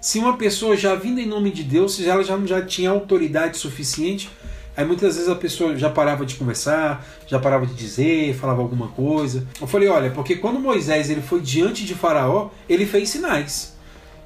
se 0.00 0.18
uma 0.18 0.36
pessoa 0.36 0.76
já 0.76 0.96
vinda 0.96 1.20
em 1.20 1.26
nome 1.26 1.52
de 1.52 1.62
Deus, 1.62 1.94
se 1.94 2.08
ela 2.08 2.24
já, 2.24 2.36
já 2.44 2.60
tinha 2.60 2.90
autoridade 2.90 3.56
suficiente 3.56 4.28
Aí 4.76 4.84
muitas 4.84 5.14
vezes 5.14 5.30
a 5.30 5.36
pessoa 5.36 5.76
já 5.76 5.88
parava 5.88 6.26
de 6.26 6.34
conversar, 6.34 7.06
já 7.26 7.38
parava 7.38 7.64
de 7.64 7.74
dizer, 7.74 8.34
falava 8.34 8.60
alguma 8.60 8.88
coisa. 8.88 9.46
Eu 9.60 9.66
falei, 9.66 9.88
olha, 9.88 10.10
porque 10.10 10.36
quando 10.36 10.58
Moisés 10.58 11.10
ele 11.10 11.22
foi 11.22 11.40
diante 11.40 11.84
de 11.84 11.94
Faraó, 11.94 12.50
ele 12.68 12.84
fez 12.84 13.10
sinais. 13.10 13.74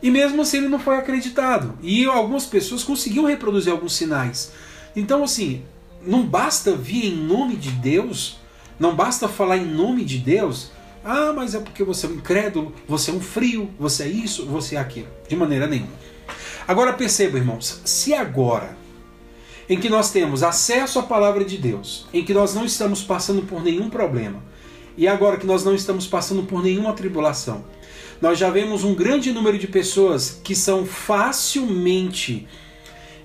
E 0.03 0.11
mesmo 0.11 0.40
assim 0.40 0.59
ele 0.59 0.68
não 0.68 0.78
foi 0.78 0.96
acreditado. 0.96 1.78
E 1.82 2.07
algumas 2.07 2.46
pessoas 2.46 2.82
conseguiam 2.82 3.26
reproduzir 3.26 3.72
alguns 3.72 3.94
sinais. 3.94 4.53
Então 4.96 5.22
assim, 5.22 5.62
não 6.03 6.24
basta 6.24 6.74
vir 6.74 7.07
em 7.07 7.16
nome 7.16 7.57
de 7.57 7.70
Deus, 7.70 8.38
não 8.80 8.94
basta 8.94 9.28
falar 9.28 9.59
em 9.59 9.66
nome 9.66 10.03
de 10.05 10.16
Deus. 10.18 10.70
Ah, 11.05 11.32
mas 11.34 11.55
é 11.55 11.61
porque 11.61 11.84
você 11.84 12.07
é 12.07 12.09
um 12.09 12.14
incrédulo, 12.14 12.74
você 12.86 13.11
é 13.11 13.14
um 13.14 13.20
frio, 13.20 13.70
você 13.78 14.05
é 14.05 14.09
isso, 14.09 14.46
você 14.46 14.76
é 14.76 14.78
aquilo. 14.78 15.09
De 15.28 15.36
maneira 15.36 15.66
nenhuma. 15.66 15.92
Agora 16.66 16.92
perceba, 16.92 17.38
irmãos, 17.38 17.80
se 17.84 18.14
agora 18.14 18.78
em 19.69 19.79
que 19.79 19.89
nós 19.89 20.11
temos 20.11 20.43
acesso 20.43 20.99
à 20.99 21.03
palavra 21.03 21.45
de 21.45 21.59
Deus, 21.59 22.07
em 22.12 22.25
que 22.25 22.33
nós 22.33 22.55
não 22.55 22.64
estamos 22.64 23.03
passando 23.03 23.43
por 23.43 23.62
nenhum 23.62 23.91
problema, 23.91 24.43
e 24.97 25.07
agora 25.07 25.37
que 25.37 25.47
nós 25.47 25.64
não 25.64 25.75
estamos 25.75 26.07
passando 26.07 26.43
por 26.45 26.62
nenhuma 26.62 26.93
tribulação, 26.93 27.64
nós 28.21 28.39
já 28.39 28.51
vemos 28.51 28.83
um 28.83 28.95
grande 28.95 29.33
número 29.33 29.59
de 29.59 29.69
pessoas 29.69 30.41
que 30.43 30.55
são 30.55 30.85
facilmente 30.85 32.49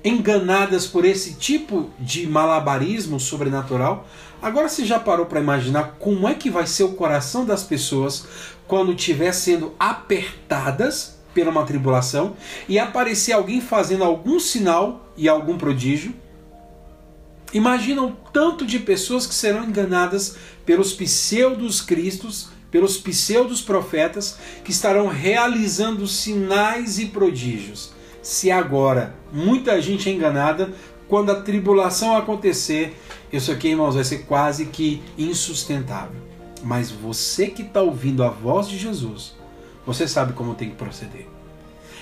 enganadas 0.04 0.86
por 0.86 1.06
esse 1.06 1.36
tipo 1.36 1.90
de 1.98 2.28
malabarismo 2.28 3.20
sobrenatural. 3.20 4.08
Agora 4.42 4.68
você 4.68 4.86
já 4.86 5.00
parou 5.00 5.26
para 5.26 5.40
imaginar 5.40 5.96
como 5.98 6.28
é 6.28 6.36
que 6.36 6.50
vai 6.50 6.68
ser 6.68 6.84
o 6.84 6.94
coração 6.94 7.46
das 7.46 7.64
pessoas 7.64 8.26
quando 8.68 8.94
estiver 8.94 9.32
sendo 9.32 9.74
apertadas 9.80 11.18
pela 11.34 11.50
uma 11.50 11.66
tribulação 11.66 12.36
e 12.68 12.78
aparecer 12.78 13.32
alguém 13.32 13.62
fazendo 13.62 14.04
algum 14.04 14.40
sinal 14.40 15.10
e 15.18 15.28
algum 15.28 15.58
prodígio? 15.58 16.14
Imagina 17.54 18.02
o 18.02 18.12
tanto 18.12 18.66
de 18.66 18.80
pessoas 18.80 19.28
que 19.28 19.36
serão 19.36 19.64
enganadas 19.66 20.38
pelos 20.66 20.92
pseudos 20.92 21.82
cristos, 21.82 22.50
pelos 22.72 22.98
pseudos 22.98 23.62
profetas 23.62 24.38
que 24.64 24.72
estarão 24.72 25.08
realizando 25.08 26.08
sinais 26.08 26.98
e 26.98 27.06
prodígios. 27.06 27.94
Se 28.24 28.50
agora 28.50 29.16
muita 29.32 29.80
gente 29.80 30.10
é 30.10 30.14
enganada, 30.14 30.74
quando 31.08 31.32
a 31.32 31.42
tribulação 31.42 32.16
acontecer, 32.16 32.98
isso 33.32 33.52
aqui, 33.52 33.68
irmãos, 33.68 33.94
vai 33.94 34.04
ser 34.04 34.20
quase 34.20 34.66
que 34.66 35.02
insustentável. 35.16 36.20
Mas 36.64 36.90
você 36.90 37.48
que 37.48 37.62
está 37.62 37.82
ouvindo 37.82 38.24
a 38.24 38.30
voz 38.30 38.68
de 38.68 38.78
Jesus, 38.78 39.36
você 39.86 40.08
sabe 40.08 40.34
como 40.34 40.56
tem 40.56 40.70
que 40.70 40.76
proceder. 40.76 41.28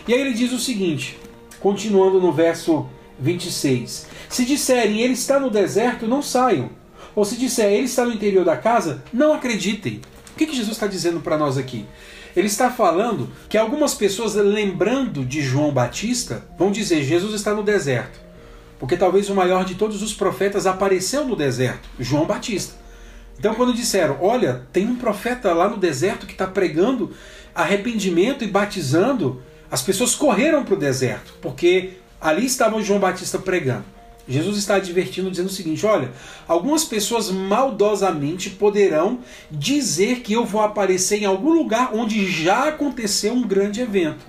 E 0.07 0.13
aí 0.13 0.21
ele 0.21 0.33
diz 0.33 0.53
o 0.53 0.59
seguinte, 0.59 1.19
continuando 1.59 2.21
no 2.21 2.31
verso 2.31 2.87
26. 3.19 4.07
Se 4.31 4.45
disserem 4.45 5.01
ele 5.01 5.13
está 5.13 5.39
no 5.39 5.49
deserto, 5.49 6.07
não 6.07 6.21
saiam. 6.21 6.69
Ou 7.13 7.25
se 7.25 7.35
disser 7.35 7.71
ele 7.71 7.83
está 7.83 8.05
no 8.05 8.13
interior 8.13 8.45
da 8.45 8.55
casa, 8.55 9.03
não 9.11 9.33
acreditem. 9.33 10.01
O 10.33 10.37
que, 10.37 10.45
que 10.45 10.55
Jesus 10.55 10.77
está 10.77 10.87
dizendo 10.87 11.19
para 11.19 11.37
nós 11.37 11.57
aqui? 11.57 11.85
Ele 12.33 12.47
está 12.47 12.71
falando 12.71 13.29
que 13.49 13.57
algumas 13.57 13.93
pessoas, 13.93 14.35
lembrando 14.35 15.25
de 15.25 15.41
João 15.41 15.71
Batista, 15.71 16.45
vão 16.57 16.71
dizer: 16.71 17.03
Jesus 17.03 17.33
está 17.33 17.53
no 17.53 17.61
deserto. 17.61 18.21
Porque 18.79 18.95
talvez 18.95 19.29
o 19.29 19.35
maior 19.35 19.65
de 19.65 19.75
todos 19.75 20.01
os 20.01 20.13
profetas 20.13 20.65
apareceu 20.65 21.25
no 21.25 21.35
deserto, 21.35 21.89
João 21.99 22.25
Batista. 22.25 22.73
Então, 23.37 23.53
quando 23.53 23.73
disseram: 23.73 24.17
Olha, 24.21 24.65
tem 24.71 24.87
um 24.87 24.95
profeta 24.95 25.53
lá 25.53 25.67
no 25.67 25.75
deserto 25.75 26.25
que 26.25 26.31
está 26.31 26.47
pregando 26.47 27.11
arrependimento 27.53 28.45
e 28.45 28.47
batizando, 28.47 29.43
as 29.69 29.81
pessoas 29.81 30.15
correram 30.15 30.63
para 30.63 30.75
o 30.75 30.79
deserto, 30.79 31.33
porque 31.41 31.97
Ali 32.21 32.45
estava 32.45 32.79
João 32.83 32.99
Batista 32.99 33.39
pregando. 33.39 33.83
Jesus 34.27 34.57
está 34.57 34.75
advertindo, 34.75 35.29
dizendo 35.31 35.47
o 35.47 35.51
seguinte: 35.51 35.85
olha, 35.85 36.11
algumas 36.47 36.83
pessoas 36.83 37.29
maldosamente 37.29 38.49
poderão 38.51 39.19
dizer 39.49 40.21
que 40.21 40.33
eu 40.33 40.45
vou 40.45 40.61
aparecer 40.61 41.21
em 41.21 41.25
algum 41.25 41.53
lugar 41.53 41.91
onde 41.93 42.29
já 42.29 42.69
aconteceu 42.69 43.33
um 43.33 43.41
grande 43.41 43.81
evento. 43.81 44.25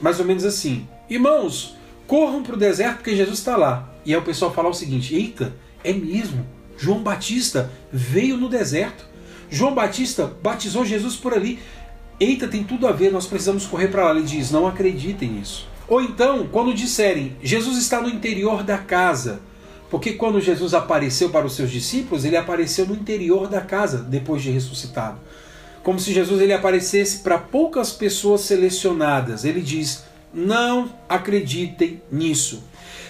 Mais 0.00 0.18
ou 0.18 0.26
menos 0.26 0.44
assim. 0.44 0.86
Irmãos, 1.08 1.76
corram 2.06 2.42
para 2.42 2.54
o 2.54 2.58
deserto 2.58 2.96
porque 2.96 3.16
Jesus 3.16 3.38
está 3.38 3.56
lá. 3.56 3.88
E 4.04 4.12
aí 4.12 4.18
o 4.18 4.24
pessoal 4.24 4.52
fala 4.52 4.68
o 4.68 4.74
seguinte: 4.74 5.14
eita, 5.14 5.54
é 5.82 5.92
mesmo. 5.92 6.46
João 6.76 7.02
Batista 7.02 7.70
veio 7.92 8.36
no 8.36 8.48
deserto. 8.48 9.06
João 9.48 9.74
Batista 9.74 10.32
batizou 10.42 10.84
Jesus 10.84 11.14
por 11.14 11.32
ali. 11.32 11.60
Eita, 12.18 12.48
tem 12.48 12.64
tudo 12.64 12.86
a 12.86 12.92
ver, 12.92 13.12
nós 13.12 13.26
precisamos 13.26 13.66
correr 13.66 13.88
para 13.88 14.04
lá. 14.04 14.10
Ele 14.10 14.22
diz: 14.22 14.50
não 14.50 14.66
acreditem 14.66 15.30
nisso. 15.30 15.68
Ou 15.86 16.00
então, 16.00 16.46
quando 16.50 16.72
disserem 16.72 17.36
Jesus 17.42 17.76
está 17.78 18.00
no 18.00 18.08
interior 18.08 18.62
da 18.62 18.78
casa, 18.78 19.40
porque 19.90 20.14
quando 20.14 20.40
Jesus 20.40 20.74
apareceu 20.74 21.30
para 21.30 21.46
os 21.46 21.54
seus 21.54 21.70
discípulos, 21.70 22.24
ele 22.24 22.36
apareceu 22.36 22.86
no 22.86 22.94
interior 22.94 23.48
da 23.48 23.60
casa 23.60 23.98
depois 23.98 24.42
de 24.42 24.50
ressuscitado. 24.50 25.18
Como 25.82 26.00
se 26.00 26.12
Jesus 26.12 26.40
ele 26.40 26.52
aparecesse 26.52 27.18
para 27.18 27.38
poucas 27.38 27.92
pessoas 27.92 28.40
selecionadas. 28.40 29.44
Ele 29.44 29.60
diz: 29.60 30.04
"Não 30.32 30.90
acreditem 31.08 32.02
nisso". 32.10 32.64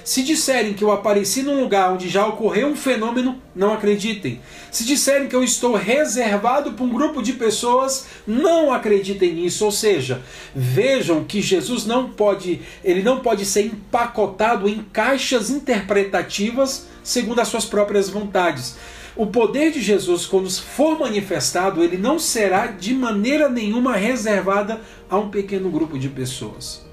Se 0.04 0.22
disserem 0.22 0.74
que 0.74 0.84
eu 0.84 0.92
apareci 0.92 1.42
num 1.42 1.58
lugar 1.58 1.90
onde 1.90 2.10
já 2.10 2.26
ocorreu 2.26 2.68
um 2.68 2.76
fenômeno, 2.76 3.40
não 3.56 3.72
acreditem. 3.72 4.38
Se 4.70 4.84
disserem 4.84 5.28
que 5.28 5.34
eu 5.34 5.42
estou 5.42 5.74
reservado 5.74 6.74
para 6.74 6.84
um 6.84 6.90
grupo 6.90 7.22
de 7.22 7.32
pessoas, 7.32 8.06
não 8.26 8.70
acreditem 8.70 9.32
nisso. 9.32 9.64
Ou 9.64 9.72
seja, 9.72 10.20
vejam 10.54 11.24
que 11.24 11.40
Jesus 11.40 11.86
não 11.86 12.10
pode, 12.10 12.60
ele 12.84 13.02
não 13.02 13.20
pode 13.20 13.46
ser 13.46 13.64
empacotado 13.64 14.68
em 14.68 14.82
caixas 14.92 15.48
interpretativas 15.48 16.86
segundo 17.02 17.40
as 17.40 17.48
suas 17.48 17.64
próprias 17.64 18.10
vontades. 18.10 18.76
O 19.16 19.26
poder 19.26 19.70
de 19.70 19.80
Jesus, 19.80 20.26
quando 20.26 20.50
for 20.50 20.98
manifestado, 20.98 21.82
ele 21.82 21.96
não 21.96 22.18
será 22.18 22.66
de 22.66 22.92
maneira 22.92 23.48
nenhuma 23.48 23.96
reservada 23.96 24.82
a 25.08 25.16
um 25.16 25.30
pequeno 25.30 25.70
grupo 25.70 25.98
de 25.98 26.10
pessoas. 26.10 26.84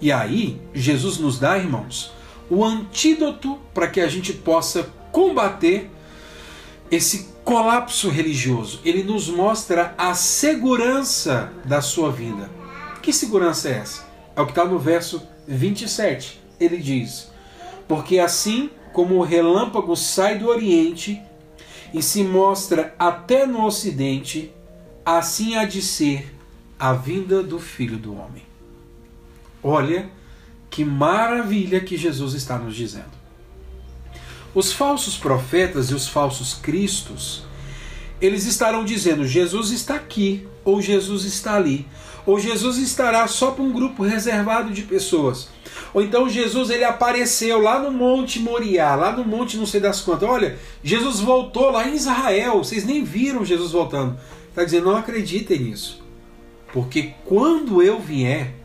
E 0.00 0.12
aí, 0.12 0.60
Jesus 0.74 1.18
nos 1.18 1.38
dá, 1.38 1.56
irmãos, 1.56 2.15
o 2.50 2.64
antídoto 2.64 3.58
para 3.74 3.88
que 3.88 4.00
a 4.00 4.08
gente 4.08 4.32
possa 4.32 4.84
combater 5.10 5.90
esse 6.90 7.28
colapso 7.44 8.08
religioso. 8.08 8.80
Ele 8.84 9.02
nos 9.02 9.28
mostra 9.28 9.94
a 9.96 10.14
segurança 10.14 11.52
da 11.64 11.80
sua 11.80 12.10
vida. 12.10 12.50
Que 13.02 13.12
segurança 13.12 13.68
é 13.68 13.78
essa? 13.78 14.06
É 14.34 14.40
o 14.40 14.46
que 14.46 14.52
está 14.52 14.64
no 14.64 14.78
verso 14.78 15.22
27. 15.46 16.40
Ele 16.58 16.76
diz: 16.76 17.30
Porque 17.86 18.18
assim 18.18 18.70
como 18.92 19.16
o 19.16 19.22
relâmpago 19.22 19.94
sai 19.96 20.38
do 20.38 20.48
Oriente 20.48 21.20
e 21.92 22.02
se 22.02 22.24
mostra 22.24 22.94
até 22.98 23.46
no 23.46 23.64
Ocidente, 23.64 24.52
assim 25.04 25.56
há 25.56 25.64
de 25.64 25.82
ser 25.82 26.34
a 26.78 26.92
vinda 26.92 27.42
do 27.42 27.58
Filho 27.58 27.96
do 27.96 28.14
Homem. 28.14 28.42
Olha 29.62 30.10
que 30.76 30.84
maravilha 30.84 31.80
que 31.80 31.96
Jesus 31.96 32.34
está 32.34 32.58
nos 32.58 32.76
dizendo. 32.76 33.16
Os 34.54 34.74
falsos 34.74 35.16
profetas 35.16 35.88
e 35.88 35.94
os 35.94 36.06
falsos 36.06 36.52
cristos, 36.52 37.44
eles 38.20 38.44
estarão 38.44 38.84
dizendo: 38.84 39.26
Jesus 39.26 39.70
está 39.70 39.94
aqui, 39.94 40.46
ou 40.62 40.82
Jesus 40.82 41.24
está 41.24 41.54
ali, 41.54 41.88
ou 42.26 42.38
Jesus 42.38 42.76
estará 42.76 43.26
só 43.26 43.52
para 43.52 43.64
um 43.64 43.72
grupo 43.72 44.02
reservado 44.02 44.70
de 44.70 44.82
pessoas. 44.82 45.48
Ou 45.94 46.02
então 46.02 46.28
Jesus 46.28 46.68
ele 46.68 46.84
apareceu 46.84 47.58
lá 47.58 47.78
no 47.78 47.90
Monte 47.90 48.38
Moriá, 48.38 48.94
lá 48.94 49.12
no 49.12 49.24
Monte 49.24 49.56
não 49.56 49.64
sei 49.64 49.80
das 49.80 50.02
quantas. 50.02 50.28
Olha, 50.28 50.58
Jesus 50.84 51.20
voltou 51.20 51.70
lá 51.70 51.88
em 51.88 51.94
Israel. 51.94 52.58
Vocês 52.58 52.84
nem 52.84 53.02
viram 53.02 53.46
Jesus 53.46 53.72
voltando. 53.72 54.20
Está 54.50 54.62
dizendo, 54.62 54.90
não 54.90 54.96
acreditem 54.98 55.58
nisso. 55.58 56.04
Porque 56.70 57.14
quando 57.24 57.82
eu 57.82 57.98
vier, 57.98 58.55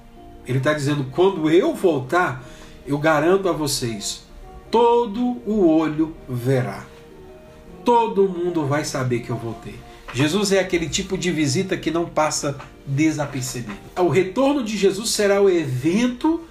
ele 0.52 0.60
está 0.60 0.74
dizendo, 0.74 1.06
quando 1.12 1.50
eu 1.50 1.74
voltar, 1.74 2.44
eu 2.86 2.98
garanto 2.98 3.50
a 3.50 3.52
vocês, 3.52 4.24
todo 4.70 5.38
o 5.46 5.68
olho 5.68 6.16
verá. 6.28 6.86
Todo 7.84 8.30
mundo 8.30 8.66
vai 8.66 8.86
saber 8.86 9.20
que 9.20 9.30
eu 9.30 9.38
voltei. 9.38 9.76
Jesus 10.14 10.52
é 10.52 10.60
aquele 10.60 10.90
tipo 10.90 11.18
de 11.18 11.32
visita 11.32 11.78
que 11.78 11.90
não 11.90 12.06
passa 12.06 12.58
desapercebido. 12.86 13.78
O 13.98 14.10
retorno 14.10 14.64
de 14.64 14.78
Jesus 14.78 15.10
será 15.10 15.42
o 15.42 15.50
evento 15.50 16.42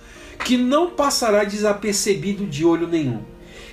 que 0.44 0.56
não 0.56 0.90
passará 0.90 1.44
desapercebido 1.44 2.46
de 2.46 2.64
olho 2.64 2.88
nenhum. 2.88 3.22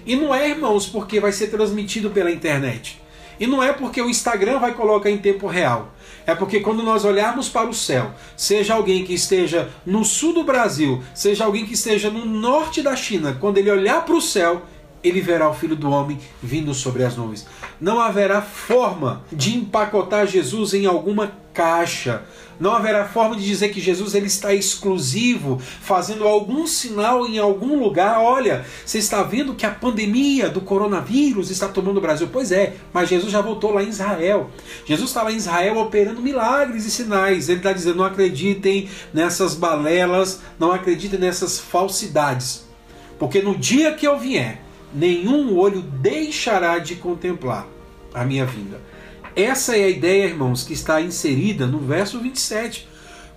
E 0.05 0.15
não 0.15 0.34
é, 0.34 0.49
irmãos, 0.49 0.86
porque 0.86 1.19
vai 1.19 1.32
ser 1.32 1.47
transmitido 1.47 2.09
pela 2.09 2.32
internet. 2.32 3.01
E 3.39 3.47
não 3.47 3.63
é 3.63 3.71
porque 3.71 4.01
o 4.01 4.09
Instagram 4.09 4.59
vai 4.59 4.73
colocar 4.73 5.09
em 5.09 5.17
tempo 5.17 5.47
real. 5.47 5.93
É 6.28 6.36
porque 6.36 6.59
quando 6.59 6.84
nós 6.84 7.05
olharmos 7.05 7.47
para 7.47 7.69
o 7.69 7.73
céu, 7.73 8.11
seja 8.36 8.73
alguém 8.73 9.05
que 9.05 9.13
esteja 9.13 9.69
no 9.86 10.03
sul 10.03 10.34
do 10.34 10.43
Brasil, 10.43 11.01
seja 11.13 11.45
alguém 11.45 11.65
que 11.65 11.73
esteja 11.73 12.09
no 12.09 12.25
norte 12.25 12.82
da 12.82 12.97
China, 12.97 13.38
quando 13.39 13.59
ele 13.59 13.71
olhar 13.71 14.03
para 14.03 14.13
o 14.13 14.21
céu, 14.21 14.63
ele 15.03 15.21
verá 15.21 15.49
o 15.49 15.53
Filho 15.53 15.75
do 15.75 15.89
Homem 15.89 16.19
vindo 16.41 16.73
sobre 16.73 17.03
as 17.03 17.15
nuvens. 17.15 17.45
Não 17.79 17.99
haverá 17.99 18.41
forma 18.41 19.23
de 19.31 19.55
empacotar 19.55 20.27
Jesus 20.27 20.73
em 20.73 20.85
alguma 20.85 21.31
caixa. 21.53 22.23
Não 22.59 22.75
haverá 22.75 23.05
forma 23.05 23.35
de 23.35 23.45
dizer 23.45 23.69
que 23.69 23.79
Jesus 23.79 24.15
ele 24.15 24.25
está 24.25 24.53
exclusivo, 24.53 25.61
fazendo 25.81 26.27
algum 26.27 26.65
sinal 26.65 27.27
em 27.27 27.37
algum 27.37 27.79
lugar. 27.79 28.19
Olha, 28.19 28.65
você 28.83 28.97
está 28.97 29.21
vendo 29.21 29.53
que 29.53 29.65
a 29.65 29.71
pandemia 29.71 30.49
do 30.49 30.61
coronavírus 30.61 31.51
está 31.51 31.67
tomando 31.67 31.97
o 31.97 32.01
Brasil. 32.01 32.27
Pois 32.31 32.51
é, 32.51 32.75
mas 32.91 33.09
Jesus 33.09 33.31
já 33.31 33.41
voltou 33.41 33.71
lá 33.73 33.83
em 33.83 33.89
Israel. 33.89 34.49
Jesus 34.85 35.09
está 35.09 35.21
lá 35.21 35.31
em 35.31 35.37
Israel 35.37 35.77
operando 35.77 36.21
milagres 36.21 36.85
e 36.85 36.91
sinais. 36.91 37.47
Ele 37.47 37.59
está 37.59 37.73
dizendo: 37.73 37.97
não 37.97 38.05
acreditem 38.05 38.89
nessas 39.13 39.53
balelas, 39.53 40.41
não 40.59 40.71
acreditem 40.71 41.19
nessas 41.19 41.59
falsidades. 41.59 42.65
Porque 43.19 43.41
no 43.41 43.55
dia 43.55 43.93
que 43.93 44.07
eu 44.07 44.17
vier, 44.17 44.61
nenhum 44.93 45.57
olho 45.57 45.81
deixará 45.81 46.79
de 46.79 46.95
contemplar 46.95 47.67
a 48.13 48.23
minha 48.25 48.45
vinda. 48.45 48.79
Essa 49.35 49.77
é 49.77 49.83
a 49.83 49.89
ideia, 49.89 50.25
irmãos, 50.25 50.63
que 50.63 50.73
está 50.73 50.99
inserida 51.01 51.67
no 51.67 51.79
verso 51.79 52.19
27, 52.19 52.88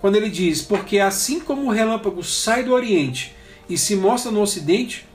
quando 0.00 0.16
ele 0.16 0.30
diz: 0.30 0.62
Porque 0.62 0.98
assim 0.98 1.40
como 1.40 1.66
o 1.66 1.70
relâmpago 1.70 2.24
sai 2.24 2.64
do 2.64 2.72
Oriente 2.72 3.34
e 3.68 3.76
se 3.76 3.94
mostra 3.96 4.32
no 4.32 4.40
Ocidente, 4.40 5.06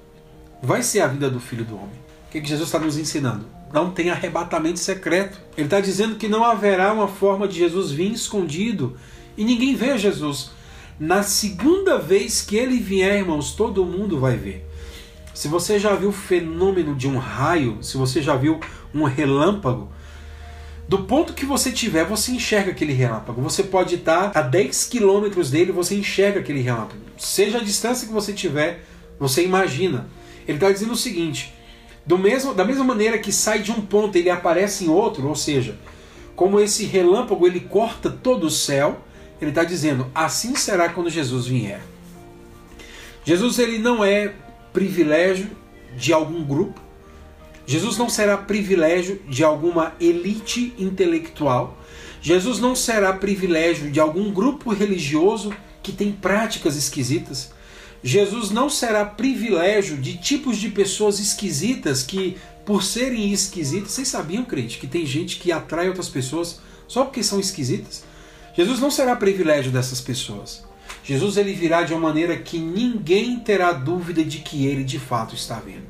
vai 0.62 0.84
ser 0.84 1.02
a 1.02 1.08
vida 1.08 1.30
do 1.30 1.40
Filho 1.40 1.66
do 1.66 1.76
Homem. 1.76 2.06
O 2.28 2.32
que, 2.32 2.42
que 2.42 2.48
Jesus 2.48 2.68
está 2.68 2.80
nos 2.80 2.98
ensinando? 2.98 3.46
Não 3.74 3.92
tem 3.92 4.10
arrebatamento 4.10 4.80
secreto. 4.80 5.40
Ele 5.58 5.68
está 5.68 5.80
dizendo 5.80 6.16
que 6.16 6.28
não 6.28 6.44
haverá 6.44 6.94
uma 6.94 7.08
forma 7.08 7.48
de 7.48 7.58
Jesus 7.58 7.92
vir 7.92 8.12
escondido 8.12 8.96
e 9.38 9.44
ninguém 9.44 9.76
vê 9.76 9.98
Jesus. 9.98 10.52
Na 11.00 11.24
segunda 11.24 11.98
vez 11.98 12.42
que 12.42 12.56
ele 12.56 12.78
vier, 12.78 13.18
irmãos, 13.18 13.52
todo 13.52 13.86
mundo 13.86 14.20
vai 14.20 14.38
ver. 14.38 14.65
Se 15.36 15.50
você 15.50 15.78
já 15.78 15.94
viu 15.94 16.10
o 16.10 16.14
fenômeno 16.14 16.96
de 16.96 17.10
um 17.10 17.18
raio, 17.18 17.84
se 17.84 17.98
você 17.98 18.22
já 18.22 18.38
viu 18.38 18.58
um 18.94 19.04
relâmpago, 19.04 19.92
do 20.88 21.00
ponto 21.00 21.34
que 21.34 21.46
você 21.46 21.74
tiver, 21.74 22.06
você 22.06 22.32
enxerga 22.32 22.72
aquele 22.72 22.94
relâmpago. 22.94 23.42
Você 23.42 23.62
pode 23.62 23.96
estar 23.96 24.32
a 24.34 24.42
10 24.42 24.86
quilômetros 24.86 25.52
dele, 25.52 25.74
você 25.74 25.94
enxerga 25.96 26.40
aquele 26.40 26.62
relâmpago. 26.62 27.02
Seja 27.18 27.58
a 27.58 27.62
distância 27.64 28.08
que 28.08 28.14
você 28.14 28.32
tiver, 28.32 28.86
você 29.20 29.44
imagina. 29.44 30.08
Ele 30.48 30.58
está 30.58 30.72
dizendo 30.72 30.94
o 30.94 30.98
seguinte: 30.98 31.54
do 32.06 32.18
mesmo, 32.18 32.54
da 32.54 32.64
mesma 32.64 32.86
maneira 32.86 33.18
que 33.18 33.34
sai 33.34 33.60
de 33.60 33.74
um 33.74 33.82
ponto 33.82 34.18
ele 34.18 34.30
aparece 34.30 34.86
em 34.86 34.90
outro, 34.90 35.28
ou 35.28 35.36
seja, 35.36 35.78
como 36.34 36.62
esse 36.62 36.86
relâmpago 36.86 37.46
ele 37.46 37.60
corta 37.60 38.10
todo 38.10 38.46
o 38.46 38.50
céu, 38.50 39.02
ele 39.42 39.52
está 39.52 39.66
dizendo: 39.66 40.10
assim 40.16 40.56
será 40.56 40.88
quando 40.88 41.10
Jesus 41.10 41.46
vier. 41.46 41.82
Jesus 43.26 43.60
ele 43.60 43.80
não 43.80 44.06
é 44.06 44.34
privilégio 44.76 45.50
de 45.96 46.12
algum 46.12 46.44
grupo. 46.44 46.82
Jesus 47.66 47.98
não 47.98 48.10
será 48.10 48.38
privilégio 48.38 49.22
de 49.26 49.42
alguma 49.42 49.94
elite 50.02 50.74
intelectual. 50.78 51.80
Jesus 52.22 52.60
não 52.60 52.76
será 52.76 53.14
privilégio 53.14 53.90
de 53.90 54.02
algum 54.02 54.34
grupo 54.34 54.74
religioso 54.74 55.54
que 55.82 55.94
tem 55.94 56.12
práticas 56.12 56.76
esquisitas. 56.76 57.54
Jesus 58.04 58.52
não 58.52 58.70
será 58.70 59.06
privilégio 59.06 59.96
de 59.96 60.18
tipos 60.18 60.58
de 60.58 60.70
pessoas 60.70 61.20
esquisitas 61.20 62.04
que, 62.04 62.36
por 62.66 62.84
serem 62.84 63.32
esquisitas, 63.32 63.92
vocês 63.92 64.10
sabiam, 64.10 64.44
crente, 64.44 64.78
que 64.78 64.88
tem 64.88 65.06
gente 65.06 65.40
que 65.40 65.54
atrai 65.54 65.88
outras 65.88 66.10
pessoas 66.10 66.60
só 66.86 67.06
porque 67.06 67.24
são 67.24 67.40
esquisitas? 67.40 68.04
Jesus 68.54 68.80
não 68.80 68.92
será 68.92 69.16
privilégio 69.16 69.72
dessas 69.72 70.02
pessoas. 70.02 70.66
Jesus 71.06 71.38
ele 71.38 71.54
virá 71.54 71.84
de 71.84 71.94
uma 71.94 72.02
maneira 72.02 72.36
que 72.36 72.58
ninguém 72.58 73.40
terá 73.40 73.72
dúvida 73.72 74.26
de 74.26 74.40
que 74.40 74.66
ele 74.66 74.84
de 74.84 74.98
fato 74.98 75.36
está 75.36 75.60
vindo. 75.60 75.86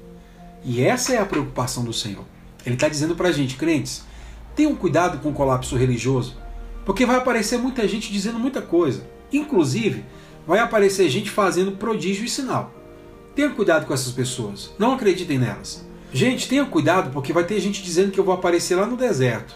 E 0.62 0.82
essa 0.82 1.14
é 1.14 1.18
a 1.18 1.26
preocupação 1.26 1.86
do 1.86 1.94
Senhor. 1.94 2.26
Ele 2.66 2.76
está 2.76 2.90
dizendo 2.90 3.16
para 3.16 3.30
a 3.30 3.32
gente, 3.32 3.56
crentes, 3.56 4.04
tenham 4.58 4.76
cuidado 4.76 5.20
com 5.20 5.30
o 5.30 5.34
colapso 5.34 5.78
religioso, 5.78 6.36
porque 6.84 7.06
vai 7.06 7.16
aparecer 7.16 7.58
muita 7.58 7.88
gente 7.88 8.12
dizendo 8.12 8.38
muita 8.38 8.62
coisa. 8.62 9.08
Inclusive, 9.32 10.04
vai 10.46 10.60
aparecer 10.60 11.08
gente 11.08 11.30
fazendo 11.30 11.78
prodígio 11.78 12.26
e 12.26 12.30
sinal. 12.30 12.74
Tenha 13.34 13.50
cuidado 13.52 13.86
com 13.86 13.94
essas 13.94 14.12
pessoas. 14.12 14.72
Não 14.78 14.96
acreditem 14.96 15.40
nelas. 15.40 15.86
Gente, 16.12 16.50
tenha 16.50 16.66
cuidado 16.66 17.12
porque 17.12 17.32
vai 17.32 17.46
ter 17.46 17.58
gente 17.62 17.82
dizendo 17.82 18.12
que 18.12 18.20
eu 18.20 18.24
vou 18.26 18.34
aparecer 18.34 18.76
lá 18.76 18.86
no 18.86 18.98
deserto. 18.98 19.56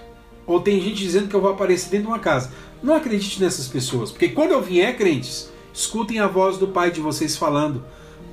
Ou 0.49 0.59
tem 0.59 0.81
gente 0.81 0.95
dizendo 0.95 1.27
que 1.27 1.35
eu 1.35 1.41
vou 1.41 1.51
aparecer 1.51 1.91
dentro 1.91 2.07
de 2.07 2.11
uma 2.11 2.17
casa. 2.17 2.51
Não 2.81 2.95
acredite 2.95 3.39
nessas 3.39 3.67
pessoas, 3.67 4.09
porque 4.09 4.29
quando 4.29 4.49
eu 4.49 4.59
vier, 4.63 4.97
crentes, 4.97 5.47
escutem 5.71 6.19
a 6.19 6.25
voz 6.25 6.57
do 6.57 6.69
Pai 6.69 6.89
de 6.89 6.99
vocês 6.99 7.37
falando: 7.37 7.85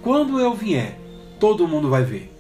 quando 0.03 0.41
eu 0.41 0.55
vier, 0.55 0.99
todo 1.39 1.69
mundo 1.69 1.91
vai 1.91 2.03
ver. 2.05 2.35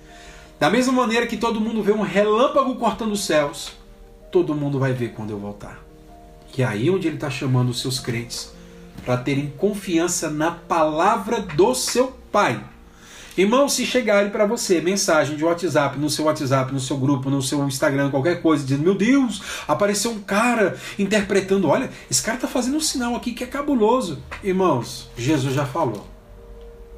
Da 0.58 0.70
mesma 0.70 0.94
maneira 0.94 1.26
que 1.26 1.36
todo 1.36 1.60
mundo 1.60 1.82
vê 1.82 1.92
um 1.92 2.00
relâmpago 2.00 2.74
cortando 2.76 3.12
os 3.12 3.26
céus, 3.26 3.72
todo 4.32 4.54
mundo 4.54 4.78
vai 4.78 4.94
ver 4.94 5.12
quando 5.12 5.32
eu 5.32 5.38
voltar. 5.38 5.84
Que 6.50 6.62
é 6.62 6.64
aí 6.64 6.88
onde 6.88 7.06
ele 7.06 7.16
está 7.16 7.28
chamando 7.28 7.68
os 7.68 7.82
seus 7.82 8.00
crentes 8.00 8.54
para 9.04 9.18
terem 9.18 9.52
confiança 9.58 10.30
na 10.30 10.52
palavra 10.52 11.42
do 11.42 11.74
seu 11.74 12.16
Pai. 12.32 12.64
Irmão, 13.36 13.68
se 13.68 13.84
chegarem 13.84 14.30
para 14.30 14.46
você 14.46 14.80
mensagem 14.80 15.36
de 15.36 15.44
WhatsApp, 15.44 15.98
no 15.98 16.08
seu 16.08 16.24
WhatsApp, 16.24 16.72
no 16.72 16.80
seu 16.80 16.96
grupo, 16.96 17.28
no 17.28 17.42
seu 17.42 17.62
Instagram, 17.66 18.10
qualquer 18.10 18.40
coisa, 18.40 18.64
dizendo: 18.64 18.82
Meu 18.82 18.94
Deus, 18.94 19.42
apareceu 19.68 20.10
um 20.10 20.20
cara 20.20 20.76
interpretando. 20.98 21.68
Olha, 21.68 21.90
esse 22.10 22.22
cara 22.22 22.38
está 22.38 22.48
fazendo 22.48 22.78
um 22.78 22.80
sinal 22.80 23.14
aqui 23.14 23.32
que 23.32 23.44
é 23.44 23.46
cabuloso. 23.46 24.22
Irmãos, 24.42 25.10
Jesus 25.18 25.54
já 25.54 25.66
falou. 25.66 26.06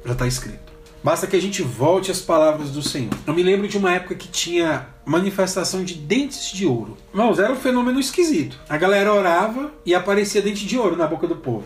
Já 0.05 0.13
está 0.13 0.25
escrito. 0.25 0.69
Basta 1.03 1.27
que 1.27 1.35
a 1.35 1.41
gente 1.41 1.61
volte 1.61 2.09
às 2.09 2.21
palavras 2.21 2.71
do 2.71 2.81
Senhor. 2.81 3.13
Eu 3.27 3.33
me 3.33 3.43
lembro 3.43 3.67
de 3.67 3.77
uma 3.77 3.93
época 3.93 4.15
que 4.15 4.27
tinha 4.27 4.87
manifestação 5.05 5.83
de 5.83 5.93
dentes 5.93 6.51
de 6.51 6.65
ouro. 6.65 6.97
Irmãos, 7.13 7.39
era 7.39 7.51
um 7.51 7.55
fenômeno 7.55 7.99
esquisito. 7.99 8.57
A 8.67 8.77
galera 8.77 9.13
orava 9.13 9.73
e 9.85 9.93
aparecia 9.93 10.41
dente 10.41 10.65
de 10.65 10.77
ouro 10.77 10.95
na 10.95 11.07
boca 11.07 11.27
do 11.27 11.35
povo. 11.35 11.65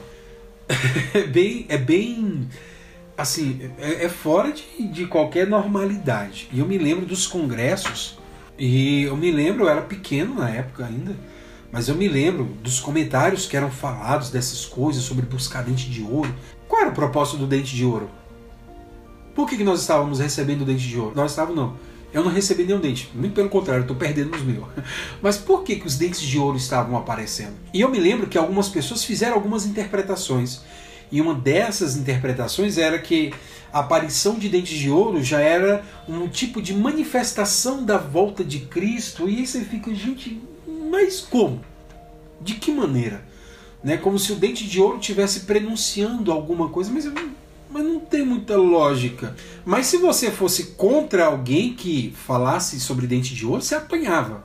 é 1.14 1.24
bem. 1.24 1.66
É 1.70 1.78
bem 1.78 2.48
assim, 3.18 3.72
é, 3.78 4.06
é 4.06 4.10
fora 4.10 4.52
de, 4.52 4.88
de 4.88 5.06
qualquer 5.06 5.48
normalidade. 5.48 6.50
E 6.52 6.60
eu 6.60 6.66
me 6.66 6.78
lembro 6.78 7.06
dos 7.06 7.28
congressos, 7.28 8.18
e 8.58 9.04
eu 9.04 9.18
me 9.18 9.32
lembro, 9.32 9.64
eu 9.66 9.70
era 9.70 9.82
pequeno 9.82 10.36
na 10.36 10.50
época 10.50 10.86
ainda, 10.86 11.16
mas 11.72 11.90
eu 11.90 11.96
me 11.96 12.08
lembro 12.08 12.46
dos 12.62 12.80
comentários 12.80 13.48
que 13.48 13.58
eram 13.58 13.72
falados 13.72 14.30
dessas 14.30 14.64
coisas 14.64 15.04
sobre 15.04 15.26
buscar 15.26 15.64
dente 15.64 15.90
de 15.90 16.04
ouro. 16.04 16.34
Qual 16.68 16.82
era 16.82 16.92
o 16.92 16.94
propósito 16.94 17.38
do 17.38 17.48
dente 17.48 17.76
de 17.76 17.84
ouro? 17.84 18.10
Por 19.34 19.50
que, 19.50 19.58
que 19.58 19.64
nós 19.64 19.82
estávamos 19.82 20.20
recebendo 20.20 20.64
dente 20.64 20.88
de 20.88 21.00
ouro? 21.00 21.16
Nós 21.16 21.32
estávamos 21.32 21.56
não. 21.56 21.76
eu 22.14 22.24
não 22.24 22.32
recebi 22.32 22.64
nenhum 22.64 22.80
dente. 22.80 23.10
Muito 23.16 23.34
pelo 23.34 23.50
contrário, 23.50 23.82
estou 23.82 23.98
perdendo 23.98 24.36
os 24.36 24.44
meus. 24.44 24.66
Mas 25.20 25.38
por 25.38 25.64
que, 25.64 25.78
que 25.78 25.88
os 25.88 25.98
dentes 25.98 26.22
de 26.22 26.38
ouro 26.38 26.58
estavam 26.58 26.96
aparecendo? 26.96 27.56
E 27.74 27.82
eu 27.82 27.90
me 27.90 28.00
lembro 28.00 28.28
que 28.28 28.38
algumas 28.38 28.70
pessoas 28.70 29.04
fizeram 29.04 29.34
algumas 29.34 29.66
interpretações. 29.66 30.62
E 31.14 31.22
uma 31.22 31.36
dessas 31.36 31.96
interpretações 31.96 32.80
era 32.80 32.98
que 32.98 33.32
a 33.72 33.82
aparição 33.82 34.40
de 34.40 34.50
dentes 34.50 34.80
de 34.80 34.90
ouro 34.90 35.24
já 35.24 35.40
era 35.40 35.86
um 36.10 36.28
tipo 36.28 36.60
de 36.60 36.74
manifestação 36.74 37.86
da 37.86 38.00
volta 38.00 38.44
de 38.44 38.62
Cristo. 38.62 39.30
E 39.30 39.38
aí 39.38 39.46
você 39.46 39.62
fica, 39.62 39.94
gente, 39.94 40.42
mas 40.90 41.22
como? 41.22 41.62
De 42.42 42.56
que 42.56 42.72
maneira? 42.72 43.24
Né? 43.84 43.96
Como 43.96 44.18
se 44.18 44.32
o 44.32 44.36
dente 44.38 44.68
de 44.68 44.82
ouro 44.82 44.98
estivesse 44.98 45.42
prenunciando 45.42 46.32
alguma 46.32 46.70
coisa, 46.70 46.90
mas, 46.92 47.06
mas 47.70 47.86
não 47.86 48.00
tem 48.00 48.26
muita 48.26 48.58
lógica. 48.58 49.36
Mas 49.64 49.86
se 49.86 49.98
você 49.98 50.32
fosse 50.32 50.72
contra 50.72 51.26
alguém 51.26 51.76
que 51.76 52.12
falasse 52.26 52.80
sobre 52.80 53.06
dente 53.06 53.36
de 53.36 53.46
ouro, 53.46 53.62
você 53.62 53.76
apanhava. 53.76 54.44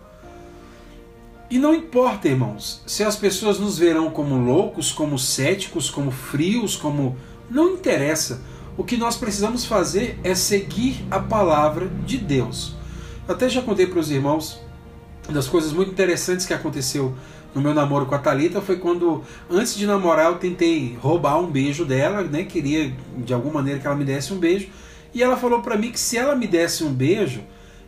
E 1.50 1.58
não 1.58 1.74
importa, 1.74 2.28
irmãos, 2.28 2.82
se 2.86 3.02
as 3.02 3.16
pessoas 3.16 3.58
nos 3.58 3.78
verão 3.78 4.10
como 4.10 4.36
loucos, 4.36 4.92
como 4.92 5.18
céticos, 5.18 5.88
como 5.88 6.10
frios, 6.10 6.76
como. 6.76 7.16
Não 7.50 7.72
interessa. 7.72 8.42
O 8.76 8.84
que 8.84 8.96
nós 8.96 9.16
precisamos 9.16 9.64
fazer 9.64 10.20
é 10.22 10.34
seguir 10.34 11.04
a 11.10 11.18
palavra 11.18 11.88
de 12.06 12.18
Deus. 12.18 12.74
Eu 13.26 13.34
até 13.34 13.48
já 13.48 13.62
contei 13.62 13.86
para 13.86 13.98
os 13.98 14.10
irmãos 14.10 14.60
das 15.28 15.48
coisas 15.48 15.72
muito 15.72 15.90
interessantes 15.90 16.46
que 16.46 16.54
aconteceu 16.54 17.14
no 17.54 17.62
meu 17.62 17.74
namoro 17.74 18.06
com 18.06 18.14
a 18.14 18.18
Talita 18.18 18.60
foi 18.60 18.76
quando 18.76 19.22
antes 19.50 19.74
de 19.74 19.86
namorar 19.86 20.26
eu 20.26 20.36
tentei 20.36 20.96
roubar 21.00 21.38
um 21.40 21.46
beijo 21.46 21.84
dela, 21.84 22.22
né? 22.22 22.44
Queria 22.44 22.94
de 23.16 23.32
alguma 23.32 23.54
maneira 23.54 23.80
que 23.80 23.86
ela 23.86 23.96
me 23.96 24.04
desse 24.04 24.32
um 24.32 24.38
beijo 24.38 24.68
e 25.14 25.22
ela 25.22 25.36
falou 25.36 25.62
para 25.62 25.76
mim 25.76 25.90
que 25.90 25.98
se 25.98 26.16
ela 26.16 26.36
me 26.36 26.46
desse 26.46 26.84
um 26.84 26.92
beijo, 26.92 27.40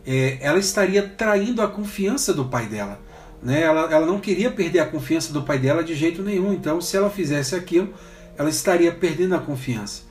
é, 0.06 0.38
ela 0.40 0.58
estaria 0.58 1.02
traindo 1.06 1.62
a 1.62 1.68
confiança 1.68 2.32
do 2.32 2.46
pai 2.46 2.66
dela. 2.66 2.98
Né? 3.42 3.62
Ela, 3.62 3.92
ela 3.92 4.06
não 4.06 4.20
queria 4.20 4.50
perder 4.50 4.80
a 4.80 4.86
confiança 4.86 5.32
do 5.32 5.42
pai 5.42 5.58
dela 5.58 5.82
de 5.82 5.94
jeito 5.94 6.22
nenhum. 6.22 6.52
Então, 6.52 6.80
se 6.80 6.96
ela 6.96 7.10
fizesse 7.10 7.54
aquilo, 7.54 7.92
ela 8.36 8.50
estaria 8.50 8.92
perdendo 8.92 9.34
a 9.34 9.38
confiança. 9.38 10.02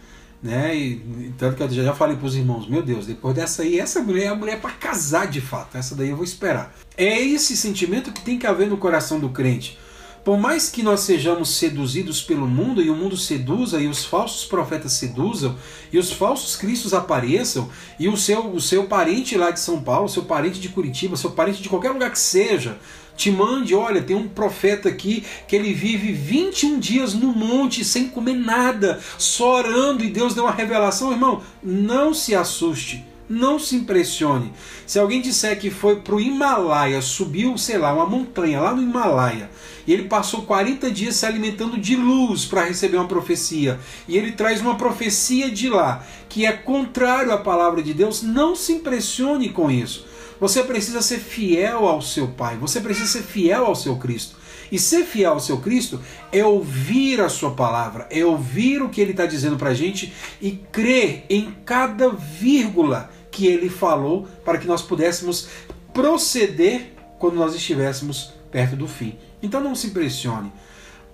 Né? 0.41 0.75
E, 0.75 1.33
tanto 1.37 1.57
que 1.57 1.63
eu 1.63 1.69
já 1.69 1.93
falei 1.93 2.15
para 2.15 2.25
os 2.25 2.35
irmãos, 2.35 2.67
meu 2.67 2.81
Deus, 2.81 3.05
depois 3.05 3.35
dessa 3.35 3.63
aí, 3.63 3.79
essa 3.79 4.01
mulher 4.01 4.25
é 4.25 4.27
a 4.29 4.35
mulher 4.35 4.61
para 4.61 4.71
casar 4.71 5.27
de 5.27 5.41
fato. 5.41 5.77
Essa 5.77 5.95
daí 5.95 6.09
eu 6.09 6.15
vou 6.15 6.25
esperar. 6.25 6.73
É 6.97 7.19
esse 7.19 7.55
sentimento 7.57 8.11
que 8.11 8.21
tem 8.21 8.37
que 8.37 8.47
haver 8.47 8.67
no 8.67 8.77
coração 8.77 9.19
do 9.19 9.29
crente. 9.29 9.77
Por 10.23 10.37
mais 10.37 10.69
que 10.69 10.83
nós 10.83 10.99
sejamos 11.01 11.55
seduzidos 11.55 12.21
pelo 12.21 12.47
mundo 12.47 12.81
e 12.81 12.89
o 12.89 12.95
mundo 12.95 13.15
seduza 13.15 13.79
e 13.79 13.87
os 13.87 14.05
falsos 14.05 14.45
profetas 14.45 14.91
seduzam 14.91 15.55
e 15.91 15.97
os 15.97 16.11
falsos 16.11 16.55
cristos 16.55 16.93
apareçam 16.93 17.69
e 17.97 18.07
o 18.09 18.17
seu, 18.17 18.47
o 18.47 18.59
seu 18.59 18.83
parente 18.83 19.37
lá 19.37 19.49
de 19.49 19.59
São 19.59 19.81
Paulo, 19.81 20.09
seu 20.09 20.23
parente 20.23 20.59
de 20.59 20.69
Curitiba, 20.69 21.15
seu 21.15 21.31
parente 21.31 21.61
de 21.61 21.69
qualquer 21.69 21.91
lugar 21.91 22.11
que 22.11 22.19
seja, 22.19 22.77
te 23.19 23.29
mande, 23.29 23.75
olha, 23.75 24.01
tem 24.01 24.15
um 24.15 24.29
profeta 24.29 24.87
aqui 24.87 25.25
que 25.45 25.53
ele 25.53 25.73
vive 25.73 26.13
21 26.13 26.79
dias 26.79 27.13
no 27.13 27.33
monte 27.33 27.83
sem 27.83 28.07
comer 28.07 28.35
nada, 28.35 28.97
só 29.17 29.57
orando 29.57 30.05
e 30.05 30.09
Deus 30.09 30.33
deu 30.33 30.45
uma 30.45 30.53
revelação, 30.53 31.11
irmão, 31.11 31.43
não 31.61 32.13
se 32.13 32.33
assuste. 32.33 33.05
Não 33.27 33.59
se 33.59 33.75
impressione. 33.75 34.51
Se 34.87 34.97
alguém 34.97 35.21
disser 35.21 35.59
que 35.59 35.69
foi 35.69 35.97
para 35.97 36.15
o 36.15 36.19
Himalaia, 36.19 36.99
subiu, 36.99 37.59
sei 37.59 37.77
lá, 37.77 37.93
uma 37.93 38.07
montanha 38.07 38.59
lá 38.59 38.73
no 38.73 38.81
Himalaia, 38.81 39.51
e 39.85 39.93
ele 39.93 40.05
passou 40.05 40.41
40 40.41 40.89
dias 40.89 41.15
se 41.15 41.27
alimentando 41.27 41.77
de 41.77 41.95
luz 41.95 42.45
para 42.45 42.63
receber 42.63 42.97
uma 42.97 43.07
profecia, 43.07 43.79
e 44.07 44.17
ele 44.17 44.31
traz 44.31 44.61
uma 44.61 44.77
profecia 44.77 45.51
de 45.51 45.69
lá, 45.69 46.03
que 46.27 46.43
é 46.43 46.51
contrário 46.51 47.31
à 47.31 47.37
palavra 47.37 47.83
de 47.83 47.93
Deus, 47.93 48.23
não 48.23 48.55
se 48.55 48.71
impressione 48.73 49.49
com 49.49 49.69
isso. 49.69 50.08
Você 50.39 50.63
precisa 50.63 51.01
ser 51.01 51.19
fiel 51.19 51.87
ao 51.87 52.01
seu 52.01 52.29
Pai, 52.29 52.57
você 52.57 52.79
precisa 52.79 53.07
ser 53.07 53.23
fiel 53.23 53.65
ao 53.65 53.75
seu 53.75 53.97
Cristo. 53.97 54.37
E 54.71 54.77
ser 54.77 55.03
fiel 55.03 55.33
ao 55.33 55.39
seu 55.39 55.57
Cristo 55.57 55.99
é 56.31 56.45
ouvir 56.45 57.19
a 57.21 57.29
sua 57.29 57.51
palavra, 57.51 58.07
é 58.11 58.23
ouvir 58.23 58.81
o 58.81 58.89
que 58.89 59.01
ele 59.01 59.11
está 59.11 59.25
dizendo 59.25 59.57
para 59.57 59.69
a 59.69 59.73
gente 59.73 60.13
e 60.39 60.51
crer 60.71 61.25
em 61.29 61.51
cada 61.65 62.09
vírgula 62.09 63.09
que 63.31 63.47
ele 63.47 63.69
falou 63.69 64.27
para 64.45 64.57
que 64.57 64.67
nós 64.67 64.81
pudéssemos 64.81 65.47
proceder 65.93 66.93
quando 67.17 67.35
nós 67.35 67.55
estivéssemos 67.55 68.31
perto 68.51 68.75
do 68.75 68.87
fim. 68.87 69.17
Então 69.41 69.61
não 69.61 69.75
se 69.75 69.87
impressione. 69.87 70.51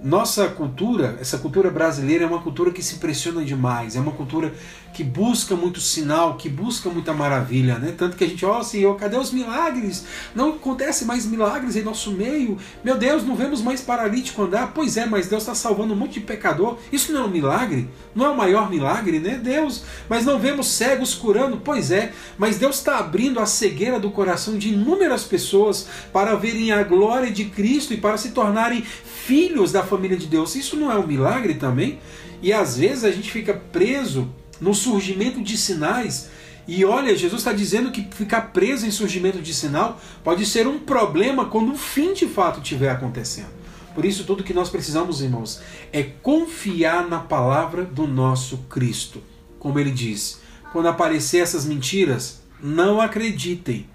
Nossa 0.02 0.50
cultura, 0.50 1.18
essa 1.22 1.38
cultura 1.38 1.72
brasileira 1.72 2.26
é 2.26 2.28
uma 2.28 2.42
cultura 2.42 2.72
que 2.72 2.84
se 2.84 2.96
impressiona 2.96 3.44
demais, 3.44 3.96
é 3.96 4.00
uma 4.00 4.12
cultura 4.12 4.54
que 4.96 5.04
busca 5.04 5.58
muito 5.58 5.82
sinal, 5.82 6.38
que 6.38 6.48
busca 6.48 6.90
muita 6.90 7.12
maravilha, 7.12 7.78
né? 7.78 7.94
Tanto 7.98 8.16
que 8.16 8.24
a 8.24 8.28
gente, 8.28 8.46
ó 8.46 8.60
oh, 8.60 8.64
Senhor, 8.64 8.96
cadê 8.96 9.18
os 9.18 9.30
milagres? 9.30 10.06
Não 10.34 10.52
acontece 10.52 11.04
mais 11.04 11.26
milagres 11.26 11.76
em 11.76 11.84
nosso 11.84 12.12
meio. 12.12 12.58
Meu 12.82 12.98
Deus, 12.98 13.22
não 13.26 13.36
vemos 13.36 13.62
mais 13.62 13.82
paralítico 13.82 14.44
andar. 14.44 14.72
Pois 14.74 14.96
é, 14.96 15.06
mas 15.06 15.28
Deus 15.28 15.44
está 15.44 15.54
salvando 15.54 15.94
um 15.94 15.98
monte 15.98 16.14
de 16.14 16.22
pecador. 16.22 16.78
Isso 16.94 17.12
não 17.12 17.24
é 17.24 17.24
um 17.26 17.30
milagre? 17.30 17.90
Não 18.16 18.26
é 18.26 18.30
o 18.30 18.38
maior 18.38 18.70
milagre, 18.70 19.20
né? 19.20 19.38
Deus. 19.38 19.84
Mas 20.08 20.24
não 20.24 20.40
vemos 20.40 20.68
cegos 20.68 21.14
curando. 21.14 21.58
Pois 21.58 21.92
é, 21.92 22.14
mas 22.38 22.58
Deus 22.58 22.78
está 22.78 22.98
abrindo 22.98 23.42
a 23.42 23.46
cegueira 23.46 24.00
do 24.00 24.12
coração 24.12 24.58
de 24.58 24.70
inúmeras 24.70 25.26
pessoas 25.26 25.90
para 26.14 26.36
verem 26.36 26.72
a 26.72 26.84
glória 26.84 27.30
de 27.30 27.44
Cristo 27.44 27.94
e 27.94 27.98
para 27.98 28.16
se 28.16 28.30
tornarem 28.30 28.82
filhos 28.82 29.74
da 29.74 29.84
família 29.84 30.16
de 30.16 30.28
Deus. 30.28 30.56
Isso 30.56 30.78
não 30.78 30.90
é 30.90 30.96
um 30.98 31.06
milagre 31.06 31.56
também? 31.56 32.00
E 32.42 32.54
às 32.54 32.78
vezes 32.78 33.04
a 33.04 33.12
gente 33.12 33.30
fica 33.30 33.54
preso 33.54 34.34
no 34.60 34.74
surgimento 34.74 35.42
de 35.42 35.58
sinais. 35.58 36.30
E 36.68 36.84
olha, 36.84 37.16
Jesus 37.16 37.42
está 37.42 37.54
dizendo 37.54 37.92
que 37.92 38.08
ficar 38.12 38.54
preso 38.54 38.88
em 38.88 38.92
surgimento 38.92 39.40
de 39.40 39.54
sinal 39.54 40.00
pode 40.24 40.46
ser 40.46 40.68
um 40.68 40.80
problema 40.80 41.46
quando 41.46 41.74
o 41.74 41.78
fim 41.78 42.14
de 42.14 42.28
fato 42.28 42.60
estiver 42.60 42.90
acontecendo. 42.90 43.54
Por 43.94 44.04
isso, 44.04 44.26
tudo 44.26 44.44
que 44.44 44.54
nós 44.54 44.70
precisamos, 44.70 45.22
irmãos, 45.22 45.62
é 45.94 46.04
confiar 46.04 47.08
na 47.08 47.20
palavra 47.20 47.86
do 47.86 48.06
nosso 48.06 48.58
Cristo. 48.70 49.24
Como 49.60 49.80
ele 49.80 49.92
diz: 49.92 50.42
quando 50.74 50.88
aparecer 50.88 51.42
essas 51.42 51.66
mentiras, 51.66 52.42
não 52.60 53.00
acreditem, 53.00 53.88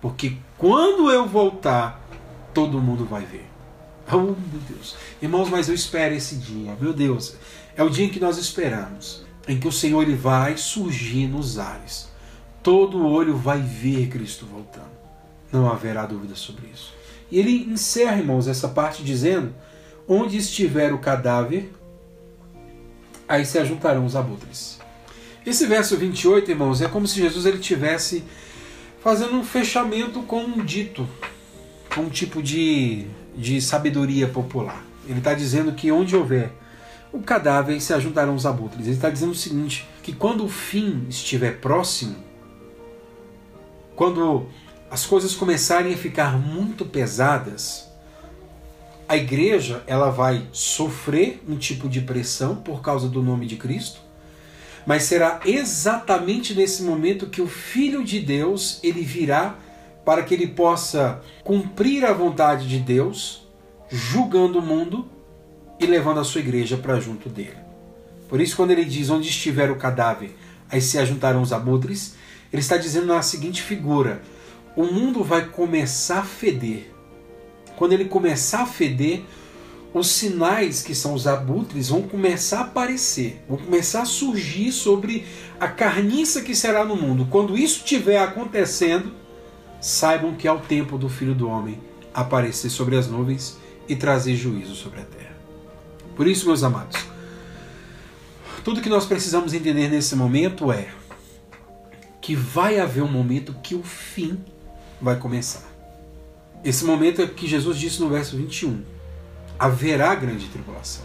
porque 0.00 0.36
quando 0.58 1.10
eu 1.10 1.26
voltar, 1.26 2.04
todo 2.52 2.80
mundo 2.80 3.06
vai 3.06 3.24
ver. 3.24 3.46
Oh, 4.12 4.16
meu 4.18 4.60
Deus. 4.68 4.96
Irmãos, 5.22 5.48
mas 5.48 5.68
eu 5.68 5.74
espero 5.74 6.14
esse 6.14 6.36
dia. 6.36 6.76
Meu 6.80 6.92
Deus, 6.92 7.36
é 7.76 7.82
o 7.82 7.88
dia 7.88 8.06
em 8.06 8.08
que 8.08 8.20
nós 8.20 8.38
esperamos 8.38 9.27
em 9.48 9.58
que 9.58 9.66
o 9.66 9.72
Senhor 9.72 10.02
ele 10.02 10.14
vai 10.14 10.58
surgir 10.58 11.26
nos 11.26 11.58
ares. 11.58 12.08
Todo 12.62 13.06
olho 13.06 13.34
vai 13.34 13.60
ver 13.60 14.08
Cristo 14.08 14.44
voltando. 14.44 14.98
Não 15.50 15.70
haverá 15.70 16.04
dúvida 16.04 16.34
sobre 16.34 16.68
isso. 16.72 16.92
E 17.30 17.38
ele 17.38 17.64
encerra, 17.64 18.18
irmãos, 18.18 18.46
essa 18.46 18.68
parte 18.68 19.02
dizendo: 19.02 19.54
Onde 20.06 20.36
estiver 20.36 20.92
o 20.92 20.98
cadáver, 20.98 21.72
aí 23.26 23.46
se 23.46 23.58
ajuntarão 23.58 24.04
os 24.04 24.14
abutres. 24.14 24.78
Esse 25.46 25.66
verso 25.66 25.96
28, 25.96 26.50
irmãos, 26.50 26.82
é 26.82 26.88
como 26.88 27.06
se 27.06 27.18
Jesus 27.18 27.46
ele 27.46 27.58
tivesse 27.58 28.22
fazendo 29.02 29.34
um 29.34 29.44
fechamento 29.44 30.20
com 30.22 30.42
um 30.42 30.62
dito, 30.62 31.08
com 31.94 32.02
um 32.02 32.10
tipo 32.10 32.42
de, 32.42 33.06
de 33.34 33.62
sabedoria 33.62 34.28
popular. 34.28 34.84
Ele 35.08 35.20
está 35.20 35.32
dizendo 35.32 35.72
que 35.72 35.90
onde 35.90 36.14
houver 36.14 36.52
o 37.12 37.20
cadáver 37.20 37.80
se 37.80 37.92
ajuntarão 37.92 38.34
os 38.34 38.46
abutres. 38.46 38.86
Ele 38.86 38.96
está 38.96 39.10
dizendo 39.10 39.32
o 39.32 39.36
seguinte: 39.36 39.86
que 40.02 40.12
quando 40.12 40.44
o 40.44 40.48
fim 40.48 41.06
estiver 41.08 41.60
próximo, 41.60 42.16
quando 43.94 44.46
as 44.90 45.04
coisas 45.04 45.34
começarem 45.34 45.92
a 45.92 45.96
ficar 45.96 46.38
muito 46.38 46.84
pesadas, 46.84 47.88
a 49.08 49.16
igreja 49.16 49.82
ela 49.86 50.10
vai 50.10 50.46
sofrer 50.52 51.42
um 51.48 51.56
tipo 51.56 51.88
de 51.88 52.00
pressão 52.00 52.56
por 52.56 52.82
causa 52.82 53.08
do 53.08 53.22
nome 53.22 53.46
de 53.46 53.56
Cristo, 53.56 54.00
mas 54.86 55.04
será 55.04 55.40
exatamente 55.44 56.54
nesse 56.54 56.82
momento 56.82 57.26
que 57.28 57.42
o 57.42 57.48
Filho 57.48 58.04
de 58.04 58.20
Deus 58.20 58.80
ele 58.82 59.02
virá 59.02 59.56
para 60.04 60.22
que 60.22 60.32
ele 60.32 60.46
possa 60.46 61.20
cumprir 61.44 62.04
a 62.04 62.12
vontade 62.12 62.66
de 62.66 62.78
Deus, 62.78 63.46
julgando 63.90 64.58
o 64.58 64.62
mundo 64.62 65.06
e 65.78 65.86
levando 65.86 66.20
a 66.20 66.24
sua 66.24 66.40
igreja 66.40 66.76
para 66.76 67.00
junto 67.00 67.28
dele. 67.28 67.56
Por 68.28 68.40
isso, 68.40 68.56
quando 68.56 68.72
ele 68.72 68.84
diz 68.84 69.08
onde 69.10 69.28
estiver 69.28 69.70
o 69.70 69.76
cadáver, 69.76 70.36
aí 70.70 70.80
se 70.80 70.98
ajuntarão 70.98 71.40
os 71.40 71.52
abutres, 71.52 72.14
ele 72.52 72.60
está 72.60 72.76
dizendo 72.76 73.06
na 73.06 73.22
seguinte 73.22 73.62
figura: 73.62 74.22
o 74.76 74.84
mundo 74.84 75.24
vai 75.24 75.46
começar 75.46 76.20
a 76.20 76.24
feder. 76.24 76.90
Quando 77.76 77.92
ele 77.92 78.06
começar 78.06 78.62
a 78.62 78.66
feder, 78.66 79.22
os 79.94 80.08
sinais 80.08 80.82
que 80.82 80.94
são 80.94 81.14
os 81.14 81.26
abutres 81.26 81.88
vão 81.88 82.02
começar 82.02 82.58
a 82.58 82.62
aparecer, 82.62 83.42
vão 83.48 83.56
começar 83.56 84.02
a 84.02 84.06
surgir 84.06 84.72
sobre 84.72 85.24
a 85.58 85.68
carniça 85.68 86.42
que 86.42 86.54
será 86.54 86.84
no 86.84 86.96
mundo. 86.96 87.26
Quando 87.30 87.56
isso 87.56 87.78
estiver 87.78 88.18
acontecendo, 88.18 89.12
saibam 89.80 90.34
que 90.34 90.46
é 90.46 90.52
o 90.52 90.58
tempo 90.58 90.98
do 90.98 91.08
Filho 91.08 91.34
do 91.34 91.48
Homem 91.48 91.80
aparecer 92.12 92.68
sobre 92.68 92.96
as 92.96 93.08
nuvens 93.08 93.56
e 93.88 93.96
trazer 93.96 94.34
juízo 94.34 94.74
sobre 94.74 95.00
a 95.00 95.04
terra. 95.04 95.37
Por 96.18 96.26
isso, 96.26 96.46
meus 96.46 96.64
amados, 96.64 96.98
tudo 98.64 98.80
que 98.80 98.88
nós 98.88 99.06
precisamos 99.06 99.54
entender 99.54 99.88
nesse 99.88 100.16
momento 100.16 100.72
é 100.72 100.88
que 102.20 102.34
vai 102.34 102.80
haver 102.80 103.04
um 103.04 103.08
momento 103.08 103.54
que 103.62 103.76
o 103.76 103.84
fim 103.84 104.44
vai 105.00 105.14
começar. 105.14 105.62
Esse 106.64 106.84
momento 106.84 107.22
é 107.22 107.26
que 107.28 107.46
Jesus 107.46 107.78
disse 107.78 108.00
no 108.00 108.08
verso 108.08 108.36
21. 108.36 108.82
Haverá 109.56 110.12
grande 110.16 110.48
tribulação. 110.48 111.04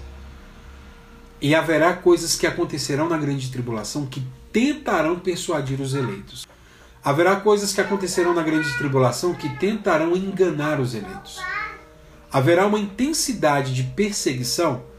E 1.39 1.53
haverá 1.53 1.93
coisas 1.93 2.35
que 2.35 2.47
acontecerão 2.47 3.07
na 3.07 3.17
grande 3.19 3.51
tribulação 3.51 4.07
que 4.07 4.23
tentarão 4.51 5.19
persuadir 5.19 5.79
os 5.79 5.93
eleitos. 5.93 6.47
Haverá 7.03 7.35
coisas 7.35 7.71
que 7.71 7.81
acontecerão 7.81 8.33
na 8.33 8.41
grande 8.41 8.75
tribulação 8.79 9.35
que 9.35 9.59
tentarão 9.59 10.17
enganar 10.17 10.79
os 10.79 10.95
eleitos. 10.95 11.39
Haverá 12.31 12.65
uma 12.65 12.79
intensidade 12.79 13.75
de 13.75 13.83
perseguição 13.83 14.91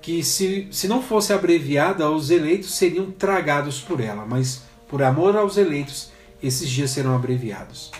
que, 0.00 0.22
se, 0.24 0.68
se 0.70 0.88
não 0.88 1.02
fosse 1.02 1.32
abreviada, 1.32 2.10
os 2.10 2.30
eleitos 2.30 2.74
seriam 2.74 3.10
tragados 3.10 3.80
por 3.80 4.00
ela, 4.00 4.24
mas 4.26 4.62
por 4.88 5.02
amor 5.02 5.36
aos 5.36 5.56
eleitos, 5.56 6.10
esses 6.42 6.68
dias 6.68 6.90
serão 6.90 7.14
abreviados. 7.14 7.90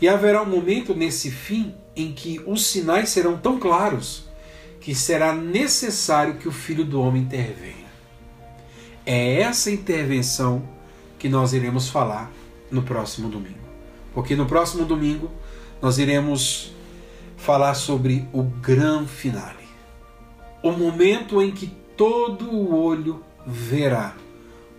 E 0.00 0.08
haverá 0.08 0.42
um 0.42 0.48
momento 0.48 0.94
nesse 0.94 1.30
fim 1.30 1.74
em 1.94 2.12
que 2.12 2.40
os 2.46 2.66
sinais 2.66 3.10
serão 3.10 3.36
tão 3.36 3.58
claros 3.58 4.24
que 4.80 4.94
será 4.94 5.34
necessário 5.34 6.34
que 6.34 6.48
o 6.48 6.52
Filho 6.52 6.84
do 6.84 7.00
Homem 7.00 7.22
intervenha. 7.22 7.84
É 9.06 9.40
essa 9.40 9.70
intervenção 9.70 10.62
que 11.18 11.28
nós 11.28 11.52
iremos 11.52 11.88
falar 11.88 12.30
no 12.70 12.82
próximo 12.82 13.28
domingo. 13.28 13.64
Porque 14.12 14.34
no 14.36 14.46
próximo 14.46 14.84
domingo 14.84 15.30
nós 15.80 15.98
iremos 15.98 16.74
falar 17.36 17.74
sobre 17.74 18.28
o 18.32 18.42
grande 18.42 19.08
finale. 19.08 19.63
O 20.64 20.72
momento 20.72 21.42
em 21.42 21.50
que 21.50 21.66
todo 21.94 22.50
o 22.50 22.74
olho 22.74 23.22
verá 23.46 24.16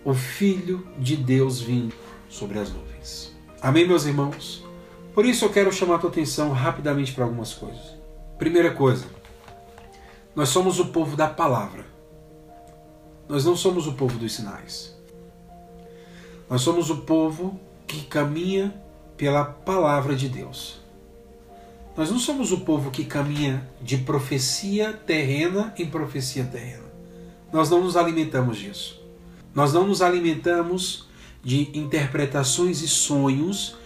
o 0.04 0.12
Filho 0.12 0.84
de 0.98 1.14
Deus 1.14 1.60
vindo 1.60 1.94
sobre 2.28 2.58
as 2.58 2.72
nuvens. 2.72 3.32
Amém, 3.62 3.86
meus 3.86 4.04
irmãos? 4.04 4.64
Por 5.14 5.24
isso 5.24 5.44
eu 5.44 5.48
quero 5.48 5.72
chamar 5.72 5.94
a 5.94 5.98
tua 5.98 6.10
atenção 6.10 6.50
rapidamente 6.50 7.12
para 7.12 7.22
algumas 7.22 7.54
coisas. 7.54 7.96
Primeira 8.36 8.72
coisa, 8.74 9.06
nós 10.34 10.48
somos 10.48 10.80
o 10.80 10.86
povo 10.86 11.16
da 11.16 11.28
palavra. 11.28 11.86
Nós 13.28 13.44
não 13.44 13.54
somos 13.54 13.86
o 13.86 13.92
povo 13.92 14.18
dos 14.18 14.34
sinais. 14.34 14.92
Nós 16.50 16.62
somos 16.62 16.90
o 16.90 17.02
povo 17.02 17.60
que 17.86 18.06
caminha 18.06 18.74
pela 19.16 19.44
palavra 19.44 20.16
de 20.16 20.28
Deus. 20.28 20.84
Nós 21.96 22.10
não 22.10 22.18
somos 22.18 22.52
o 22.52 22.60
povo 22.60 22.90
que 22.90 23.06
caminha 23.06 23.66
de 23.80 23.96
profecia 23.96 24.92
terrena 24.92 25.72
em 25.78 25.86
profecia 25.86 26.44
terrena. 26.44 26.84
Nós 27.50 27.70
não 27.70 27.82
nos 27.82 27.96
alimentamos 27.96 28.58
disso. 28.58 29.02
Nós 29.54 29.72
não 29.72 29.86
nos 29.86 30.02
alimentamos 30.02 31.08
de 31.42 31.70
interpretações 31.72 32.82
e 32.82 32.88
sonhos 32.88 33.76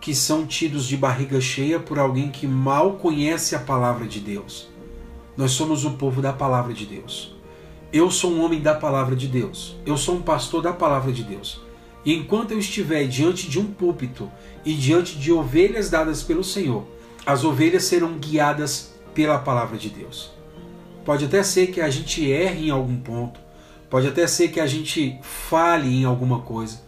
que 0.00 0.14
são 0.14 0.46
tidos 0.46 0.86
de 0.86 0.96
barriga 0.96 1.40
cheia 1.40 1.80
por 1.80 1.98
alguém 1.98 2.30
que 2.30 2.46
mal 2.46 2.98
conhece 2.98 3.56
a 3.56 3.58
palavra 3.58 4.06
de 4.06 4.20
Deus. 4.20 4.68
Nós 5.36 5.50
somos 5.50 5.84
o 5.84 5.92
povo 5.92 6.22
da 6.22 6.32
palavra 6.32 6.72
de 6.72 6.86
Deus. 6.86 7.34
Eu 7.92 8.12
sou 8.12 8.30
um 8.30 8.44
homem 8.44 8.60
da 8.60 8.76
palavra 8.76 9.16
de 9.16 9.26
Deus. 9.26 9.74
Eu 9.84 9.96
sou 9.96 10.16
um 10.16 10.22
pastor 10.22 10.62
da 10.62 10.72
palavra 10.72 11.10
de 11.10 11.24
Deus. 11.24 11.60
E 12.04 12.14
enquanto 12.14 12.52
eu 12.52 12.58
estiver 12.60 13.08
diante 13.08 13.50
de 13.50 13.58
um 13.58 13.66
púlpito 13.66 14.30
e 14.64 14.72
diante 14.72 15.18
de 15.18 15.32
ovelhas 15.32 15.90
dadas 15.90 16.22
pelo 16.22 16.44
Senhor, 16.44 16.86
as 17.26 17.42
ovelhas 17.42 17.82
serão 17.84 18.16
guiadas 18.18 18.94
pela 19.12 19.38
palavra 19.38 19.76
de 19.76 19.90
Deus. 19.90 20.30
Pode 21.04 21.24
até 21.24 21.42
ser 21.42 21.66
que 21.66 21.80
a 21.80 21.90
gente 21.90 22.24
erre 22.30 22.68
em 22.68 22.70
algum 22.70 22.96
ponto, 22.96 23.40
pode 23.90 24.06
até 24.06 24.26
ser 24.28 24.48
que 24.48 24.60
a 24.60 24.66
gente 24.66 25.18
fale 25.22 25.88
em 25.88 26.04
alguma 26.04 26.40
coisa, 26.40 26.80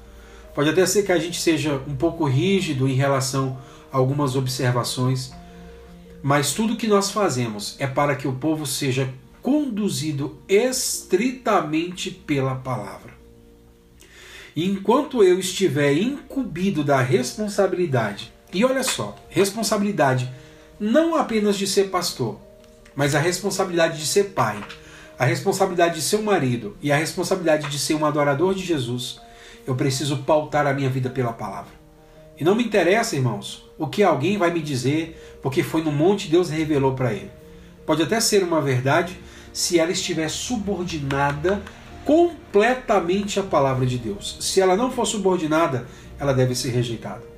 pode 0.55 0.71
até 0.71 0.87
ser 0.87 1.03
que 1.03 1.13
a 1.13 1.19
gente 1.19 1.41
seja 1.41 1.83
um 1.89 1.97
pouco 1.97 2.25
rígido 2.25 2.89
em 2.89 2.95
relação 2.95 3.59
a 3.93 3.97
algumas 3.97 4.37
observações, 4.37 5.33
mas 6.23 6.53
tudo 6.53 6.77
que 6.77 6.87
nós 6.87 7.11
fazemos 7.11 7.77
é 7.79 7.87
para 7.87 8.15
que 8.15 8.29
o 8.29 8.33
povo 8.33 8.65
seja 8.65 9.13
conduzido 9.43 10.39
estritamente 10.49 12.11
pela 12.11 12.55
palavra. 12.55 13.13
E 14.55 14.65
enquanto 14.65 15.23
eu 15.23 15.39
estiver 15.39 15.97
incumbido 15.97 16.83
da 16.83 17.01
responsabilidade, 17.01 18.33
e 18.53 18.65
olha 18.65 18.83
só, 18.83 19.15
responsabilidade 19.29 20.33
não 20.81 21.17
apenas 21.17 21.57
de 21.57 21.67
ser 21.67 21.91
pastor, 21.91 22.41
mas 22.95 23.15
a 23.15 23.19
responsabilidade 23.19 23.99
de 23.99 24.07
ser 24.07 24.31
pai, 24.31 24.63
a 25.19 25.25
responsabilidade 25.25 25.97
de 25.97 26.03
ser 26.03 26.17
um 26.17 26.23
marido 26.23 26.77
e 26.81 26.91
a 26.91 26.97
responsabilidade 26.97 27.69
de 27.69 27.79
ser 27.79 27.95
um 27.95 28.07
adorador 28.07 28.55
de 28.55 28.65
Jesus, 28.65 29.21
eu 29.67 29.75
preciso 29.75 30.19
pautar 30.19 30.67
a 30.67 30.73
minha 30.73 30.89
vida 30.89 31.11
pela 31.11 31.33
palavra. 31.33 31.73
E 32.39 32.45
não 32.45 32.55
me 32.55 32.65
interessa, 32.65 33.17
irmãos, 33.17 33.69
o 33.77 33.87
que 33.87 34.03
alguém 34.03 34.39
vai 34.39 34.51
me 34.51 34.63
dizer, 34.63 35.39
porque 35.43 35.63
foi 35.63 35.83
no 35.83 35.93
monte 35.93 36.29
Deus 36.29 36.49
revelou 36.49 36.95
para 36.95 37.13
ele. 37.13 37.31
Pode 37.85 38.03
até 38.03 38.19
ser 38.21 38.43
uma 38.43 38.63
verdade 38.63 39.19
se 39.53 39.79
ela 39.79 39.91
estiver 39.91 40.29
subordinada 40.31 41.61
completamente 42.05 43.39
a 43.39 43.43
palavra 43.43 43.85
de 43.85 43.99
Deus. 43.99 44.39
Se 44.41 44.61
ela 44.61 44.77
não 44.77 44.91
for 44.91 45.05
subordinada, 45.05 45.87
ela 46.19 46.33
deve 46.33 46.55
ser 46.55 46.71
rejeitada. 46.71 47.38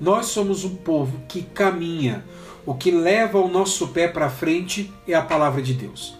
Nós 0.00 0.26
somos 0.26 0.64
um 0.64 0.76
povo 0.76 1.20
que 1.28 1.42
caminha. 1.42 2.24
O 2.64 2.74
que 2.74 2.90
leva 2.90 3.38
o 3.38 3.48
nosso 3.48 3.88
pé 3.88 4.06
para 4.06 4.30
frente 4.30 4.92
é 5.06 5.14
a 5.14 5.22
palavra 5.22 5.60
de 5.60 5.74
Deus. 5.74 6.16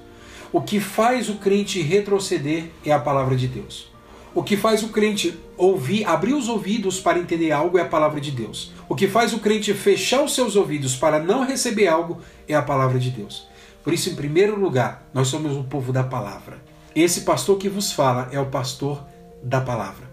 O 0.52 0.62
que 0.62 0.80
faz 0.80 1.28
o 1.28 1.34
crente 1.34 1.80
retroceder 1.80 2.70
é 2.84 2.90
a 2.90 2.98
palavra 2.98 3.36
de 3.36 3.46
Deus. 3.46 3.92
O 4.34 4.42
que 4.42 4.56
faz 4.56 4.82
o 4.82 4.88
crente 4.88 5.38
ouvir, 5.56 6.04
abrir 6.04 6.34
os 6.34 6.48
ouvidos 6.48 7.00
para 7.00 7.18
entender 7.18 7.50
algo 7.50 7.78
é 7.78 7.82
a 7.82 7.88
palavra 7.88 8.20
de 8.20 8.30
Deus. 8.30 8.72
O 8.88 8.94
que 8.94 9.06
faz 9.06 9.32
o 9.32 9.38
crente 9.38 9.74
fechar 9.74 10.22
os 10.22 10.34
seus 10.34 10.56
ouvidos 10.56 10.96
para 10.96 11.18
não 11.18 11.44
receber 11.44 11.86
algo 11.86 12.20
é 12.46 12.54
a 12.54 12.62
palavra 12.62 12.98
de 12.98 13.10
Deus. 13.10 13.46
Por 13.84 13.92
isso, 13.92 14.10
em 14.10 14.14
primeiro 14.14 14.58
lugar, 14.58 15.08
nós 15.12 15.28
somos 15.28 15.56
o 15.56 15.64
povo 15.64 15.92
da 15.92 16.02
palavra. 16.02 16.58
Esse 16.94 17.22
pastor 17.22 17.58
que 17.58 17.68
vos 17.68 17.92
fala 17.92 18.28
é 18.32 18.40
o 18.40 18.46
pastor 18.46 19.04
da 19.42 19.60
palavra. 19.60 20.07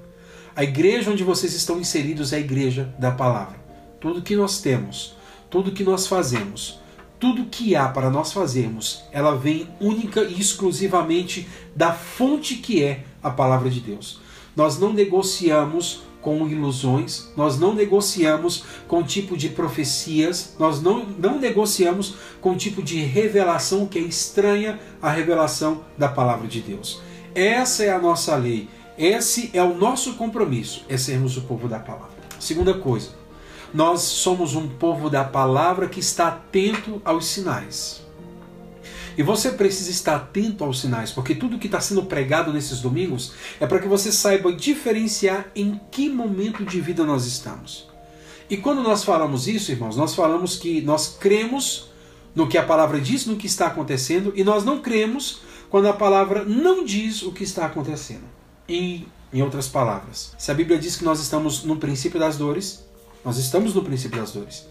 A 0.56 0.64
igreja 0.64 1.12
onde 1.12 1.22
vocês 1.22 1.53
estão 1.53 1.82
inseridos 1.82 2.32
é 2.32 2.38
a 2.38 2.39
igreja 2.39 2.95
da 2.97 3.12
palavra. 3.12 3.58
Tudo 3.99 4.22
que 4.22 4.38
nós 4.38 4.62
temos, 4.62 5.14
tudo 5.49 5.74
que 5.74 5.84
nós 5.84 6.08
fazemos, 6.08 6.80
tudo 7.20 7.47
que 7.47 7.76
há 7.76 7.89
para 7.89 8.10
nós 8.10 8.32
fazermos, 8.32 9.03
ela 9.12 9.36
vem 9.36 9.68
única 9.82 10.22
e 10.22 10.39
exclusivamente 10.39 11.45
da 11.76 11.91
fonte 11.91 12.56
que 12.56 12.82
é 12.82 13.03
a 13.22 13.30
palavra 13.30 13.70
de 13.70 13.82
Deus. 13.82 14.22
Nós 14.56 14.80
não 14.80 14.93
negociamos 14.93 16.03
com 16.22 16.47
ilusões, 16.47 17.30
nós 17.36 17.60
não 17.60 17.76
negociamos 17.76 18.64
com 18.88 19.03
tipo 19.03 19.36
de 19.36 19.49
profecias, 19.49 20.56
nós 20.58 20.82
não, 20.82 21.06
não 21.06 21.38
negociamos 21.38 22.16
com 22.39 22.56
tipo 22.56 22.82
de 22.82 23.01
revelação 23.01 23.86
que 23.88 23.99
é 23.99 24.01
estranha 24.01 24.80
à 25.01 25.12
revelação 25.12 25.84
da 25.97 26.08
palavra 26.08 26.47
de 26.47 26.62
Deus. 26.62 27.01
Essa 27.36 27.84
é 27.84 27.91
a 27.91 27.99
nossa 27.99 28.34
lei, 28.38 28.70
esse 28.98 29.50
é 29.54 29.62
o 29.62 29.76
nosso 29.76 30.14
compromisso, 30.14 30.86
é 30.88 30.98
sermos 30.98 31.36
o 31.38 31.41
povo 31.41 31.68
da 31.68 31.80
palavra. 31.80 32.16
Segunda 32.39 32.74
coisa, 32.74 33.10
nós 33.74 34.02
somos 34.02 34.56
um 34.56 34.70
povo 34.70 35.10
da 35.10 35.24
palavra 35.24 35.89
que 35.89 36.00
está 36.00 36.30
atento 36.30 37.02
aos 37.04 37.26
sinais. 37.26 38.06
E 39.18 39.24
você 39.24 39.52
precisa 39.52 39.91
estar 39.91 40.16
atento 40.16 40.64
aos 40.64 40.80
sinais, 40.80 41.12
porque 41.12 41.36
tudo 41.36 41.58
que 41.58 41.68
está 41.68 41.80
sendo 41.80 42.04
pregado 42.04 42.52
nesses 42.52 42.80
domingos 42.80 43.34
é 43.60 43.66
para 43.66 43.80
que 43.80 43.88
você 43.88 44.12
saiba 44.12 44.52
diferenciar 44.54 45.48
em 45.56 45.80
que 45.91 46.10
momento 46.10 46.64
de 46.66 46.80
vida 46.82 47.04
nós 47.06 47.26
estamos. 47.26 47.89
E 48.50 48.58
quando 48.58 48.84
nós 48.84 49.04
falamos 49.04 49.48
isso, 49.48 49.72
irmãos, 49.72 49.98
nós 49.98 50.14
falamos 50.14 50.58
que 50.58 50.82
nós 50.82 51.18
cremos 51.20 51.89
no 52.36 52.48
que 52.48 52.58
a 52.58 52.64
palavra 52.64 53.00
diz, 53.00 53.26
no 53.26 53.38
que 53.38 53.48
está 53.48 53.68
acontecendo, 53.68 54.34
e 54.36 54.43
nós 54.43 54.64
não 54.64 54.82
cremos 54.82 55.39
quando 55.70 55.88
a 55.88 55.93
palavra 55.93 56.43
não 56.43 56.84
diz 56.84 57.24
o 57.24 57.32
que 57.32 57.43
está 57.43 57.66
acontecendo. 57.66 58.34
E, 58.68 59.07
em 59.32 59.41
outras 59.41 59.68
palavras, 59.68 60.34
se 60.38 60.49
a 60.49 60.53
Bíblia 60.53 60.78
diz 60.78 60.95
que 60.95 61.03
nós 61.03 61.20
estamos 61.20 61.63
no 61.63 61.78
princípio 61.78 62.20
das 62.20 62.38
dores, 62.38 62.84
nós 63.24 63.38
estamos 63.38 63.74
no 63.74 63.84
princípio 63.84 64.20
das 64.20 64.32
dores. 64.32 64.66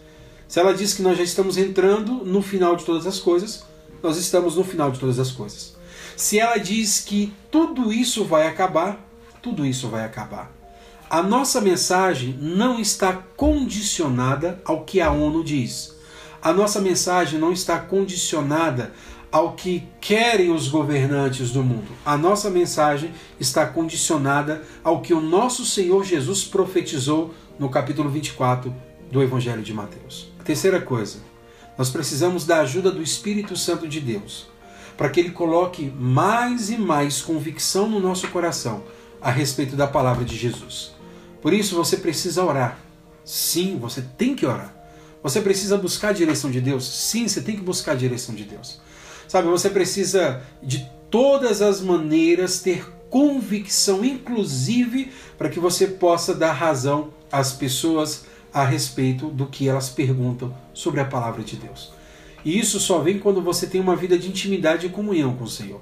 Se 0.49 0.61
ela 0.61 0.75
diz 0.75 0.95
que 0.95 1.03
nós 1.03 1.17
já 1.17 1.25
estamos 1.25 1.57
entrando 1.57 2.25
no 2.25 2.43
final 2.43 2.77
de 2.77 2.85
todas 2.85 3.07
as 3.07 3.19
coisas, 3.19 3.65
nós 4.03 4.17
estamos 4.17 4.57
no 4.57 4.65
final 4.65 4.91
de 4.91 5.01
todas 5.01 5.19
as 5.19 5.31
coisas. 5.31 5.75
Se 6.17 6.39
ela 6.39 6.59
diz 6.59 7.01
que 7.01 7.33
tudo 7.51 7.93
isso 7.93 8.25
vai 8.25 8.47
acabar, 8.47 9.01
tudo 9.43 9.67
isso 9.67 9.89
vai 9.89 10.05
acabar. 10.05 10.53
A 11.09 11.23
nossa 11.23 11.61
mensagem 11.61 12.37
não 12.41 12.81
está 12.81 13.13
condicionada 13.13 14.61
ao 14.65 14.85
que 14.85 15.01
a 15.01 15.11
ONU 15.11 15.43
diz. 15.43 15.95
A 16.43 16.53
nossa 16.53 16.81
mensagem 16.81 17.39
não 17.39 17.53
está 17.53 17.79
condicionada 17.79 18.93
ao 19.35 19.55
que 19.55 19.83
querem 20.01 20.53
os 20.53 20.69
governantes 20.69 21.51
do 21.51 21.61
mundo. 21.61 21.89
A 22.07 22.17
nossa 22.17 22.49
mensagem 22.49 23.13
está 23.41 23.67
condicionada 23.67 24.63
ao 24.85 25.03
que 25.03 25.13
o 25.13 25.21
nosso 25.21 25.67
Senhor 25.67 26.05
Jesus 26.05 26.45
profetizou 26.45 27.35
no 27.59 27.69
capítulo 27.69 28.09
24 28.09 28.73
do 29.11 29.21
Evangelho 29.21 29.61
de 29.61 29.75
Mateus. 29.75 30.33
A 30.39 30.45
terceira 30.45 30.81
coisa, 30.81 31.19
nós 31.77 31.91
precisamos 31.91 32.47
da 32.47 32.61
ajuda 32.61 32.93
do 32.93 33.03
Espírito 33.03 33.57
Santo 33.57 33.89
de 33.89 33.99
Deus, 33.99 34.47
para 34.97 35.09
que 35.09 35.19
ele 35.19 35.31
coloque 35.31 35.93
mais 35.99 36.71
e 36.71 36.79
mais 36.79 37.21
convicção 37.21 37.89
no 37.89 37.99
nosso 37.99 38.29
coração 38.29 38.85
a 39.21 39.33
respeito 39.33 39.75
da 39.75 39.89
palavra 39.89 40.25
de 40.25 40.37
Jesus. 40.37 40.93
Por 41.43 41.53
isso 41.53 41.75
você 41.75 41.97
precisa 41.97 42.45
orar. 42.45 42.79
Sim, 43.25 43.81
você 43.81 44.01
tem 44.01 44.37
que 44.37 44.47
orar. 44.47 44.73
Você 45.25 45.41
precisa 45.41 45.77
buscar 45.77 46.11
a 46.11 46.13
direção 46.13 46.53
de 46.53 46.61
Deus? 46.61 46.87
Sim, 46.87 47.27
você 47.27 47.41
tem 47.41 47.57
que 47.57 47.63
buscar 47.63 47.93
a 47.93 47.97
direção 47.97 48.33
de 48.33 48.45
Deus. 48.45 48.84
Sabe, 49.35 49.49
você 49.49 49.69
precisa 49.69 50.43
de 50.63 50.89
todas 51.11 51.61
as 51.61 51.81
maneiras 51.81 52.61
ter 52.61 52.89
convicção, 53.11 54.05
inclusive 54.05 55.11
para 55.37 55.49
que 55.49 55.59
você 55.59 55.89
possa 55.89 56.33
dar 56.33 56.53
razão 56.53 57.09
às 57.33 57.53
pessoas 57.53 58.27
a 58.53 58.65
respeito 58.65 59.27
do 59.27 59.47
que 59.47 59.69
elas 59.69 59.89
perguntam 59.91 60.57
sobre 60.73 61.01
a 61.01 61.05
palavra 61.05 61.43
de 61.43 61.57
Deus. 61.57 61.93
E 62.45 62.57
isso 62.57 62.79
só 62.79 63.01
vem 63.01 63.19
quando 63.19 63.43
você 63.43 63.67
tem 63.67 63.81
uma 63.81 63.97
vida 63.97 64.17
de 64.17 64.29
intimidade 64.29 64.87
e 64.87 64.91
comunhão 64.91 65.35
com 65.35 65.43
o 65.43 65.51
Senhor. 65.51 65.81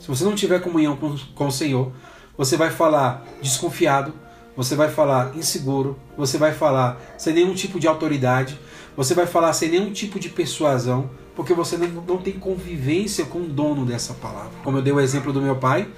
Se 0.00 0.06
você 0.06 0.22
não 0.22 0.36
tiver 0.36 0.60
comunhão 0.60 0.96
com, 0.96 1.16
com 1.34 1.48
o 1.48 1.52
Senhor, 1.52 1.90
você 2.38 2.56
vai 2.56 2.70
falar 2.70 3.26
desconfiado, 3.42 4.14
você 4.56 4.76
vai 4.76 4.88
falar 4.88 5.34
inseguro, 5.34 5.98
você 6.16 6.38
vai 6.38 6.54
falar 6.54 7.02
sem 7.18 7.34
nenhum 7.34 7.54
tipo 7.54 7.80
de 7.80 7.88
autoridade, 7.88 8.56
você 8.96 9.14
vai 9.14 9.26
falar 9.26 9.52
sem 9.52 9.68
nenhum 9.68 9.92
tipo 9.92 10.20
de 10.20 10.28
persuasão, 10.28 11.10
porque 11.34 11.52
você 11.52 11.76
não, 11.76 11.88
não 11.88 12.18
tem 12.18 12.34
convivência 12.34 13.24
com 13.24 13.40
o 13.40 13.48
dono 13.48 13.84
dessa 13.84 14.14
palavra. 14.14 14.52
Como 14.62 14.78
eu 14.78 14.82
dei 14.82 14.92
o 14.92 15.00
exemplo 15.00 15.32
do 15.32 15.42
meu 15.42 15.56
pai, 15.56 15.88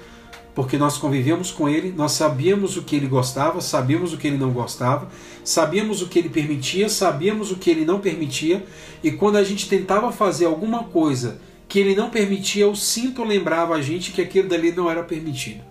porque 0.55 0.77
nós 0.77 0.97
convivíamos 0.97 1.51
com 1.51 1.69
ele, 1.69 1.93
nós 1.95 2.13
sabíamos 2.13 2.77
o 2.77 2.81
que 2.81 2.95
ele 2.95 3.05
gostava, 3.05 3.61
sabíamos 3.61 4.11
o 4.11 4.17
que 4.17 4.27
ele 4.27 4.37
não 4.37 4.51
gostava, 4.51 5.07
sabíamos 5.43 6.01
o 6.01 6.07
que 6.07 6.17
ele 6.17 6.29
permitia, 6.29 6.89
sabíamos 6.89 7.51
o 7.51 7.57
que 7.57 7.69
ele 7.69 7.85
não 7.85 7.99
permitia, 7.99 8.65
e 9.03 9.11
quando 9.11 9.35
a 9.35 9.43
gente 9.43 9.69
tentava 9.69 10.11
fazer 10.11 10.45
alguma 10.45 10.85
coisa 10.85 11.39
que 11.67 11.77
ele 11.79 11.95
não 11.95 12.09
permitia, 12.09 12.67
o 12.67 12.75
cinto 12.75 13.23
lembrava 13.23 13.75
a 13.75 13.81
gente 13.81 14.11
que 14.11 14.21
aquilo 14.21 14.49
dali 14.49 14.71
não 14.71 14.89
era 14.89 15.03
permitido. 15.03 15.61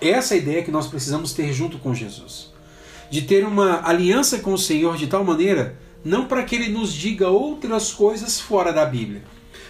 Essa 0.00 0.34
é 0.34 0.38
a 0.38 0.40
ideia 0.40 0.62
que 0.62 0.70
nós 0.70 0.86
precisamos 0.86 1.32
ter 1.32 1.52
junto 1.52 1.78
com 1.78 1.92
Jesus. 1.92 2.52
De 3.10 3.22
ter 3.22 3.44
uma 3.44 3.84
aliança 3.84 4.38
com 4.38 4.52
o 4.52 4.58
Senhor 4.58 4.96
de 4.96 5.06
tal 5.06 5.24
maneira, 5.24 5.76
não 6.04 6.26
para 6.26 6.42
que 6.42 6.54
ele 6.54 6.68
nos 6.68 6.92
diga 6.92 7.28
outras 7.28 7.92
coisas 7.92 8.40
fora 8.40 8.72
da 8.72 8.84
Bíblia, 8.84 9.22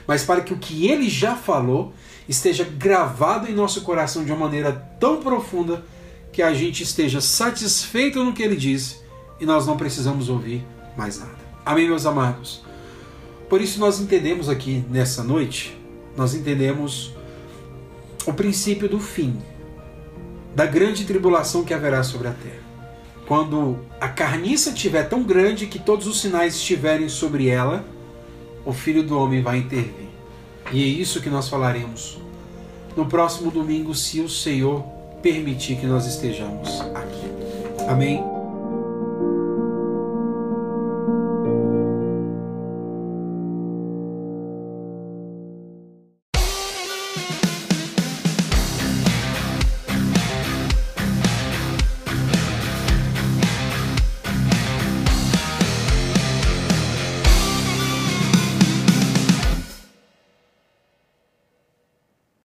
mas 0.06 0.24
para 0.24 0.40
que 0.40 0.52
o 0.52 0.58
que 0.58 0.88
ele 0.88 1.08
já 1.08 1.36
falou 1.36 1.92
esteja 2.28 2.64
gravado 2.64 3.48
em 3.48 3.54
nosso 3.54 3.82
coração 3.82 4.24
de 4.24 4.32
uma 4.32 4.40
maneira 4.40 4.72
tão 4.98 5.20
profunda 5.20 5.84
que 6.32 6.42
a 6.42 6.52
gente 6.52 6.82
esteja 6.82 7.20
satisfeito 7.20 8.22
no 8.24 8.32
que 8.32 8.42
ele 8.42 8.56
disse 8.56 8.96
e 9.40 9.46
nós 9.46 9.66
não 9.66 9.76
precisamos 9.76 10.28
ouvir 10.28 10.64
mais 10.96 11.18
nada. 11.18 11.44
Amém, 11.64 11.86
meus 11.86 12.06
amados? 12.06 12.62
Por 13.48 13.60
isso 13.60 13.78
nós 13.78 14.00
entendemos 14.00 14.48
aqui 14.48 14.84
nessa 14.90 15.22
noite, 15.22 15.78
nós 16.16 16.34
entendemos 16.34 17.12
o 18.26 18.32
princípio 18.32 18.88
do 18.88 18.98
fim 18.98 19.38
da 20.54 20.66
grande 20.66 21.04
tribulação 21.04 21.64
que 21.64 21.74
haverá 21.74 22.02
sobre 22.02 22.28
a 22.28 22.32
terra. 22.32 22.63
Quando 23.26 23.78
a 24.00 24.08
carniça 24.08 24.70
estiver 24.70 25.08
tão 25.08 25.22
grande 25.22 25.66
que 25.66 25.78
todos 25.78 26.06
os 26.06 26.20
sinais 26.20 26.56
estiverem 26.56 27.08
sobre 27.08 27.48
ela, 27.48 27.84
o 28.64 28.72
Filho 28.72 29.02
do 29.02 29.18
Homem 29.18 29.42
vai 29.42 29.58
intervir. 29.58 30.08
E 30.72 30.82
é 30.82 30.86
isso 30.86 31.20
que 31.20 31.30
nós 31.30 31.48
falaremos 31.48 32.18
no 32.96 33.06
próximo 33.06 33.50
domingo, 33.50 33.94
se 33.94 34.20
o 34.20 34.28
Senhor 34.28 34.82
permitir 35.22 35.76
que 35.76 35.86
nós 35.86 36.06
estejamos 36.06 36.80
aqui. 36.94 37.84
Amém? 37.88 38.33